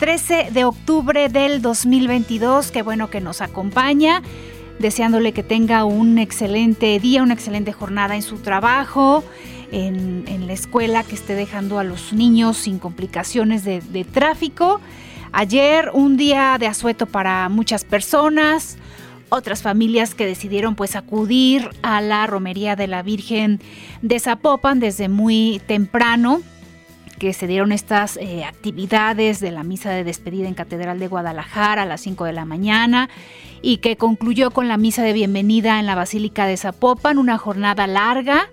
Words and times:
13 0.00 0.48
de 0.52 0.64
octubre 0.64 1.28
del 1.28 1.60
2022. 1.60 2.70
Qué 2.70 2.80
bueno 2.80 3.10
que 3.10 3.20
nos 3.20 3.42
acompaña. 3.42 4.22
Deseándole 4.78 5.32
que 5.32 5.42
tenga 5.42 5.84
un 5.84 6.18
excelente 6.18 6.98
día, 6.98 7.22
una 7.22 7.34
excelente 7.34 7.72
jornada 7.72 8.16
en 8.16 8.22
su 8.22 8.38
trabajo, 8.38 9.22
en, 9.72 10.46
la 10.46 10.54
escuela, 10.54 11.04
que 11.04 11.14
esté 11.14 11.34
dejando 11.34 11.78
a 11.78 11.84
los 11.84 12.14
niños 12.14 12.56
sin 12.56 12.78
complicaciones 12.78 13.62
de, 13.62 14.06
tráfico. 14.10 14.80
Ayer 15.32 15.90
un 15.92 16.16
día 16.16 16.56
de 16.58 16.66
asueto 16.66 17.04
para 17.04 17.46
muchas 17.50 17.84
personas, 17.84 18.78
otras 19.28 19.60
familias 19.60 20.14
que 20.14 20.24
decidieron 20.24 20.76
pues 20.76 20.96
acudir 20.96 21.68
a 21.82 22.00
la 22.00 22.26
romería 22.26 22.74
de 22.74 22.86
la 22.86 23.02
Virgen 23.02 23.60
de 24.00 24.18
Zapopan 24.18 24.80
desde 24.80 25.10
muy 25.10 25.60
temprano 25.66 26.40
que 27.20 27.34
se 27.34 27.46
dieron 27.46 27.70
estas 27.70 28.16
eh, 28.16 28.44
actividades 28.44 29.40
de 29.40 29.50
la 29.50 29.62
misa 29.62 29.90
de 29.90 30.04
despedida 30.04 30.48
en 30.48 30.54
Catedral 30.54 30.98
de 30.98 31.06
Guadalajara 31.06 31.82
a 31.82 31.86
las 31.86 32.00
5 32.00 32.24
de 32.24 32.32
la 32.32 32.46
mañana 32.46 33.10
y 33.60 33.76
que 33.76 33.96
concluyó 33.96 34.50
con 34.52 34.68
la 34.68 34.78
misa 34.78 35.02
de 35.02 35.12
bienvenida 35.12 35.78
en 35.78 35.84
la 35.84 35.94
Basílica 35.94 36.46
de 36.46 36.56
Zapopan, 36.56 37.18
una 37.18 37.36
jornada 37.36 37.86
larga. 37.86 38.48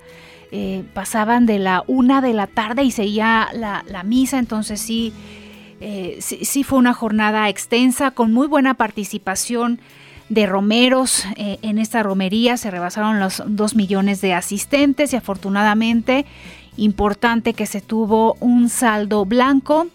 Eh, 0.52 0.84
pasaban 0.94 1.46
de 1.46 1.60
la 1.60 1.86
una 1.88 2.20
de 2.20 2.34
la 2.34 2.46
tarde 2.46 2.84
y 2.84 2.92
seguía 2.92 3.48
la, 3.54 4.04
misa, 4.04 4.38
entonces 4.38 4.86
eh, 4.90 6.18
sí, 6.20 6.40
sí, 6.44 6.64
fue 6.66 6.78
una 6.78 6.94
jornada 6.94 7.48
extensa 7.48 8.12
con 8.12 8.34
muy 8.34 8.48
buena 8.48 8.74
participación 8.74 9.80
de 10.28 10.46
romeros 10.46 11.24
en 11.38 11.78
esta 11.78 12.04
romería. 12.04 12.58
Se 12.58 12.70
rebasaron 12.70 13.18
los 13.22 13.42
dos 13.46 13.76
millones 13.76 14.20
de 14.20 14.34
asistentes 14.34 15.14
y 15.14 15.16
afortunadamente 15.16 16.26
importante 16.78 17.54
que 17.54 17.66
se 17.66 17.82
tuvo 17.82 18.38
un 18.40 18.70
saldo 18.70 19.26
blanco, 19.26 19.88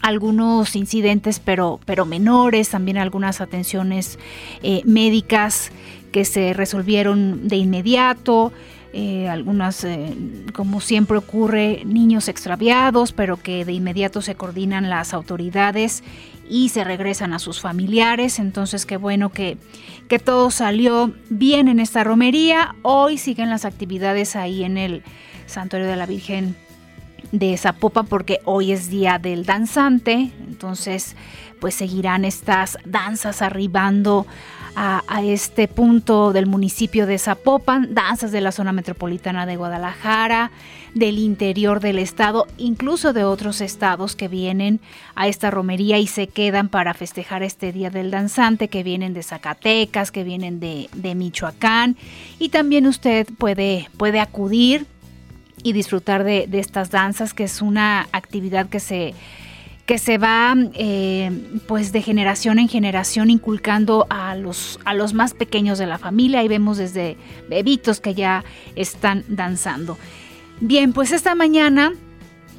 algunos 0.00 0.76
incidentes 0.76 1.40
pero, 1.40 1.80
pero 1.84 2.06
menores, 2.06 2.70
también 2.70 2.98
algunas 2.98 3.40
atenciones 3.40 4.18
eh, 4.62 4.82
médicas 4.84 5.72
que 6.12 6.24
se 6.24 6.52
resolvieron 6.52 7.48
de 7.48 7.56
inmediato. 7.56 8.52
Eh, 8.92 9.28
algunas, 9.28 9.84
eh, 9.84 10.16
como 10.52 10.80
siempre 10.80 11.16
ocurre, 11.16 11.82
niños 11.84 12.26
extraviados, 12.26 13.12
pero 13.12 13.36
que 13.36 13.64
de 13.64 13.72
inmediato 13.72 14.20
se 14.20 14.34
coordinan 14.34 14.90
las 14.90 15.14
autoridades 15.14 16.02
y 16.48 16.70
se 16.70 16.82
regresan 16.82 17.32
a 17.32 17.38
sus 17.38 17.60
familiares. 17.60 18.40
Entonces, 18.40 18.86
qué 18.86 18.96
bueno 18.96 19.30
que, 19.30 19.58
que 20.08 20.18
todo 20.18 20.50
salió 20.50 21.14
bien 21.28 21.68
en 21.68 21.78
esta 21.78 22.02
romería. 22.02 22.74
Hoy 22.82 23.16
siguen 23.16 23.48
las 23.48 23.64
actividades 23.64 24.34
ahí 24.34 24.64
en 24.64 24.76
el 24.76 25.04
Santuario 25.50 25.88
de 25.88 25.96
la 25.96 26.06
Virgen 26.06 26.56
de 27.32 27.56
Zapopan 27.56 28.06
porque 28.06 28.40
hoy 28.44 28.72
es 28.72 28.88
día 28.88 29.18
del 29.18 29.44
danzante, 29.44 30.30
entonces 30.48 31.14
pues 31.60 31.74
seguirán 31.74 32.24
estas 32.24 32.78
danzas 32.84 33.42
arribando 33.42 34.26
a, 34.76 35.22
este 35.22 35.68
punto 35.68 36.32
del 36.32 36.46
municipio 36.46 37.06
de 37.06 37.18
Zapopan, 37.18 37.92
danzas 37.92 38.32
de 38.32 38.40
la 38.40 38.52
zona 38.52 38.72
metropolitana 38.72 39.44
de 39.44 39.56
Guadalajara, 39.56 40.52
del 40.94 41.18
interior 41.18 41.80
del 41.80 41.98
estado, 41.98 42.46
incluso 42.56 43.12
de 43.12 43.24
otros 43.24 43.60
estados 43.60 44.16
que 44.16 44.28
vienen 44.28 44.80
a 45.16 45.28
esta 45.28 45.50
romería 45.50 45.98
y 45.98 46.06
se 46.06 46.28
quedan 46.28 46.68
para 46.68 46.94
festejar 46.94 47.42
este 47.42 47.72
Día 47.72 47.90
del 47.90 48.10
Danzante, 48.10 48.68
que 48.68 48.82
vienen 48.82 49.12
de 49.12 49.22
Zacatecas, 49.22 50.10
que 50.10 50.24
vienen 50.24 50.60
de, 50.60 50.88
de 50.94 51.14
Michoacán, 51.14 51.96
y 52.38 52.48
también 52.48 52.86
usted 52.86 53.26
puede, 53.38 53.88
puede 53.98 54.20
acudir 54.20 54.86
y 55.62 55.72
disfrutar 55.72 56.24
de, 56.24 56.48
estas 56.52 56.90
danzas, 56.90 57.34
que 57.34 57.44
es 57.44 57.62
una 57.62 58.08
actividad 58.12 58.68
que 58.68 58.80
se, 58.80 59.14
que 59.86 59.98
se 59.98 60.18
va 60.18 60.54
eh, 60.74 61.30
pues 61.66 61.92
de 61.92 62.02
generación 62.02 62.58
en 62.58 62.68
generación 62.68 63.30
inculcando 63.30 64.06
a 64.10 64.34
los, 64.34 64.78
a 64.84 64.94
los 64.94 65.14
más 65.14 65.34
pequeños 65.34 65.78
de 65.78 65.86
la 65.86 65.98
familia. 65.98 66.42
y 66.42 66.48
vemos 66.48 66.78
desde 66.78 67.16
bebitos 67.48 68.00
que 68.00 68.14
ya 68.14 68.44
están 68.76 69.24
danzando. 69.28 69.98
Bien, 70.60 70.92
pues 70.92 71.12
esta 71.12 71.34
mañana 71.34 71.92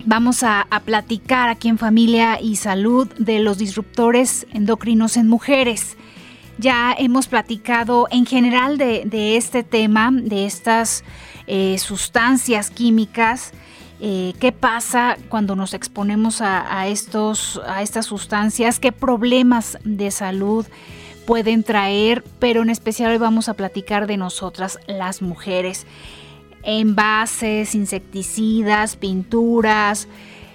vamos 0.06 0.44
a, 0.44 0.68
platicar 0.86 1.50
aquí 1.50 1.70
en 1.70 1.78
Familia 1.78 2.42
y 2.42 2.56
Salud 2.56 3.08
de 3.18 3.40
los 3.40 3.58
disruptores 3.58 4.48
endocrinos 4.54 5.18
en 5.18 5.28
mujeres. 5.28 5.98
Ya 6.58 6.94
hemos 6.98 7.28
platicado 7.28 8.08
en 8.12 8.26
general 8.26 8.78
de 8.78 9.36
este 9.38 9.64
tema, 9.64 10.12
de 10.12 10.46
estas 10.46 11.04
eh, 11.47 11.78
sustancias 11.78 12.69
químicas. 12.69 13.52
Eh, 14.00 14.34
qué 14.40 14.52
pasa 14.52 15.18
cuando 15.29 15.56
nos 15.56 15.75
exponemos 15.75 16.41
a, 16.41 16.88
estos, 16.88 17.62
a 17.68 17.84
estas 17.84 18.07
sustancias, 18.07 18.79
qué 18.79 18.91
problemas 18.91 19.78
de 19.84 20.09
salud 20.09 20.66
pueden 21.28 21.62
traer, 21.62 22.24
pero 22.40 22.63
en 22.63 22.72
especial 22.72 23.12
hoy 23.12 23.19
vamos 23.19 23.47
a 23.47 23.53
platicar 23.53 24.07
de 24.07 24.18
nosotras 24.18 24.79
las 24.88 25.22
mujeres. 25.22 25.85
Envases, 26.63 27.75
insecticidas, 27.75 28.96
pinturas, 28.96 30.08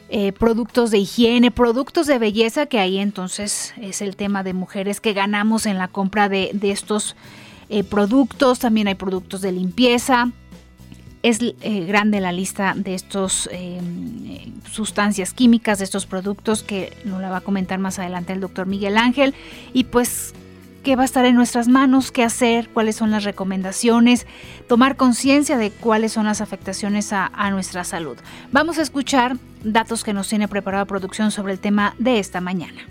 eh, 0.08 0.32
productos 0.32 0.90
de 0.90 0.98
higiene, 0.98 1.52
productos 1.52 2.08
de 2.08 2.18
belleza, 2.18 2.66
que 2.66 2.80
ahí 2.80 2.98
entonces 2.98 3.74
es 3.80 4.02
el 4.02 4.16
tema 4.16 4.42
de 4.42 4.54
mujeres 4.54 5.00
que 5.00 5.12
ganamos 5.12 5.66
en 5.66 5.78
la 5.78 5.86
compra 5.86 6.28
de, 6.28 6.50
estos 6.62 7.14
productos. 7.90 8.58
También 8.58 8.88
hay 8.88 8.96
productos 8.96 9.40
de 9.40 9.52
limpieza, 9.52 10.32
es 11.28 11.40
eh, 11.42 11.84
grande 11.86 12.20
la 12.20 12.30
lista 12.30 12.74
de 12.76 12.94
estos 12.94 13.48
eh, 13.52 13.80
sustancias 14.70 15.34
químicas, 15.34 15.78
de 15.78 15.84
estos 15.84 16.06
productos 16.06 16.62
que 16.62 16.96
nos 17.04 17.20
la 17.20 17.30
va 17.30 17.38
a 17.38 17.40
comentar 17.40 17.80
más 17.80 17.98
adelante 17.98 18.32
el 18.32 18.40
doctor 18.40 18.66
Miguel 18.66 18.96
Ángel. 18.96 19.34
Y 19.72 19.84
pues 19.84 20.34
qué 20.84 20.94
va 20.94 21.02
a 21.02 21.04
estar 21.04 21.24
en 21.24 21.34
nuestras 21.34 21.66
manos, 21.66 22.12
qué 22.12 22.22
hacer, 22.22 22.68
cuáles 22.68 22.94
son 22.94 23.10
las 23.10 23.24
recomendaciones, 23.24 24.24
tomar 24.68 24.94
conciencia 24.94 25.58
de 25.58 25.72
cuáles 25.72 26.12
son 26.12 26.26
las 26.26 26.40
afectaciones 26.40 27.12
a, 27.12 27.26
a, 27.34 27.50
nuestra 27.50 27.82
salud. 27.82 28.16
Vamos 28.52 28.78
a 28.78 28.82
escuchar 28.82 29.36
datos 29.64 30.04
que 30.04 30.12
nos 30.12 30.28
tiene 30.28 30.46
preparada 30.46 30.84
producción 30.84 31.32
sobre 31.32 31.54
el 31.54 31.58
tema 31.58 31.96
de 31.98 32.20
esta 32.20 32.40
mañana. 32.40 32.86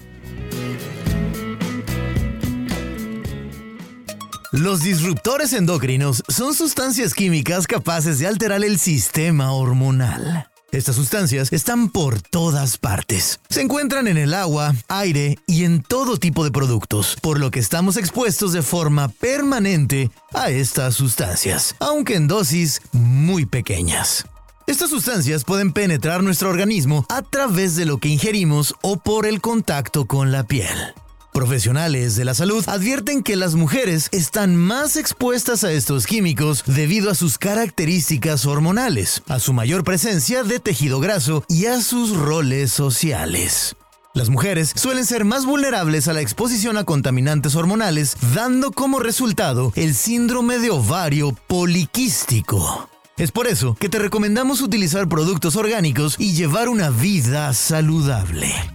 Los 4.56 4.84
disruptores 4.84 5.52
endocrinos 5.52 6.24
son 6.30 6.54
sustancias 6.54 7.14
químicas 7.14 7.68
capaces 7.68 8.20
de 8.20 8.28
alterar 8.28 8.64
el 8.64 8.80
sistema 8.80 9.52
hormonal. 9.52 10.50
Estas 10.72 10.96
sustancias 10.96 11.52
están 11.52 11.90
por 11.90 12.22
todas 12.22 12.78
partes. 12.78 13.42
Se 13.50 13.60
encuentran 13.60 14.08
en 14.08 14.16
el 14.16 14.34
agua, 14.34 14.74
aire 14.88 15.38
y 15.46 15.66
en 15.66 15.84
todo 15.84 16.16
tipo 16.16 16.46
de 16.46 16.52
productos, 16.52 17.18
por 17.22 17.38
lo 17.38 17.52
que 17.52 17.60
estamos 17.60 17.98
expuestos 17.98 18.54
de 18.54 18.62
forma 18.62 19.10
permanente 19.10 20.10
a 20.34 20.50
estas 20.50 20.96
sustancias, 20.96 21.76
aunque 21.80 22.16
en 22.16 22.30
dosis 22.30 22.82
muy 22.94 23.46
pequeñas. 23.46 24.26
Estas 24.68 24.90
sustancias 24.90 25.44
pueden 25.44 25.74
penetrar 25.74 26.24
nuestro 26.24 26.50
organismo 26.50 27.06
a 27.10 27.24
través 27.24 27.76
de 27.76 27.86
lo 27.86 27.98
que 27.98 28.08
ingerimos 28.08 28.74
o 28.82 28.96
por 28.96 29.26
el 29.26 29.42
contacto 29.42 30.06
con 30.06 30.32
la 30.32 30.46
piel. 30.46 30.96
Profesionales 31.36 32.16
de 32.16 32.24
la 32.24 32.34
salud 32.34 32.64
advierten 32.66 33.22
que 33.22 33.36
las 33.36 33.56
mujeres 33.56 34.08
están 34.14 34.56
más 34.56 34.96
expuestas 34.96 35.66
a 35.66 35.72
estos 35.74 36.08
químicos 36.08 36.64
debido 36.66 37.12
a 37.12 37.14
sus 37.14 37.38
características 37.38 38.46
hormonales, 38.46 39.22
a 39.28 39.40
su 39.40 39.52
mayor 39.52 39.84
presencia 39.84 40.44
de 40.44 40.62
tejido 40.62 41.02
graso 41.02 41.44
y 41.50 41.66
a 41.66 41.82
sus 41.82 42.16
roles 42.16 42.72
sociales. 42.72 43.76
Las 44.14 44.30
mujeres 44.30 44.72
suelen 44.78 45.04
ser 45.04 45.26
más 45.26 45.46
vulnerables 45.46 46.08
a 46.08 46.14
la 46.14 46.22
exposición 46.22 46.78
a 46.78 46.86
contaminantes 46.86 47.58
hormonales, 47.58 48.16
dando 48.34 48.72
como 48.72 49.00
resultado 49.00 49.74
el 49.76 49.94
síndrome 49.94 50.58
de 50.60 50.70
ovario 50.70 51.36
poliquístico. 51.48 52.88
Es 53.18 53.32
por 53.32 53.48
eso 53.48 53.76
que 53.76 53.90
te 53.90 54.00
recomendamos 54.00 54.62
utilizar 54.62 55.10
productos 55.10 55.58
orgánicos 55.58 56.16
y 56.18 56.34
llevar 56.34 56.70
una 56.70 56.92
vida 56.92 57.54
saludable. 57.54 58.75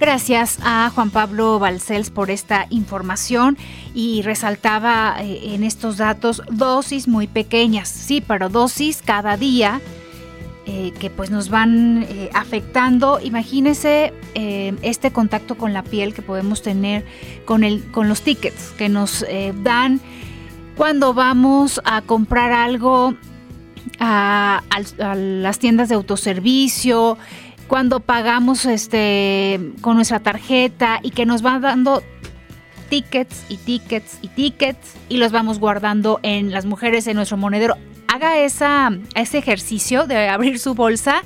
Gracias 0.00 0.58
a 0.62 0.90
Juan 0.94 1.10
Pablo 1.10 1.58
Balcells 1.58 2.08
por 2.08 2.30
esta 2.30 2.66
información 2.70 3.58
y 3.94 4.22
resaltaba 4.22 5.16
eh, 5.20 5.54
en 5.54 5.62
estos 5.62 5.98
datos 5.98 6.42
dosis 6.50 7.06
muy 7.06 7.26
pequeñas, 7.26 7.90
sí, 7.90 8.22
pero 8.26 8.48
dosis 8.48 9.02
cada 9.04 9.36
día 9.36 9.82
eh, 10.64 10.94
que 10.98 11.10
pues 11.10 11.30
nos 11.30 11.50
van 11.50 12.06
eh, 12.08 12.30
afectando. 12.32 13.20
Imagínese 13.22 14.14
este 14.34 15.10
contacto 15.10 15.58
con 15.58 15.74
la 15.74 15.82
piel 15.82 16.14
que 16.14 16.22
podemos 16.22 16.62
tener 16.62 17.04
con, 17.44 17.62
el, 17.62 17.84
con 17.90 18.08
los 18.08 18.22
tickets 18.22 18.72
que 18.78 18.88
nos 18.88 19.22
dan 19.62 20.00
cuando 20.76 21.12
vamos 21.12 21.78
a 21.84 22.00
comprar 22.00 22.52
algo 22.52 23.14
a, 23.98 24.62
las 25.14 25.58
tiendas 25.58 25.88
de 25.88 25.94
autoservicio, 25.94 27.18
cuando 27.70 28.00
pagamos 28.00 28.66
este, 28.66 29.60
con 29.80 29.94
nuestra 29.94 30.18
tarjeta 30.18 30.98
y 31.04 31.12
que 31.12 31.24
nos 31.24 31.40
van 31.40 31.62
dando 31.62 32.02
tickets 32.88 33.44
y 33.48 33.58
tickets 33.58 34.18
y 34.22 34.26
tickets 34.26 34.96
y 35.08 35.18
los 35.18 35.30
vamos 35.30 35.60
guardando 35.60 36.18
en 36.24 36.50
las 36.50 36.66
mujeres 36.66 37.06
en 37.06 37.14
nuestro 37.14 37.36
monedero. 37.36 37.76
Haga 38.08 38.40
esa, 38.40 38.90
ese 39.14 39.38
ejercicio 39.38 40.08
de 40.08 40.28
abrir 40.28 40.58
su 40.58 40.74
bolsa 40.74 41.22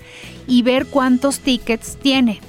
y 0.46 0.60
ver 0.60 0.84
cuántos 0.84 1.40
tickets 1.40 1.96
tiene 1.96 2.42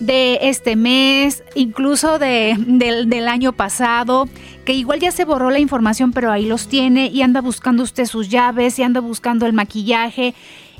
de 0.00 0.38
este 0.42 0.74
mes, 0.74 1.44
incluso 1.54 2.18
de, 2.18 2.54
del, 2.58 3.28
año 3.28 3.52
pasado, 3.52 4.30
que 4.64 4.72
igual 4.72 5.00
ya 5.00 5.12
se 5.12 5.26
borró 5.26 5.50
la 5.50 5.58
información, 5.58 6.12
pero 6.12 6.32
ahí 6.32 6.46
los 6.46 6.68
tiene 6.68 7.08
y 7.08 7.20
anda 7.20 7.42
buscando 7.42 7.82
usted 7.82 8.06
sus 8.06 8.30
llaves 8.30 8.78
y 8.78 8.82
anda 8.82 9.00
buscando 9.00 9.44
el 9.44 9.52
maquillaje 9.52 10.34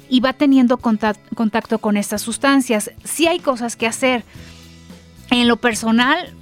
y 0.09 0.21
va 0.21 0.33
teniendo 0.33 0.79
contacto, 0.79 1.79
con 1.79 1.97
estas 1.97 2.23
sustancias. 2.23 2.91
Sí 3.05 3.27
hay 3.27 3.39
cosas 3.39 3.77
que 3.77 3.87
hacer. 3.87 4.25
En 5.31 5.49
lo 5.49 5.57
personal, 5.57 6.33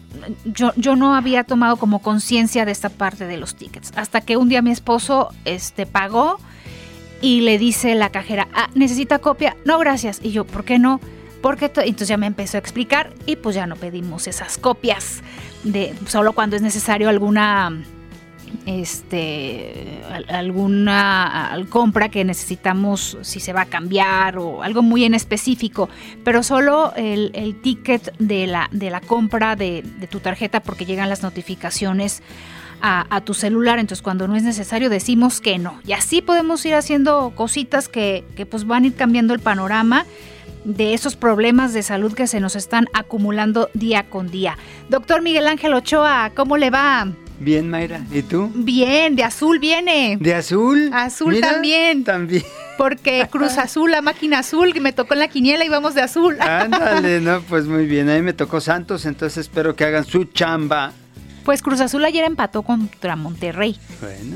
yo, 0.45 0.73
yo, 0.77 0.97
no 0.97 1.15
había 1.15 1.45
tomado 1.45 1.77
como 1.77 2.01
conciencia 2.01 2.65
de 2.65 2.73
esta 2.73 2.91
parte 2.91 3.27
de 3.27 3.37
los 3.39 3.55
tickets. 3.55 3.93
Hasta 3.97 4.21
que 4.21 4.37
un 4.37 4.49
día 4.49 4.63
mi 4.63 4.71
esposo 4.71 5.31
este, 5.45 5.87
pagó 5.87 6.39
y 7.23 7.41
le 7.41 7.59
dice 7.59 7.95
la 7.95 8.11
cajera, 8.11 8.49
ah, 8.55 8.69
¿necesita 8.75 9.19
copia? 9.19 9.57
No, 9.65 9.79
gracias. 9.79 10.21
Y 10.23 10.33
yo, 10.33 10.45
¿por 10.45 10.65
qué 10.65 10.79
no? 10.79 11.01
porque 11.45 11.67
entonces 11.67 12.09
ya 12.09 12.17
me 12.17 12.25
empezó 12.25 12.57
a 12.57 12.61
explicar 12.61 13.13
y 13.27 13.37
pues 13.37 13.55
ya 13.55 13.67
no 13.67 13.77
pedimos 13.77 14.27
esas 14.29 14.57
copias 14.57 15.21
de 15.63 15.95
solo 16.07 16.33
cuando 16.33 16.57
es 16.57 16.63
necesario 16.63 17.11
alguna 17.11 17.83
este 18.67 20.03
alguna 20.29 21.57
compra 21.69 22.09
que 22.09 22.25
necesitamos 22.25 23.19
si 23.23 23.41
se 23.41 23.53
va 23.53 23.63
a 23.63 23.67
cambiar 23.67 24.39
o 24.39 24.63
algo 24.63 24.83
muy 24.83 25.05
en 25.05 25.15
específico, 25.15 25.89
pero 26.25 26.43
solo 26.43 26.93
el, 26.97 27.61
ticket 27.63 28.17
de 28.19 28.47
la, 28.47 28.69
de 28.73 28.91
la 28.91 29.01
compra 29.01 29.57
de, 29.57 29.85
tu 30.11 30.21
tarjeta 30.21 30.61
porque 30.61 30.87
llegan 30.87 31.09
las 31.09 31.23
notificaciones 31.23 32.23
a, 32.87 33.23
tu 33.23 33.33
celular, 33.33 33.79
entonces 33.79 34.03
cuando 34.03 34.29
no 34.29 34.37
es 34.37 34.43
necesario 34.43 34.91
decimos 34.91 35.41
que 35.41 35.59
no. 35.59 35.81
Y 35.87 35.93
así 35.93 36.21
podemos 36.21 36.65
ir 36.67 36.75
haciendo 36.75 37.33
cositas 37.35 37.89
que, 37.89 38.25
que 38.37 38.45
pues 38.45 38.67
van 38.67 38.85
a 38.85 38.87
ir 38.89 38.95
cambiando 38.95 39.33
el 39.33 39.41
panorama 39.41 40.05
de 40.65 40.93
esos 40.93 41.17
problemas 41.17 41.73
de 41.73 41.83
salud 41.83 42.13
que 42.13 42.27
se 42.27 42.41
nos 42.41 42.57
están 42.57 42.89
acumulando 42.93 43.71
día 43.73 44.11
con 44.11 44.31
día. 44.31 44.59
Doctor 44.91 45.23
Miguel 45.23 45.47
Ángel 45.47 45.73
Ochoa, 45.73 46.33
¿cómo 46.35 46.59
le 46.59 46.69
va? 46.71 47.07
Bien, 47.45 47.69
Mayra. 47.69 48.01
¿Y 48.11 48.23
tú? 48.23 48.51
Bien, 48.55 49.15
de 49.17 49.23
azul 49.23 49.59
viene. 49.59 50.17
¿De 50.19 50.35
azul? 50.35 50.91
Azul 50.95 51.39
también. 51.41 52.03
También. 52.03 52.43
Porque 52.79 53.29
Cruz 53.31 53.59
Azul, 53.59 53.91
la 53.91 54.01
máquina 54.01 54.39
azul, 54.39 54.73
que 54.73 54.81
me 54.81 54.93
tocó 54.93 55.13
en 55.13 55.21
la 55.21 55.29
quiniela 55.29 55.63
y 55.63 55.69
vamos 55.69 55.95
de 55.95 56.01
azul. 56.01 56.41
Ándale, 56.41 57.21
no, 57.21 57.43
pues 57.43 57.67
muy 57.67 57.85
bien. 57.85 58.09
A 58.09 58.15
mí 58.15 58.23
me 58.23 58.33
tocó 58.33 58.63
Santos, 58.63 59.05
entonces 59.05 59.47
espero 59.47 59.77
que 59.77 59.85
hagan 59.85 60.07
su 60.07 60.25
chamba 60.25 60.95
pues 61.45 61.61
Cruz 61.61 61.81
Azul 61.83 62.03
ayer 62.05 62.25
empató 62.25 62.63
contra 62.63 63.17
Monterrey. 63.17 63.79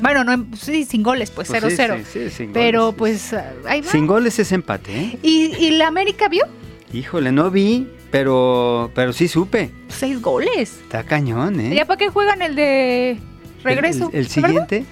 Bueno, 0.02 0.24
no, 0.24 0.46
sí, 0.56 0.84
sin 0.84 1.02
goles, 1.02 1.30
pues 1.30 1.50
0-0. 1.50 1.88
Pues 1.88 2.08
sí, 2.08 2.24
sí, 2.24 2.30
sin 2.30 2.52
Pero 2.52 2.92
pues 2.92 3.32
ahí 3.66 3.80
va. 3.80 3.90
Sin 3.90 4.06
goles 4.06 4.38
es 4.38 4.52
empate, 4.52 4.94
¿eh? 4.94 5.18
¿Y, 5.22 5.70
la 5.70 5.88
América 5.88 6.28
vio? 6.28 6.44
Híjole, 6.92 7.32
no 7.32 7.50
vi, 7.50 7.88
pero, 8.10 8.90
pero 8.94 9.12
sí 9.12 9.28
supe. 9.28 9.70
Seis 9.88 10.20
goles. 10.22 10.80
Está 10.82 11.04
cañón, 11.04 11.60
¿eh? 11.60 11.74
¿Ya 11.74 11.84
para 11.84 11.98
qué 11.98 12.08
juegan 12.08 12.42
el 12.42 12.54
de 12.54 13.18
regreso? 13.62 14.10
¿El, 14.12 14.28
siguiente? 14.28 14.84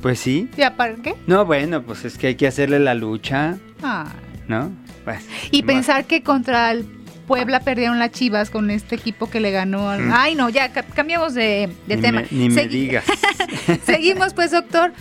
Pues 0.00 0.18
sí. 0.20 0.48
¿Ya 0.56 0.76
para 0.76 0.94
qué? 0.94 1.14
No, 1.26 1.44
bueno, 1.44 1.82
pues 1.82 2.04
es 2.04 2.16
que 2.16 2.28
hay 2.28 2.34
que 2.36 2.46
hacerle 2.46 2.78
la 2.78 2.94
lucha. 2.94 3.58
Ah. 3.82 4.12
¿No? 4.48 4.70
Pues, 5.04 5.24
y 5.50 5.62
pensar 5.62 6.04
que 6.04 6.22
contra 6.22 6.70
el 6.70 6.84
Puebla 7.30 7.60
perdieron 7.60 8.00
las 8.00 8.10
Chivas 8.10 8.50
con 8.50 8.70
este 8.70 8.96
equipo 8.96 9.30
que 9.30 9.38
le 9.38 9.52
ganó. 9.52 9.96
Mm. 9.96 10.10
Ay, 10.12 10.34
no, 10.34 10.48
ya 10.48 10.72
cambiamos 10.72 11.32
de, 11.32 11.70
tema. 11.86 12.24
ni 12.30 12.48
me 12.48 12.66
digas. 12.66 13.04
Seguimos, 13.86 14.34
pues, 14.34 14.50
doctor. 14.50 14.92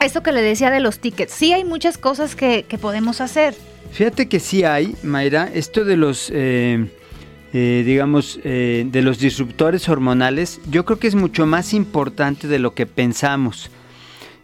Esto 0.00 0.22
que 0.24 0.32
le 0.32 0.42
decía 0.42 0.72
de 0.72 0.80
los 0.80 0.98
tickets. 0.98 1.32
Sí 1.32 1.52
hay 1.52 1.62
muchas 1.62 1.96
cosas 1.96 2.34
que, 2.34 2.66
podemos 2.80 3.20
hacer. 3.20 3.54
Fíjate 3.94 4.26
que 4.26 4.40
sí 4.40 4.64
hay, 4.64 4.96
Mayra. 5.04 5.48
Esto 5.54 5.84
de 5.84 5.96
los... 5.96 6.30
Eh, 6.34 6.86
eh, 7.56 7.84
digamos, 7.86 8.40
eh, 8.42 8.84
de 8.90 9.00
los 9.00 9.20
disruptores 9.20 9.88
hormonales, 9.88 10.60
yo 10.68 10.84
creo 10.84 10.98
que 10.98 11.06
es 11.06 11.14
mucho 11.14 11.46
más 11.46 11.72
importante 11.72 12.48
de 12.48 12.58
lo 12.58 12.74
que 12.74 12.84
pensamos. 12.84 13.70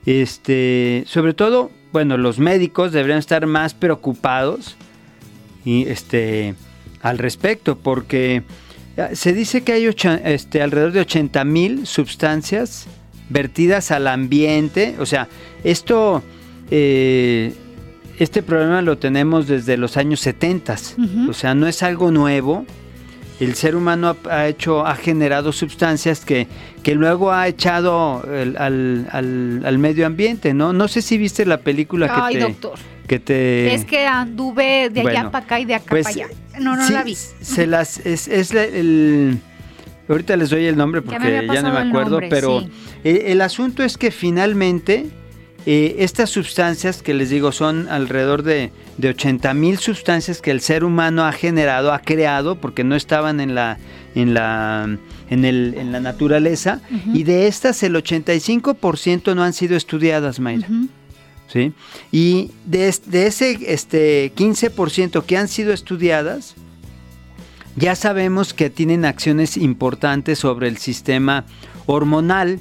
Este, 0.06 1.02
sobre 1.08 1.34
todo, 1.34 1.72
bueno, 1.90 2.16
los 2.16 2.38
médicos 2.38 2.92
deberían 2.92 3.18
estar 3.18 3.48
más 3.48 3.74
preocupados 3.74 4.76
y 5.64 5.88
este, 5.88 6.54
al 7.02 7.18
respecto, 7.18 7.76
porque 7.76 8.44
eh, 8.96 9.08
se 9.14 9.32
dice 9.32 9.62
que 9.62 9.72
hay 9.72 9.86
este, 9.86 10.62
alrededor 10.62 10.92
de 10.92 11.00
80 11.00 11.44
mil 11.44 11.88
sustancias 11.88 12.86
vertidas 13.28 13.90
al 13.90 14.06
ambiente. 14.06 14.94
O 15.00 15.06
sea, 15.06 15.26
esto, 15.64 16.22
este 18.20 18.42
problema 18.42 18.82
lo 18.82 18.98
tenemos 18.98 19.46
desde 19.46 19.76
los 19.76 19.96
años 19.96 20.20
70. 20.20 20.76
O 21.28 21.32
sea, 21.32 21.54
no 21.54 21.66
es 21.66 21.82
algo 21.82 22.10
nuevo. 22.10 22.64
El 23.40 23.54
ser 23.54 23.74
humano 23.74 24.16
ha, 24.30 24.46
hecho, 24.46 24.86
ha 24.86 24.94
generado 24.94 25.52
sustancias 25.52 26.24
que, 26.26 26.46
que 26.82 26.94
luego 26.94 27.32
ha 27.32 27.48
echado 27.48 28.22
al, 28.58 29.08
al, 29.10 29.78
medio 29.78 30.06
ambiente, 30.06 30.52
¿no? 30.52 30.74
No 30.74 30.88
sé 30.88 31.00
si 31.00 31.16
viste 31.16 31.46
la 31.46 31.58
película 31.58 32.12
Ay, 32.26 32.34
que 32.34 32.40
te... 32.40 32.46
doctor 32.46 32.78
te... 33.18 33.74
Es 33.74 33.84
que 33.84 34.06
anduve 34.06 34.88
de 34.90 35.00
allá 35.00 35.30
para 35.30 35.44
acá 35.44 35.60
y 35.60 35.64
de 35.64 35.74
acá 35.74 35.86
pues, 35.88 36.04
para 36.04 36.26
allá. 36.26 36.34
No, 36.60 36.76
no 36.76 36.88
la 36.88 37.02
vi. 37.02 37.14
Se 37.14 37.66
las, 37.66 37.98
es, 38.06 38.28
es 38.28 38.52
el... 38.52 39.38
Ahorita 40.08 40.36
les 40.36 40.50
doy 40.50 40.66
el 40.66 40.76
nombre 40.76 41.02
porque 41.02 41.46
ya, 41.52 41.62
no 41.62 41.72
me 41.72 41.78
acuerdo, 41.78 42.20
pero 42.28 42.64
el, 43.04 43.40
asunto 43.40 43.84
es 43.84 43.96
que 43.96 44.10
finalmente 44.10 45.06
eh, 45.66 45.96
estas 45.98 46.30
sustancias 46.30 47.02
que 47.02 47.12
les 47.12 47.30
digo 47.30 47.52
son 47.52 47.88
alrededor 47.88 48.42
de, 48.42 48.72
de 48.96 49.08
80 49.10 49.52
mil 49.54 49.78
sustancias 49.78 50.40
que 50.40 50.50
el 50.50 50.60
ser 50.60 50.84
humano 50.84 51.24
ha 51.24 51.32
generado, 51.32 51.92
ha 51.92 51.98
creado, 51.98 52.56
porque 52.56 52.82
no 52.84 52.96
estaban 52.96 53.40
en 53.40 53.54
la, 53.54 53.78
en 54.14 54.34
la, 54.34 54.96
en 55.28 55.44
el, 55.44 55.74
en 55.76 55.92
la 55.92 56.00
naturaleza, 56.00 56.80
y 57.12 57.24
de 57.24 57.46
estas 57.46 57.82
el 57.82 57.94
85% 57.94 59.34
no 59.34 59.42
han 59.42 59.52
sido 59.52 59.76
estudiadas, 59.76 60.40
Mayra. 60.40 60.68
¿sí? 61.46 61.72
Y 62.10 62.50
de, 62.64 62.88
ese 62.88 63.58
este, 63.66 64.32
15% 64.34 65.24
que 65.24 65.36
han 65.36 65.48
sido 65.48 65.72
estudiadas, 65.72 66.54
ya 67.76 67.94
sabemos 67.94 68.54
que 68.54 68.70
tienen 68.70 69.04
acciones 69.04 69.56
importantes 69.56 70.38
sobre 70.38 70.68
el 70.68 70.78
sistema 70.78 71.44
hormonal, 71.86 72.60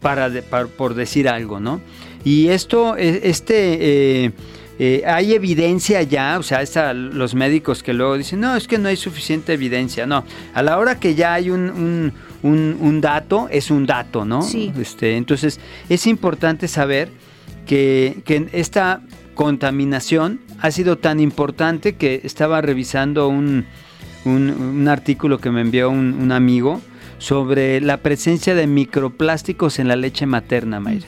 para, 0.00 0.30
por 0.76 0.94
decir 0.94 1.28
algo, 1.28 1.60
¿no? 1.60 1.80
Y 2.24 2.48
esto, 2.48 2.96
e, 2.96 3.28
este... 3.28 4.24
Eh, 4.26 4.32
eh, 4.76 5.04
hay 5.06 5.34
evidencia 5.34 6.02
ya, 6.02 6.36
o 6.36 6.42
sea, 6.42 6.92
los 6.94 7.36
médicos 7.36 7.84
que 7.84 7.92
luego 7.92 8.18
dicen, 8.18 8.40
no, 8.40 8.56
es 8.56 8.66
que 8.66 8.76
no 8.76 8.88
hay 8.88 8.96
suficiente 8.96 9.52
evidencia, 9.52 10.04
no, 10.04 10.24
a 10.52 10.62
la 10.64 10.78
hora 10.78 10.98
que 10.98 11.14
ya 11.14 11.34
hay 11.34 11.48
un, 11.50 12.12
un 12.42 13.00
dato, 13.00 13.46
es 13.52 13.70
un 13.70 13.86
dato, 13.86 14.24
¿no? 14.24 14.42
Sí. 14.42 14.72
Este, 14.76 15.16
entonces, 15.16 15.60
es 15.88 16.08
importante 16.08 16.66
saber 16.66 17.08
que, 17.64 18.48
esta 18.52 19.00
contaminación 19.34 20.40
ha 20.60 20.70
sido 20.70 20.98
tan 20.98 21.20
importante 21.20 21.96
que 21.96 22.20
estaba 22.24 22.60
revisando 22.60 23.28
un, 23.28 23.66
artículo 24.88 25.38
que 25.38 25.50
me 25.50 25.60
envió 25.60 25.90
un, 25.90 26.32
amigo 26.32 26.80
sobre 27.18 27.80
la 27.80 27.98
presencia 27.98 28.54
de 28.54 28.66
microplásticos 28.66 29.78
en 29.78 29.88
la 29.88 29.96
leche 29.96 30.26
materna, 30.26 30.80
Mayra. 30.80 31.06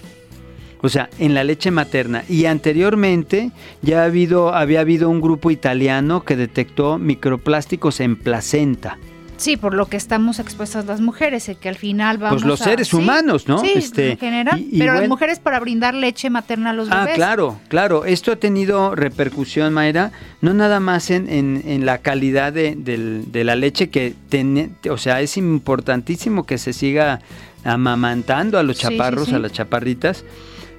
O 0.87 0.89
sea, 0.89 1.11
en 1.19 1.35
la 1.35 1.43
leche 1.43 1.73
materna. 1.73 2.23
Y 2.29 2.45
anteriormente 2.45 3.51
ya 3.83 4.05
habido, 4.05 4.55
había 4.55 4.81
habido 4.81 5.11
un 5.11 5.21
grupo 5.21 5.51
italiano 5.51 6.23
que 6.23 6.37
detectó 6.37 6.97
microplásticos 6.97 7.99
en 7.99 8.15
placenta. 8.15 8.97
Sí, 9.37 9.57
por 9.57 9.75
lo 9.75 9.87
que 9.87 9.97
estamos 9.97 10.39
expuestas 10.39 10.87
las 10.87 11.01
mujeres, 11.01 11.51
que 11.61 11.69
al 11.69 11.75
final 11.75 12.19
vamos 12.19 12.43
Pues 12.43 12.47
los 12.49 12.61
seres 12.61 12.95
humanos, 12.95 13.49
¿no? 13.49 13.59
Sí, 13.59 13.73
este, 13.75 14.13
en 14.13 14.19
general, 14.19 14.65
pero 14.79 14.95
las 14.95 15.09
mujeres 15.09 15.41
para 15.41 15.59
brindar 15.59 15.93
leche 15.93 16.31
materna 16.31 16.71
a 16.71 16.73
los 16.73 16.89
ah, 16.91 17.01
bebés. 17.01 17.15
Ah, 17.15 17.17
claro, 17.17 17.59
claro. 17.67 18.05
Esto 18.05 18.31
ha 18.31 18.37
tenido 18.37 18.95
repercusión, 18.95 19.75
Mayra, 19.75 20.13
no 20.41 20.55
nada 20.55 20.79
más 20.79 21.11
en, 21.11 21.29
en, 21.29 21.85
la 21.85 21.99
calidad 21.99 22.53
de, 22.53 22.77
de, 22.77 23.45
la 23.45 23.57
leche 23.57 23.91
que, 23.91 24.15
tiene, 24.29 24.71
o 24.89 24.99
sea, 24.99 25.21
es 25.21 25.37
importantísimo 25.37 26.47
que 26.47 26.59
se 26.59 26.73
siga 26.73 27.19
amamantando 27.65 28.57
a 28.59 28.63
los 28.63 28.79
chaparros, 28.79 29.33
a 29.33 29.41
las 29.41 29.53
chaparritas. 29.53 30.25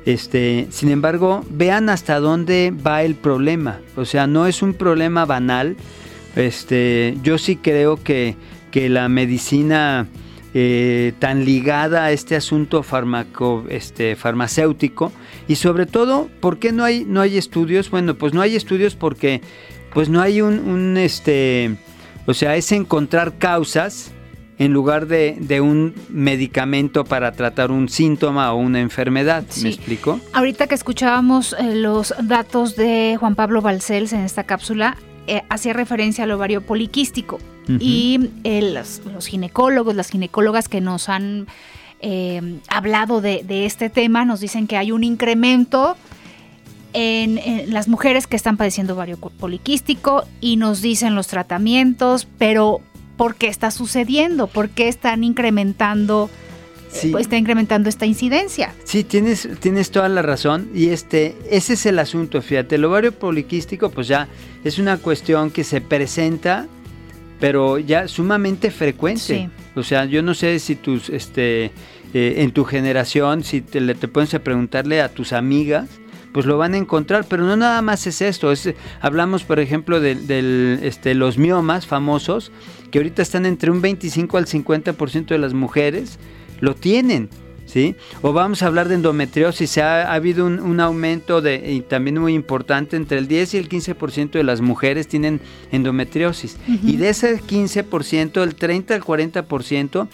Este, 0.07 0.67
sin 0.69 0.87
embargo, 0.87 1.43
vean 1.49 1.89
hasta 1.89 2.21
dónde 2.21 2.71
va 2.71 3.03
el 3.03 3.15
problema. 3.15 3.81
O 3.97 4.05
sea, 4.05 4.25
no 4.25 4.47
es 4.47 4.61
un 4.61 4.73
problema 4.73 5.25
banal. 5.25 5.75
Este, 6.37 7.17
yo 7.23 7.37
sí 7.37 7.57
creo 7.57 8.01
que, 8.01 8.37
que 8.71 8.87
la 8.87 9.09
medicina 9.09 10.07
eh, 10.53 11.11
tan 11.19 11.43
ligada 11.43 12.05
a 12.05 12.13
este 12.13 12.37
asunto 12.37 12.83
farmaco, 12.83 13.65
este, 13.67 14.15
farmacéutico 14.15 15.11
y 15.45 15.55
sobre 15.55 15.85
todo, 15.85 16.29
¿por 16.39 16.57
qué 16.57 16.71
no 16.71 16.85
hay, 16.85 17.03
no 17.03 17.19
hay 17.19 17.37
estudios? 17.37 17.91
Bueno, 17.91 18.15
pues 18.15 18.33
no 18.33 18.39
hay 18.39 18.55
estudios 18.55 18.95
porque 18.95 19.41
pues 19.93 20.07
no 20.07 20.21
hay 20.21 20.39
un, 20.39 20.59
un 20.59 20.95
este, 20.95 21.75
o 22.27 22.33
sea, 22.33 22.55
es 22.55 22.71
encontrar 22.71 23.37
causas 23.39 24.13
en 24.59 24.73
lugar 24.73 25.07
de, 25.07 25.61
un 25.61 25.93
medicamento 26.09 27.05
para 27.05 27.31
tratar 27.31 27.71
un 27.71 27.89
síntoma 27.89 28.51
o 28.53 28.57
una 28.57 28.79
enfermedad. 28.79 29.43
¿Me 29.61 29.69
explico? 29.69 30.19
Ahorita 30.33 30.67
que 30.67 30.75
escuchábamos 30.75 31.55
eh, 31.59 31.75
los 31.75 32.13
datos 32.23 32.75
de 32.75 33.17
Juan 33.19 33.35
Pablo 33.35 33.61
Balcells 33.61 34.13
en 34.13 34.21
esta 34.21 34.43
cápsula, 34.45 34.97
eh, 35.27 35.43
hacía 35.49 35.73
referencia 35.73 36.23
al 36.23 36.31
ovario 36.31 36.61
poliquístico. 36.61 37.39
Y 37.81 38.29
eh, 38.45 38.61
los, 38.61 39.27
ginecólogos, 39.27 39.93
las 39.93 40.09
ginecólogas 40.09 40.69
que 40.69 40.79
nos 40.79 41.09
han 41.09 41.47
hablado 42.69 43.19
de, 43.19 43.65
este 43.65 43.89
tema, 43.89 44.23
nos 44.23 44.39
dicen 44.39 44.67
que 44.67 44.77
hay 44.77 44.93
un 44.93 45.03
incremento 45.03 45.97
en, 46.93 47.37
en, 47.37 47.73
las 47.73 47.89
mujeres 47.89 48.25
que 48.25 48.37
están 48.37 48.55
padeciendo 48.55 48.93
ovario 48.93 49.17
poliquístico 49.17 50.23
y 50.39 50.55
nos 50.55 50.81
dicen 50.81 51.13
los 51.13 51.27
tratamientos, 51.27 52.25
pero 52.37 52.79
por 53.17 53.35
qué 53.35 53.47
está 53.47 53.71
sucediendo, 53.71 54.47
por 54.47 54.69
qué 54.69 54.87
están 54.87 55.23
incrementando, 55.23 56.29
eh, 56.93 57.09
pues, 57.11 57.23
está 57.23 57.37
incrementando 57.37 57.89
esta 57.89 58.05
incidencia. 58.05 58.73
Sí, 58.83 59.03
tienes, 59.03 59.49
tienes 59.59 59.91
toda 59.91 60.07
la 60.07 60.21
razón. 60.21 60.69
Y 60.73 60.89
este, 60.89 61.35
ese 61.49 61.73
es 61.73 61.85
el 61.85 61.99
asunto, 61.99 62.41
fíjate, 62.41 62.75
el 62.75 62.85
ovario 62.85 63.11
poliquístico 63.11 63.89
pues 63.89 64.07
ya 64.07 64.27
es 64.63 64.79
una 64.79 64.97
cuestión 64.97 65.51
que 65.51 65.63
se 65.63 65.81
presenta, 65.81 66.67
pero 67.39 67.79
ya 67.79 68.07
sumamente 68.07 68.71
frecuente. 68.71 69.49
O 69.75 69.83
sea, 69.83 70.05
yo 70.05 70.21
no 70.23 70.33
sé 70.33 70.57
si 70.59 70.75
tus, 70.75 71.09
este, 71.09 71.65
eh, 72.13 72.35
en 72.37 72.51
tu 72.51 72.63
generación, 72.63 73.43
si 73.43 73.61
te, 73.61 73.93
te 73.95 74.07
puedes 74.07 74.29
preguntarle 74.39 75.01
a 75.01 75.09
tus 75.09 75.33
amigas, 75.33 75.87
pues 76.37 76.45
lo 76.45 76.57
van 76.57 76.75
a 76.75 76.77
encontrar, 76.77 77.25
pero 77.27 77.43
no 77.43 77.55
nada 77.55 77.81
más 77.81 78.05
es 78.05 78.21
esto, 78.21 78.51
es, 78.51 78.73
hablamos 79.01 79.43
por 79.43 79.59
ejemplo 79.59 79.99
de, 79.99 80.79
este, 80.83 81.15
los 81.15 81.39
miomas 81.39 81.87
famosos, 81.87 82.51
que 82.91 82.99
ahorita 82.99 83.21
están 83.21 83.45
entre 83.45 83.71
un 83.71 83.81
25 83.81 84.37
al 84.37 84.45
50% 84.45 85.27
de 85.27 85.37
las 85.37 85.53
mujeres, 85.53 86.19
lo 86.59 86.75
tienen. 86.75 87.29
¿Sí? 87.67 87.95
O 88.23 88.33
vamos 88.33 88.63
a 88.63 88.67
hablar 88.67 88.87
de 88.87 88.95
endometriosis, 88.95 89.77
ha, 89.77 90.11
ha 90.11 90.13
habido 90.13 90.45
un, 90.45 90.79
aumento 90.79 91.41
de, 91.41 91.71
y 91.71 91.81
también 91.81 92.19
muy 92.19 92.33
importante, 92.33 92.95
entre 92.95 93.19
el 93.19 93.27
10 93.27 93.53
y 93.53 93.57
el 93.57 93.69
15% 93.69 94.31
de 94.31 94.43
las 94.43 94.61
mujeres 94.61 95.07
tienen 95.07 95.41
endometriosis. 95.71 96.57
Y 96.83 96.97
de 96.97 97.09
ese 97.09 97.39
15%, 97.39 98.41
el 98.41 98.55
30 98.55 98.95
al 98.95 99.01
40% 99.01 100.07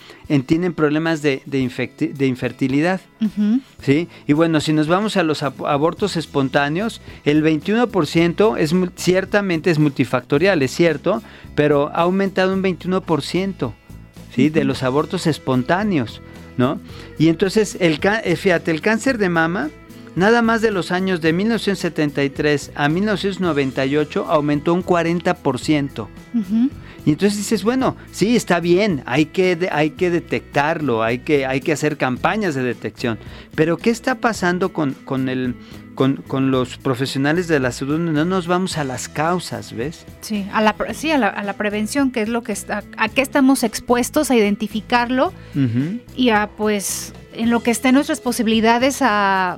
tienen 0.46 0.74
problemas 0.74 1.22
de, 1.22 1.42
de, 1.46 2.28
infertilidad. 2.28 3.00
¿sí? 3.82 4.10
Y 4.28 4.34
bueno, 4.34 4.60
si 4.60 4.74
nos 4.74 4.88
vamos 4.88 5.16
a 5.16 5.24
los 5.24 5.44
abortos 5.44 6.18
espontáneos, 6.18 7.02
el 7.24 7.44
21% 7.44 8.58
es, 8.58 8.74
ciertamente 8.96 9.70
es 9.70 9.80
multifactorial, 9.80 10.62
es 10.62 10.72
cierto, 10.72 11.22
pero 11.56 11.90
ha 11.90 12.02
aumentado 12.02 12.54
un 12.54 12.64
21%. 12.64 13.74
¿sí? 14.34 14.50
de 14.50 14.64
los 14.64 14.84
abortos 14.84 15.28
espontáneos. 15.28 16.22
¿No? 16.58 16.80
Y 17.18 17.28
entonces, 17.30 17.78
el, 17.80 18.00
eh, 18.24 18.36
fíjate, 18.36 18.72
el 18.72 18.82
cáncer 18.82 19.18
de 19.18 19.30
mama, 19.30 19.70
nada 20.16 20.42
más 20.42 20.62
de 20.62 20.72
los 20.72 20.92
años 20.92 21.22
de 21.22 21.34
1973 21.34 22.72
a 22.76 22.90
1998 22.90 24.26
aumentó 24.30 24.74
un 24.74 24.84
40%. 24.84 26.08
Y 27.06 27.12
entonces 27.12 27.38
dices, 27.38 27.64
bueno, 27.64 27.98
sí, 28.12 28.36
está 28.36 28.60
bien, 28.62 29.04
hay 29.06 29.26
que, 29.26 29.68
hay 29.72 29.92
que 29.92 30.10
detectarlo, 30.10 31.04
hay 31.04 31.20
que, 31.20 31.46
hay 31.46 31.60
que 31.60 31.74
hacer 31.74 31.98
campañas 31.98 32.56
de 32.56 32.64
detección. 32.64 33.20
Pero 33.56 33.78
¿qué 33.78 33.90
está 33.90 34.16
pasando 34.16 34.72
con, 34.72 34.94
con 34.94 35.28
el 35.28 35.56
con, 35.96 36.52
los 36.52 36.78
profesionales 36.78 37.48
de 37.48 37.60
la 37.60 37.72
salud 37.72 38.00
no 38.00 38.26
nos 38.26 38.48
vamos 38.48 38.78
a 38.78 38.84
las 38.84 39.08
causas, 39.08 39.74
¿ves? 39.74 40.06
Sí, 40.22 40.48
a 40.54 40.62
la, 40.62 40.76
sí, 40.94 41.12
a 41.12 41.18
la, 41.18 41.54
prevención, 41.54 42.12
que 42.12 42.22
es 42.22 42.30
lo 42.30 42.44
que 42.44 42.52
está, 42.52 42.84
a 42.98 43.10
qué 43.10 43.22
estamos 43.22 43.64
expuestos, 43.64 44.32
a 44.32 44.36
identificarlo 44.36 45.34
y 46.16 46.30
a 46.30 46.50
pues 46.56 47.14
en 47.34 47.50
lo 47.50 47.62
que 47.62 47.72
esté 47.72 47.90
en 47.90 47.96
nuestras 47.96 48.22
posibilidades 48.22 49.00
a 49.02 49.58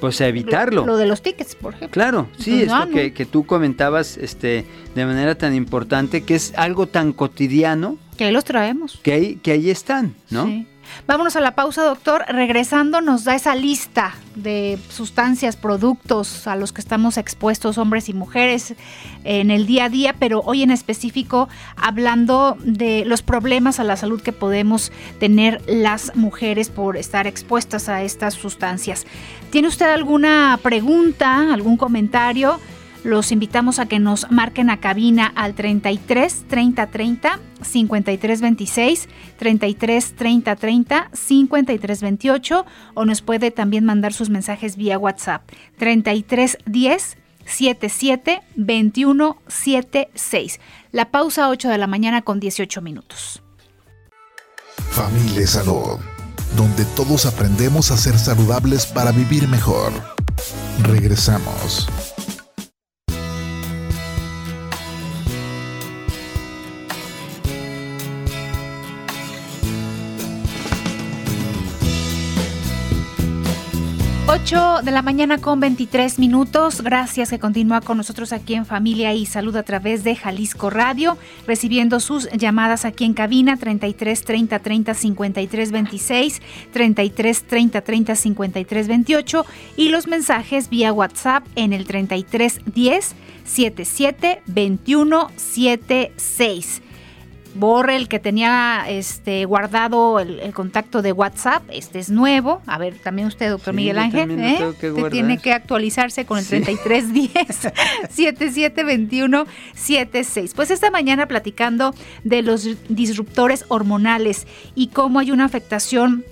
pues 0.00 0.20
a 0.20 0.28
evitarlo. 0.28 0.84
Lo, 0.84 0.96
de 0.98 1.06
los 1.06 1.22
tickets, 1.22 1.54
por 1.54 1.72
ejemplo. 1.72 1.92
Claro, 1.92 2.28
sí, 2.38 2.62
es 2.62 2.68
lo 2.68 2.90
que, 2.90 3.14
que, 3.14 3.24
tú 3.24 3.46
comentabas 3.46 4.18
este, 4.18 4.66
de 4.94 5.06
manera 5.06 5.34
tan 5.34 5.54
importante, 5.54 6.24
que 6.24 6.34
es 6.34 6.52
algo 6.56 6.88
tan 6.88 7.14
cotidiano. 7.14 7.96
Que 8.18 8.24
ahí 8.24 8.32
los 8.32 8.44
traemos. 8.44 9.00
Que 9.02 9.12
ahí, 9.12 9.36
que 9.36 9.52
ahí 9.52 9.70
están, 9.70 10.14
¿no? 10.30 10.46
Sí. 10.46 10.66
Vámonos 11.06 11.36
a 11.36 11.40
la 11.40 11.54
pausa, 11.54 11.82
doctor. 11.82 12.24
Regresando 12.28 13.00
nos 13.00 13.24
da 13.24 13.34
esa 13.34 13.54
lista 13.54 14.14
de 14.34 14.78
sustancias, 14.88 15.56
productos 15.56 16.46
a 16.46 16.56
los 16.56 16.72
que 16.72 16.80
estamos 16.80 17.18
expuestos 17.18 17.78
hombres 17.78 18.08
y 18.08 18.14
mujeres 18.14 18.74
en 19.24 19.50
el 19.50 19.66
día 19.66 19.84
a 19.84 19.88
día, 19.88 20.14
pero 20.18 20.40
hoy 20.40 20.62
en 20.62 20.70
específico 20.70 21.48
hablando 21.76 22.56
de 22.60 23.04
los 23.04 23.22
problemas 23.22 23.80
a 23.80 23.84
la 23.84 23.96
salud 23.96 24.22
que 24.22 24.32
podemos 24.32 24.92
tener 25.20 25.62
las 25.66 26.16
mujeres 26.16 26.70
por 26.70 26.96
estar 26.96 27.26
expuestas 27.26 27.88
a 27.88 28.02
estas 28.02 28.34
sustancias. 28.34 29.06
¿Tiene 29.50 29.68
usted 29.68 29.86
alguna 29.86 30.58
pregunta, 30.62 31.52
algún 31.52 31.76
comentario? 31.76 32.58
Los 33.04 33.32
invitamos 33.32 33.78
a 33.78 33.86
que 33.86 33.98
nos 33.98 34.30
marquen 34.30 34.70
a 34.70 34.80
cabina 34.80 35.30
al 35.36 35.54
33 35.54 36.46
30 36.48 36.86
30 36.86 37.38
53 37.60 38.40
26, 38.40 39.08
33 39.38 40.16
30 40.16 40.56
30 40.56 41.10
53 41.12 42.00
28 42.00 42.66
o 42.94 43.04
nos 43.04 43.20
puede 43.20 43.50
también 43.50 43.84
mandar 43.84 44.14
sus 44.14 44.30
mensajes 44.30 44.76
vía 44.76 44.98
WhatsApp 44.98 45.42
33 45.76 46.56
10 46.64 47.18
77 47.44 48.42
21 48.56 49.36
76. 49.48 50.60
La 50.90 51.10
pausa 51.10 51.50
8 51.50 51.68
de 51.68 51.76
la 51.76 51.86
mañana 51.86 52.22
con 52.22 52.40
18 52.40 52.80
minutos. 52.80 53.42
Familia 54.90 55.46
Salud, 55.46 55.98
donde 56.56 56.86
todos 56.96 57.26
aprendemos 57.26 57.90
a 57.90 57.98
ser 57.98 58.18
saludables 58.18 58.86
para 58.86 59.12
vivir 59.12 59.46
mejor. 59.48 59.92
Regresamos. 60.84 61.86
8 74.44 74.82
de 74.82 74.90
la 74.90 75.00
mañana 75.00 75.38
con 75.38 75.58
23 75.58 76.18
minutos. 76.18 76.82
Gracias 76.82 77.30
que 77.30 77.38
continúa 77.38 77.80
con 77.80 77.96
nosotros 77.96 78.30
aquí 78.34 78.52
en 78.52 78.66
Familia 78.66 79.14
y 79.14 79.24
Salud 79.24 79.56
a 79.56 79.62
través 79.62 80.04
de 80.04 80.16
Jalisco 80.16 80.68
Radio, 80.68 81.16
recibiendo 81.46 81.98
sus 81.98 82.30
llamadas 82.30 82.84
aquí 82.84 83.06
en 83.06 83.14
cabina 83.14 83.56
33 83.56 84.22
30 84.22 84.58
30 84.58 84.92
53 84.92 85.72
26, 85.72 86.42
33 86.74 87.42
30 87.44 87.80
30 87.80 88.14
53 88.14 88.88
28 88.88 89.46
y 89.78 89.88
los 89.88 90.06
mensajes 90.08 90.68
vía 90.68 90.92
WhatsApp 90.92 91.46
en 91.56 91.72
el 91.72 91.86
33 91.86 92.60
10 92.66 93.14
77 93.46 94.42
21 94.46 95.30
76 95.36 96.83
borre 97.54 97.96
el 97.96 98.08
que 98.08 98.18
tenía 98.18 98.84
este 98.88 99.44
guardado 99.44 100.20
el, 100.20 100.52
contacto 100.52 101.02
de 101.02 101.12
WhatsApp, 101.12 101.62
este 101.70 101.98
es 101.98 102.10
nuevo. 102.10 102.60
A 102.66 102.78
ver, 102.78 102.94
también 102.98 103.28
usted, 103.28 103.50
doctor 103.50 103.74
Miguel 103.74 103.98
Ángel, 103.98 104.38
¿eh? 104.38 104.74
tiene 105.10 105.38
que 105.38 105.52
actualizarse 105.52 106.26
con 106.26 106.38
el 106.38 106.46
3310 106.46 107.72
7721 108.10 109.46
76. 109.74 110.52
Pues 110.54 110.70
esta 110.70 110.90
mañana 110.90 111.26
platicando 111.26 111.94
de 112.24 112.42
los 112.42 112.68
disruptores 112.88 113.64
hormonales 113.68 114.46
y 114.74 114.88
cómo 114.88 115.20
hay 115.20 115.30
una 115.30 115.44
afectación 115.44 116.24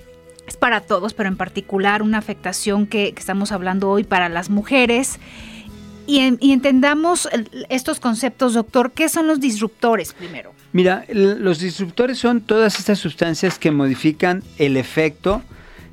es 0.47 0.57
para 0.57 0.81
todos, 0.81 1.13
pero 1.13 1.29
en 1.29 1.37
particular 1.37 2.01
una 2.01 2.17
afectación 2.17 2.85
que, 2.85 3.13
estamos 3.17 3.53
hablando 3.53 3.89
hoy 3.89 4.03
para 4.03 4.27
las 4.27 4.49
mujeres. 4.49 5.19
Y, 6.05 6.37
y 6.45 6.51
entendamos 6.51 7.29
estos 7.69 8.01
conceptos, 8.01 8.53
doctor. 8.55 8.91
¿Qué 8.91 9.07
son 9.07 9.25
los 9.27 9.39
disruptores 9.39 10.11
primero? 10.11 10.51
Mira, 10.73 11.05
los 11.09 11.59
disruptores 11.59 12.17
son 12.17 12.41
todas 12.41 12.79
estas 12.79 12.99
sustancias 12.99 13.59
que 13.59 13.71
modifican 13.71 14.43
el 14.57 14.75
efecto 14.75 15.43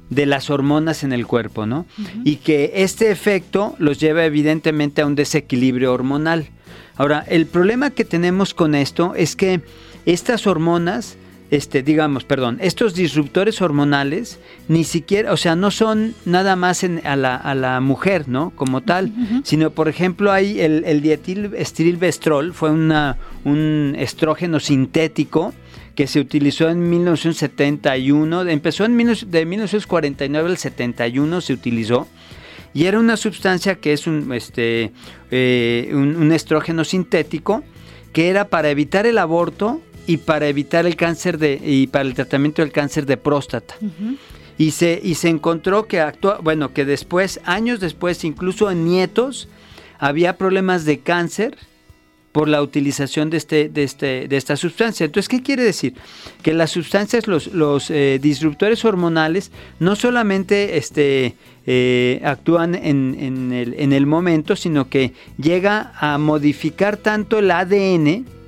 de 0.09 0.27
las 0.27 0.51
hormonas 0.51 1.05
en 1.05 1.13
el 1.13 1.27
cuerpo, 1.27 1.67
¿no? 1.67 1.87
Y 2.25 2.37
que 2.37 2.73
este 2.77 3.11
efecto 3.11 3.77
los 3.79 4.01
lleva 4.01 4.25
evidentemente 4.25 5.03
a 5.03 5.07
un 5.07 5.15
desequilibrio 5.15 5.93
hormonal. 5.93 6.49
Ahora, 6.97 7.25
el 7.29 7.47
problema 7.47 7.91
que 7.91 8.05
tenemos 8.05 8.55
con 8.55 8.75
esto 8.75 9.15
es 9.15 9.37
que 9.37 9.61
estas 10.07 10.47
hormonas 10.47 11.17
este, 11.51 11.83
digamos, 11.83 12.25
perdón, 12.25 12.59
estos 12.61 12.95
disruptores 12.95 13.61
hormonales 13.61 14.39
ni 14.69 14.85
siquiera, 14.85 15.33
o 15.33 15.37
sea, 15.37 15.57
no 15.57 15.71
son 15.71 16.15
nada 16.25 16.55
más 16.55 16.85
en, 16.85 17.05
a, 17.05 17.17
la, 17.17 17.35
a, 17.35 17.55
la, 17.55 17.81
mujer, 17.81 18.29
¿no? 18.29 18.51
Como 18.51 18.83
tal, 18.83 19.13
sino, 19.43 19.71
por 19.71 19.89
ejemplo, 19.89 20.31
hay 20.31 20.61
el, 20.61 20.85
el 20.85 21.03
dietilestilbestrol, 21.03 22.55
fue 22.55 22.71
una, 22.71 23.19
un 23.45 23.97
estrógeno 23.99 24.61
sintético 24.61 25.53
que 25.97 26.07
se 26.07 26.21
utilizó 26.21 26.69
en 26.69 26.89
1971, 26.89 28.43
empezó 28.49 28.85
en 28.85 28.97
de 28.97 29.47
1949 29.47 30.51
al 30.51 30.57
71 30.57 31.41
se 31.41 31.53
utilizó 31.53 32.07
y 32.73 32.85
era 32.85 33.01
una 33.01 33.17
sustancia 33.17 33.75
que 33.75 33.93
es 33.93 34.07
un, 34.07 34.33
este, 34.33 34.93
eh, 35.33 35.91
un 35.93 36.31
estrógeno 36.31 36.85
sintético 36.85 37.65
que 38.13 38.29
era 38.29 38.49
para 38.49 38.71
evitar 38.71 39.07
el 39.07 39.19
aborto 39.19 39.81
y 40.11 40.17
para 40.17 40.49
evitar 40.49 40.87
el 40.87 40.97
cáncer 40.97 41.39
de 41.39 41.61
y 41.63 41.87
para 41.87 42.05
el 42.05 42.15
tratamiento 42.15 42.63
del 42.63 42.73
cáncer 42.73 43.07
de 43.07 43.17
próstata. 43.17 43.77
Y 44.59 44.73
se, 44.73 45.01
y 45.01 45.15
se 45.15 45.29
encontró 45.29 45.87
que 45.87 46.01
actúa, 46.01 46.41
bueno, 46.43 46.73
que 46.73 46.85
después, 46.85 47.41
años 47.45 47.79
después, 47.79 48.25
incluso 48.25 48.73
en 48.73 48.85
nietos, 48.85 49.49
había 50.01 50.37
problemas 50.37 50.85
de 50.85 50.99
cáncer 50.99 51.57
por 52.33 52.49
la 52.49 52.61
utilización 52.61 53.31
de, 53.31 53.37
este, 53.37 53.69
de, 53.69 53.85
este, 53.85 54.27
de 54.27 54.37
esta 54.37 54.57
sustancia. 54.57 55.07
Entonces, 55.07 55.29
¿qué 55.29 55.45
quiere 55.45 55.63
decir? 55.63 55.95
Que 56.43 56.55
las 56.55 56.73
sustancias, 56.73 57.29
los, 57.29 57.47
los 57.55 57.89
eh, 57.91 58.19
disruptores 58.21 58.85
hormonales, 58.85 59.53
no 59.79 59.95
solamente 59.95 60.77
este, 60.77 61.37
eh, 61.67 62.21
actúan 62.25 62.75
en, 62.75 63.17
en, 63.17 63.53
el, 63.53 63.75
en 63.79 63.93
el 63.93 64.07
momento, 64.07 64.57
sino 64.57 64.89
que 64.89 65.13
llega 65.39 65.93
a 66.01 66.19
modificar 66.19 66.97
tanto 66.97 67.39
el 67.39 67.53
ADN, 67.53 68.40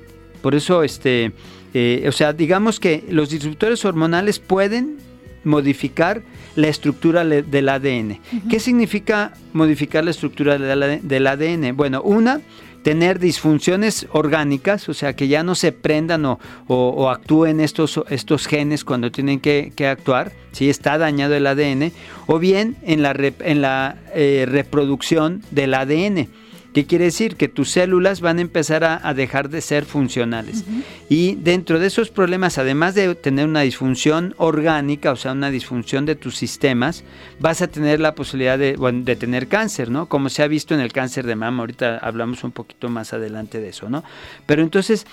por 0.43 0.55
eso, 0.55 0.83
este, 0.83 1.31
eh, 1.73 2.05
o 2.05 2.11
sea, 2.11 2.33
digamos 2.33 2.81
que 2.81 3.05
los 3.09 3.29
disruptores 3.29 3.85
hormonales 3.85 4.39
pueden 4.39 4.97
modificar 5.45 6.21
la 6.57 6.67
estructura 6.67 7.23
del 7.23 7.69
ADN. 7.69 8.19
¿Qué 8.49 8.59
significa 8.59 9.33
modificar 9.53 10.03
la 10.03 10.11
estructura 10.11 10.57
del 10.57 11.27
ADN? 11.27 11.77
Bueno, 11.77 12.01
una, 12.01 12.41
tener 12.83 13.19
disfunciones 13.19 14.05
orgánicas, 14.11 14.89
o 14.89 14.93
sea, 14.93 15.15
que 15.15 15.29
ya 15.29 15.43
no 15.43 15.55
se 15.55 15.71
prendan 15.71 16.25
o, 16.25 17.09
actúen 17.09 17.61
estos, 17.61 18.01
estos 18.09 18.45
genes 18.45 18.83
cuando 18.83 19.11
tienen 19.11 19.39
que, 19.39 19.71
actuar, 19.87 20.33
si 20.51 20.69
está 20.69 20.97
dañado 20.97 21.35
el 21.35 21.47
ADN, 21.47 21.93
o 22.27 22.37
bien 22.37 22.75
en 22.83 23.01
la, 23.01 23.15
en 23.17 23.61
la 23.61 23.95
eh, 24.13 24.45
reproducción 24.45 25.41
del 25.51 25.73
ADN. 25.73 26.27
¿Qué 26.73 26.85
quiere 26.85 27.05
decir? 27.05 27.35
Que 27.35 27.47
tus 27.47 27.69
células 27.69 28.19
van 28.19 28.39
a 28.39 28.41
empezar 28.41 28.83
a, 28.83 29.13
dejar 29.13 29.49
de 29.49 29.61
ser 29.61 29.85
funcionales. 29.85 30.63
Y 31.07 31.35
dentro 31.35 31.79
de 31.79 31.87
esos 31.87 32.09
problemas, 32.09 32.57
además 32.57 32.95
de 32.95 33.13
tener 33.13 33.47
una 33.47 33.61
disfunción 33.61 34.33
orgánica, 34.37 35.11
o 35.11 35.15
sea, 35.15 35.33
una 35.33 35.51
disfunción 35.51 36.07
de 36.07 36.15
tus 36.15 36.35
sistemas, 36.35 37.03
vas 37.39 37.61
a 37.61 37.67
tener 37.67 37.99
la 37.99 38.15
posibilidad 38.15 38.57
de, 38.57 38.75
de 38.75 39.15
tener 39.15 39.47
cáncer, 39.47 39.91
¿no? 39.91 40.07
Como 40.07 40.29
se 40.29 40.41
ha 40.41 40.47
visto 40.47 40.73
en 40.73 40.79
el 40.79 40.91
cáncer 40.91 41.27
de 41.27 41.35
mama. 41.35 41.61
Ahorita 41.61 41.99
hablamos 41.99 42.43
un 42.43 42.51
poquito 42.51 42.89
más 42.89 43.13
adelante 43.13 43.59
de 43.59 43.69
eso, 43.69 43.87
¿no? 43.87 44.03
Pero 44.47 44.63
entonces, 44.63 45.05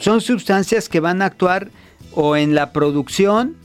son 0.00 0.20
sustancias 0.20 0.88
que 0.88 1.00
van 1.00 1.22
a 1.22 1.26
actuar 1.26 1.70
o 2.12 2.36
en 2.36 2.54
la 2.54 2.72
producción 2.72 3.56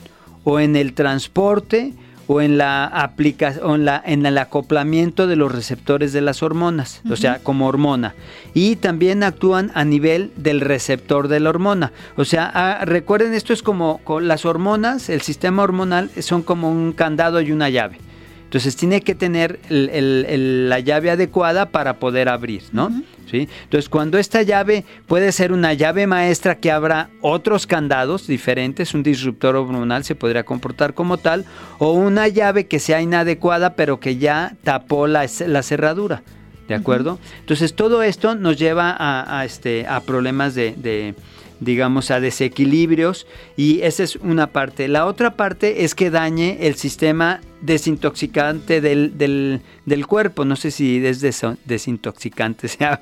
o 0.44 0.60
en 0.60 0.76
el 0.76 0.94
transporte 0.94 1.94
o 2.32 2.42
en 2.42 2.60
la 2.60 2.86
aplicación, 2.86 3.86
la, 3.86 4.00
en 4.06 4.24
el 4.24 4.38
acoplamiento 4.38 5.26
de 5.26 5.36
los 5.36 5.52
receptores 5.52 6.14
de 6.14 6.22
las 6.22 6.44
hormonas, 6.44 7.02
o 7.10 7.16
sea, 7.16 7.40
como 7.40 7.66
hormona. 7.66 8.14
Y 8.54 8.76
también 8.76 9.24
actúan 9.24 9.72
a 9.74 9.84
nivel 9.84 10.32
del 10.36 10.62
receptor 10.62 11.28
de 11.28 11.40
la 11.40 11.50
hormona. 11.50 11.92
O 12.18 12.26
sea, 12.26 12.52
ah, 12.54 12.86
recuerden, 12.86 13.34
esto 13.34 13.52
es 13.52 13.64
como 13.64 13.98
con 14.04 14.28
las 14.28 14.46
hormonas, 14.46 15.10
el 15.10 15.22
sistema 15.22 15.64
hormonal 15.64 16.12
son 16.20 16.44
como 16.44 16.72
un 16.72 16.94
candado 16.94 17.42
y 17.42 17.52
una 17.52 17.68
llave. 17.70 17.98
Entonces 18.50 18.76
tiene 18.76 19.02
que 19.02 19.14
tener 19.14 19.60
la 19.70 20.80
llave 20.80 21.12
adecuada 21.12 21.68
para 21.68 22.00
poder 22.00 22.30
abrir, 22.30 22.64
¿no? 22.72 22.90
¿Sí? 23.30 23.48
Entonces 23.66 23.90
cuando 23.90 24.18
esta 24.18 24.42
llave 24.42 24.86
puede 25.06 25.32
ser 25.32 25.52
una 25.52 25.76
llave 25.76 26.08
maestra 26.08 26.56
que 26.56 26.72
abra 26.72 27.12
otros 27.22 27.68
candados 27.68 28.26
diferentes, 28.26 28.96
un 28.96 29.04
disruptor 29.04 29.56
hormonal 29.56 30.04
se 30.04 30.16
podría 30.16 30.46
comportar 30.46 30.96
como 30.96 31.20
tal, 31.20 31.46
o 31.78 31.92
una 31.92 32.28
llave 32.28 32.66
que 32.66 32.80
sea 32.80 33.02
inadecuada 33.02 33.76
pero 33.76 34.00
que 34.00 34.18
ya 34.18 34.56
tapó 34.64 35.06
la, 35.06 35.28
cerradura. 35.28 36.24
¿De 36.68 36.74
acuerdo? 36.74 37.20
Entonces 37.42 37.76
todo 37.76 38.02
esto 38.02 38.34
nos 38.34 38.58
lleva 38.58 38.96
a, 38.98 39.46
este, 39.46 39.86
a 39.86 40.02
problemas 40.02 40.56
de 40.56 41.14
digamos, 41.60 42.12
a 42.12 42.20
desequilibrios 42.20 43.28
y 43.58 43.82
esa 43.82 44.04
es 44.04 44.16
una 44.16 44.48
parte. 44.48 44.88
La 44.88 45.06
otra 45.06 45.36
parte 45.36 45.84
es 45.84 45.96
que 45.96 46.10
dañe 46.10 46.58
el 46.62 46.76
sistema 46.76 47.42
desintoxicante 47.62 48.82
del, 48.82 49.18
del, 49.18 50.08
cuerpo. 50.08 50.46
No 50.46 50.56
sé 50.56 50.72
si 50.72 51.06
es 51.06 51.22
desintoxicante 51.66 52.68
sea 52.68 53.00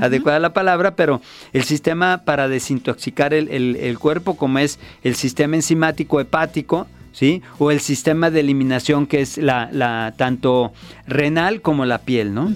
adecuada 0.00 0.38
la 0.38 0.52
palabra, 0.52 0.96
pero 0.96 1.20
el 1.52 1.64
sistema 1.64 2.22
para 2.24 2.48
desintoxicar 2.48 3.34
el, 3.34 3.76
el, 3.76 3.98
cuerpo, 3.98 4.36
como 4.36 4.58
es 4.58 4.78
el 5.02 5.14
sistema 5.14 5.56
enzimático 5.56 6.20
hepático, 6.20 6.86
¿sí? 7.12 7.42
O 7.58 7.70
el 7.70 7.80
sistema 7.80 8.30
de 8.30 8.40
eliminación 8.40 9.06
que 9.06 9.20
es 9.20 9.36
la, 9.36 9.68
la 9.72 10.14
tanto 10.16 10.72
renal 11.06 11.60
como 11.60 11.84
la 11.84 11.98
piel, 11.98 12.32
¿no? 12.32 12.52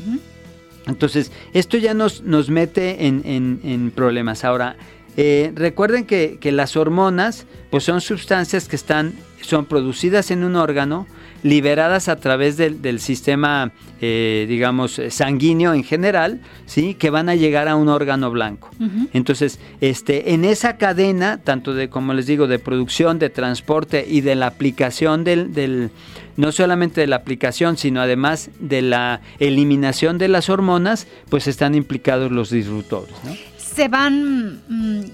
Entonces, 0.86 1.30
esto 1.52 1.76
ya 1.76 1.94
nos, 1.94 2.22
nos 2.22 2.50
mete 2.50 3.06
en, 3.06 3.22
en, 3.24 3.60
en 3.62 3.90
problemas. 3.92 4.44
Ahora, 4.44 4.76
eh, 5.16 5.52
recuerden 5.54 6.04
que, 6.04 6.38
las 6.52 6.76
hormonas 6.76 7.46
pues 7.70 7.84
son 7.84 8.00
sustancias 8.00 8.68
que 8.68 8.76
están, 8.76 9.14
son 9.40 9.66
producidas 9.66 10.30
en 10.30 10.44
un 10.44 10.56
órgano, 10.56 11.06
liberadas 11.42 12.08
a 12.08 12.16
través 12.16 12.56
del, 12.56 13.00
sistema, 13.00 13.72
eh, 14.00 14.46
digamos, 14.48 15.00
sanguíneo 15.10 15.74
en 15.74 15.82
general, 15.82 16.40
¿sí? 16.66 16.94
que 16.94 17.10
van 17.10 17.28
a 17.28 17.34
llegar 17.34 17.68
a 17.68 17.76
un 17.76 17.88
órgano 17.88 18.30
blanco. 18.30 18.70
Entonces, 19.12 19.58
este, 19.80 20.34
en 20.34 20.44
esa 20.44 20.76
cadena, 20.76 21.38
tanto 21.38 21.74
de, 21.74 21.88
como 21.88 22.14
les 22.14 22.26
digo, 22.26 22.46
de 22.46 22.58
producción, 22.58 23.18
de 23.18 23.30
transporte 23.30 24.06
y 24.08 24.20
de 24.20 24.34
la 24.34 24.46
aplicación 24.46 25.24
del, 25.24 25.52
del 25.52 25.90
no 26.36 26.52
solamente 26.52 27.00
de 27.00 27.06
la 27.06 27.16
aplicación, 27.16 27.76
sino 27.76 28.00
además 28.00 28.50
de 28.58 28.82
la 28.82 29.20
eliminación 29.38 30.18
de 30.18 30.28
las 30.28 30.48
hormonas, 30.48 31.06
pues 31.28 31.46
están 31.46 31.74
implicados 31.74 32.30
los 32.30 32.50
disruptores. 32.50 33.14
¿no? 33.24 33.51
Se 33.74 33.88
van 33.88 34.60
mm, 34.68 35.04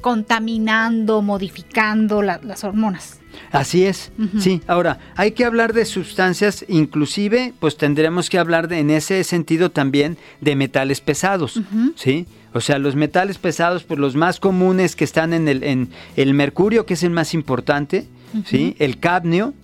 contaminando, 0.00 1.22
modificando 1.22 2.22
las 2.22 2.64
hormonas. 2.64 3.20
Así 3.52 3.84
es, 3.84 4.12
sí. 4.38 4.60
Ahora, 4.66 4.98
hay 5.16 5.32
que 5.32 5.44
hablar 5.44 5.72
de 5.72 5.84
sustancias, 5.84 6.64
inclusive, 6.68 7.52
pues 7.58 7.76
tendremos 7.76 8.28
que 8.28 8.38
hablar 8.38 8.68
de, 8.68 8.78
en 8.78 8.90
ese 8.90 9.22
sentido 9.24 9.70
también 9.70 10.18
de 10.40 10.56
metales 10.56 11.00
pesados, 11.00 11.60
¿sí? 11.96 12.26
O 12.52 12.60
sea, 12.60 12.78
los 12.78 12.96
metales 12.96 13.38
pesados, 13.38 13.84
pues 13.84 14.00
los 14.00 14.16
más 14.16 14.40
comunes 14.40 14.96
que 14.96 15.04
están 15.04 15.32
en 15.32 15.48
el, 15.48 15.62
en 15.62 15.90
el 16.16 16.34
mercurio, 16.34 16.86
que 16.86 16.94
es 16.94 17.02
el 17.02 17.10
más 17.10 17.34
importante, 17.34 18.06
¿sí? 18.44 18.76
El 18.78 18.98
cadmio, 18.98 19.54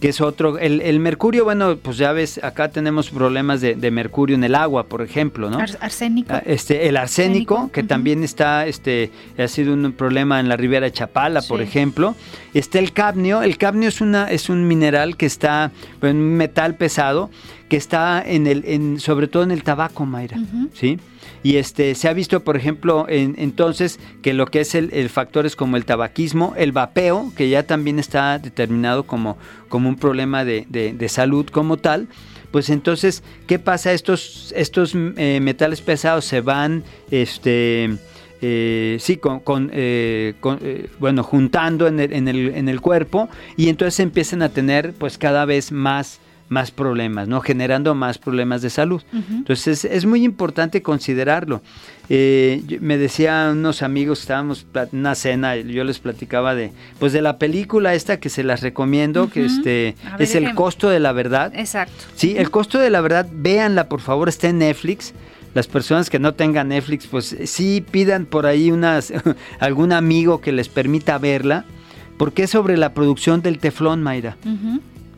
que 0.00 0.08
es 0.08 0.20
otro. 0.20 0.58
El, 0.58 0.98
mercurio, 0.98 1.44
bueno, 1.44 1.76
pues 1.76 1.98
ya 1.98 2.12
ves, 2.12 2.42
acá 2.42 2.70
tenemos 2.70 3.10
problemas 3.10 3.60
de, 3.60 3.90
mercurio 3.90 4.34
en 4.34 4.44
el 4.44 4.54
agua, 4.54 4.84
por 4.84 5.02
ejemplo, 5.02 5.50
¿no? 5.50 5.58
arsénico. 5.58 6.32
Ah, 6.32 6.42
este, 6.46 6.88
el 6.88 6.96
arsénico, 6.96 7.70
que 7.72 7.82
también 7.82 8.24
está, 8.24 8.66
este, 8.66 9.10
ha 9.38 9.46
sido 9.48 9.74
un 9.74 9.92
problema 9.92 10.40
en 10.40 10.48
la 10.48 10.56
ribera 10.56 10.86
de 10.86 10.92
Chapala, 10.92 11.42
por 11.42 11.60
ejemplo. 11.60 12.16
Está 12.54 12.78
el 12.78 12.92
cadmio. 12.92 13.42
El 13.42 13.58
cadmio 13.58 13.88
es 13.88 14.00
una, 14.00 14.30
es 14.30 14.48
un 14.48 14.66
mineral 14.66 15.16
que 15.16 15.26
está, 15.26 15.70
un 16.02 16.18
metal 16.36 16.74
pesado, 16.76 17.30
que 17.68 17.76
está 17.76 18.22
en 18.26 18.46
el, 18.46 18.64
en, 18.66 18.98
sobre 18.98 19.28
todo 19.28 19.42
en 19.42 19.50
el 19.50 19.62
tabaco, 19.62 20.06
Mayra, 20.06 20.38
¿sí? 20.72 20.98
Y 21.42 21.56
este, 21.56 21.94
se 21.94 22.08
ha 22.08 22.12
visto, 22.12 22.40
por 22.40 22.56
ejemplo, 22.56 23.06
en, 23.08 23.34
entonces 23.38 23.98
que 24.22 24.34
lo 24.34 24.46
que 24.46 24.60
es 24.60 24.74
el, 24.74 25.08
factor 25.08 25.46
es 25.46 25.56
como 25.56 25.76
el 25.76 25.84
tabaquismo, 25.84 26.54
el 26.56 26.72
vapeo, 26.72 27.32
que 27.34 27.48
ya 27.48 27.62
también 27.62 27.98
está 27.98 28.38
determinado 28.38 29.04
como, 29.04 29.38
como 29.68 29.88
un 29.88 29.96
problema 29.96 30.44
de, 30.44 31.06
salud 31.08 31.46
como 31.46 31.78
tal, 31.78 32.08
pues 32.50 32.68
entonces, 32.68 33.22
¿qué 33.46 33.58
pasa? 33.58 33.92
Estos, 33.92 34.52
estos 34.56 34.94
eh, 34.94 35.38
metales 35.40 35.80
pesados 35.80 36.24
se 36.24 36.40
van, 36.40 36.84
este, 37.10 37.96
eh, 38.42 38.96
sí, 39.00 39.16
con, 39.16 39.70
eh, 39.72 40.34
bueno, 40.98 41.22
juntando 41.22 41.86
en 41.86 42.00
el, 42.00 42.12
en, 42.12 42.28
el, 42.28 42.54
en 42.54 42.68
el, 42.68 42.80
cuerpo 42.80 43.28
y 43.56 43.68
entonces 43.68 44.00
empiezan 44.00 44.42
a 44.42 44.48
tener 44.48 44.94
pues 44.94 45.16
cada 45.16 45.44
vez 45.44 45.72
más 45.72 46.20
más 46.50 46.72
problemas, 46.72 47.28
¿no? 47.28 47.40
Generando 47.40 47.94
más 47.94 48.18
problemas 48.18 48.60
de 48.60 48.70
salud. 48.70 49.00
Entonces 49.12 49.84
es, 49.84 50.04
muy 50.04 50.24
importante 50.24 50.82
considerarlo. 50.82 51.62
Eh, 52.08 52.78
me 52.80 52.98
decían 52.98 53.58
unos 53.58 53.82
amigos, 53.82 54.22
estábamos 54.22 54.66
en 54.74 54.98
una 54.98 55.14
cena, 55.14 55.54
yo 55.54 55.84
les 55.84 56.00
platicaba 56.00 56.56
de, 56.56 56.72
pues 56.98 57.12
de 57.12 57.22
la 57.22 57.38
película 57.38 57.94
esta 57.94 58.18
que 58.18 58.28
se 58.28 58.42
las 58.42 58.62
recomiendo, 58.62 59.30
que 59.30 59.44
este 59.44 59.94
es 60.18 60.34
El 60.34 60.54
costo 60.54 60.90
de 60.90 60.98
la 60.98 61.12
verdad. 61.12 61.52
Exacto. 61.54 62.04
Sí, 62.16 62.34
El 62.36 62.50
costo 62.50 62.78
de 62.78 62.90
la 62.90 63.00
verdad, 63.00 63.28
véanla 63.32 63.88
por 63.88 64.00
favor, 64.00 64.28
está 64.28 64.48
en 64.48 64.58
Netflix 64.58 65.14
las 65.54 65.66
personas 65.66 66.10
que 66.10 66.20
no 66.20 66.34
tengan 66.34 66.68
Netflix, 66.68 67.08
pues 67.08 67.36
sí 67.44 67.84
pidan 67.90 68.24
por 68.24 68.46
ahí 68.46 68.70
unas, 68.70 69.12
algún 69.60 69.92
amigo 69.92 70.40
que 70.40 70.52
les 70.52 70.68
permita 70.68 71.18
verla, 71.18 71.64
porque 72.18 72.44
es 72.44 72.50
sobre 72.50 72.76
la 72.76 72.94
producción 72.94 73.42
del 73.42 73.58
teflón, 73.58 74.02
Mayra. 74.02 74.36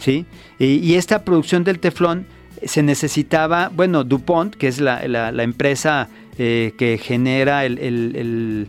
¿Sí? 0.03 0.27
Y, 0.59 0.95
esta 0.95 1.25
producción 1.25 1.63
del 1.63 1.79
teflón 1.79 2.27
se 2.65 2.83
necesitaba, 2.83 3.71
bueno, 3.73 4.03
DuPont, 4.03 4.57
que 4.57 4.67
es 4.67 4.81
la, 4.81 5.01
empresa 5.43 6.09
eh, 6.39 6.73
que 6.77 6.99
genera 6.99 7.65
el, 7.65 8.69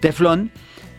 teflón, 0.00 0.52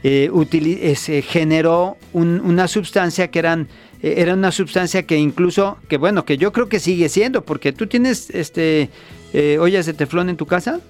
eh, 0.04 0.30
eh, 0.30 1.22
generó 1.22 1.98
una 2.12 2.68
sustancia 2.68 3.30
que 3.30 3.40
eran 3.40 3.68
era 4.04 4.34
una 4.34 4.52
sustancia 4.52 5.04
que 5.04 5.16
incluso 5.16 5.78
que 5.88 5.98
bueno 5.98 6.26
que 6.26 6.36
yo 6.36 6.52
creo 6.52 6.68
que 6.68 6.80
sigue 6.80 7.08
siendo 7.08 7.46
porque 7.46 7.72
tú 7.72 7.86
tienes 7.86 8.32
este 8.32 8.90
eh, 9.34 9.58
ollas 9.60 9.86
de 9.86 9.94
teflón 9.94 10.30
en 10.30 10.38
tu 10.38 10.46
casa? 10.46 10.82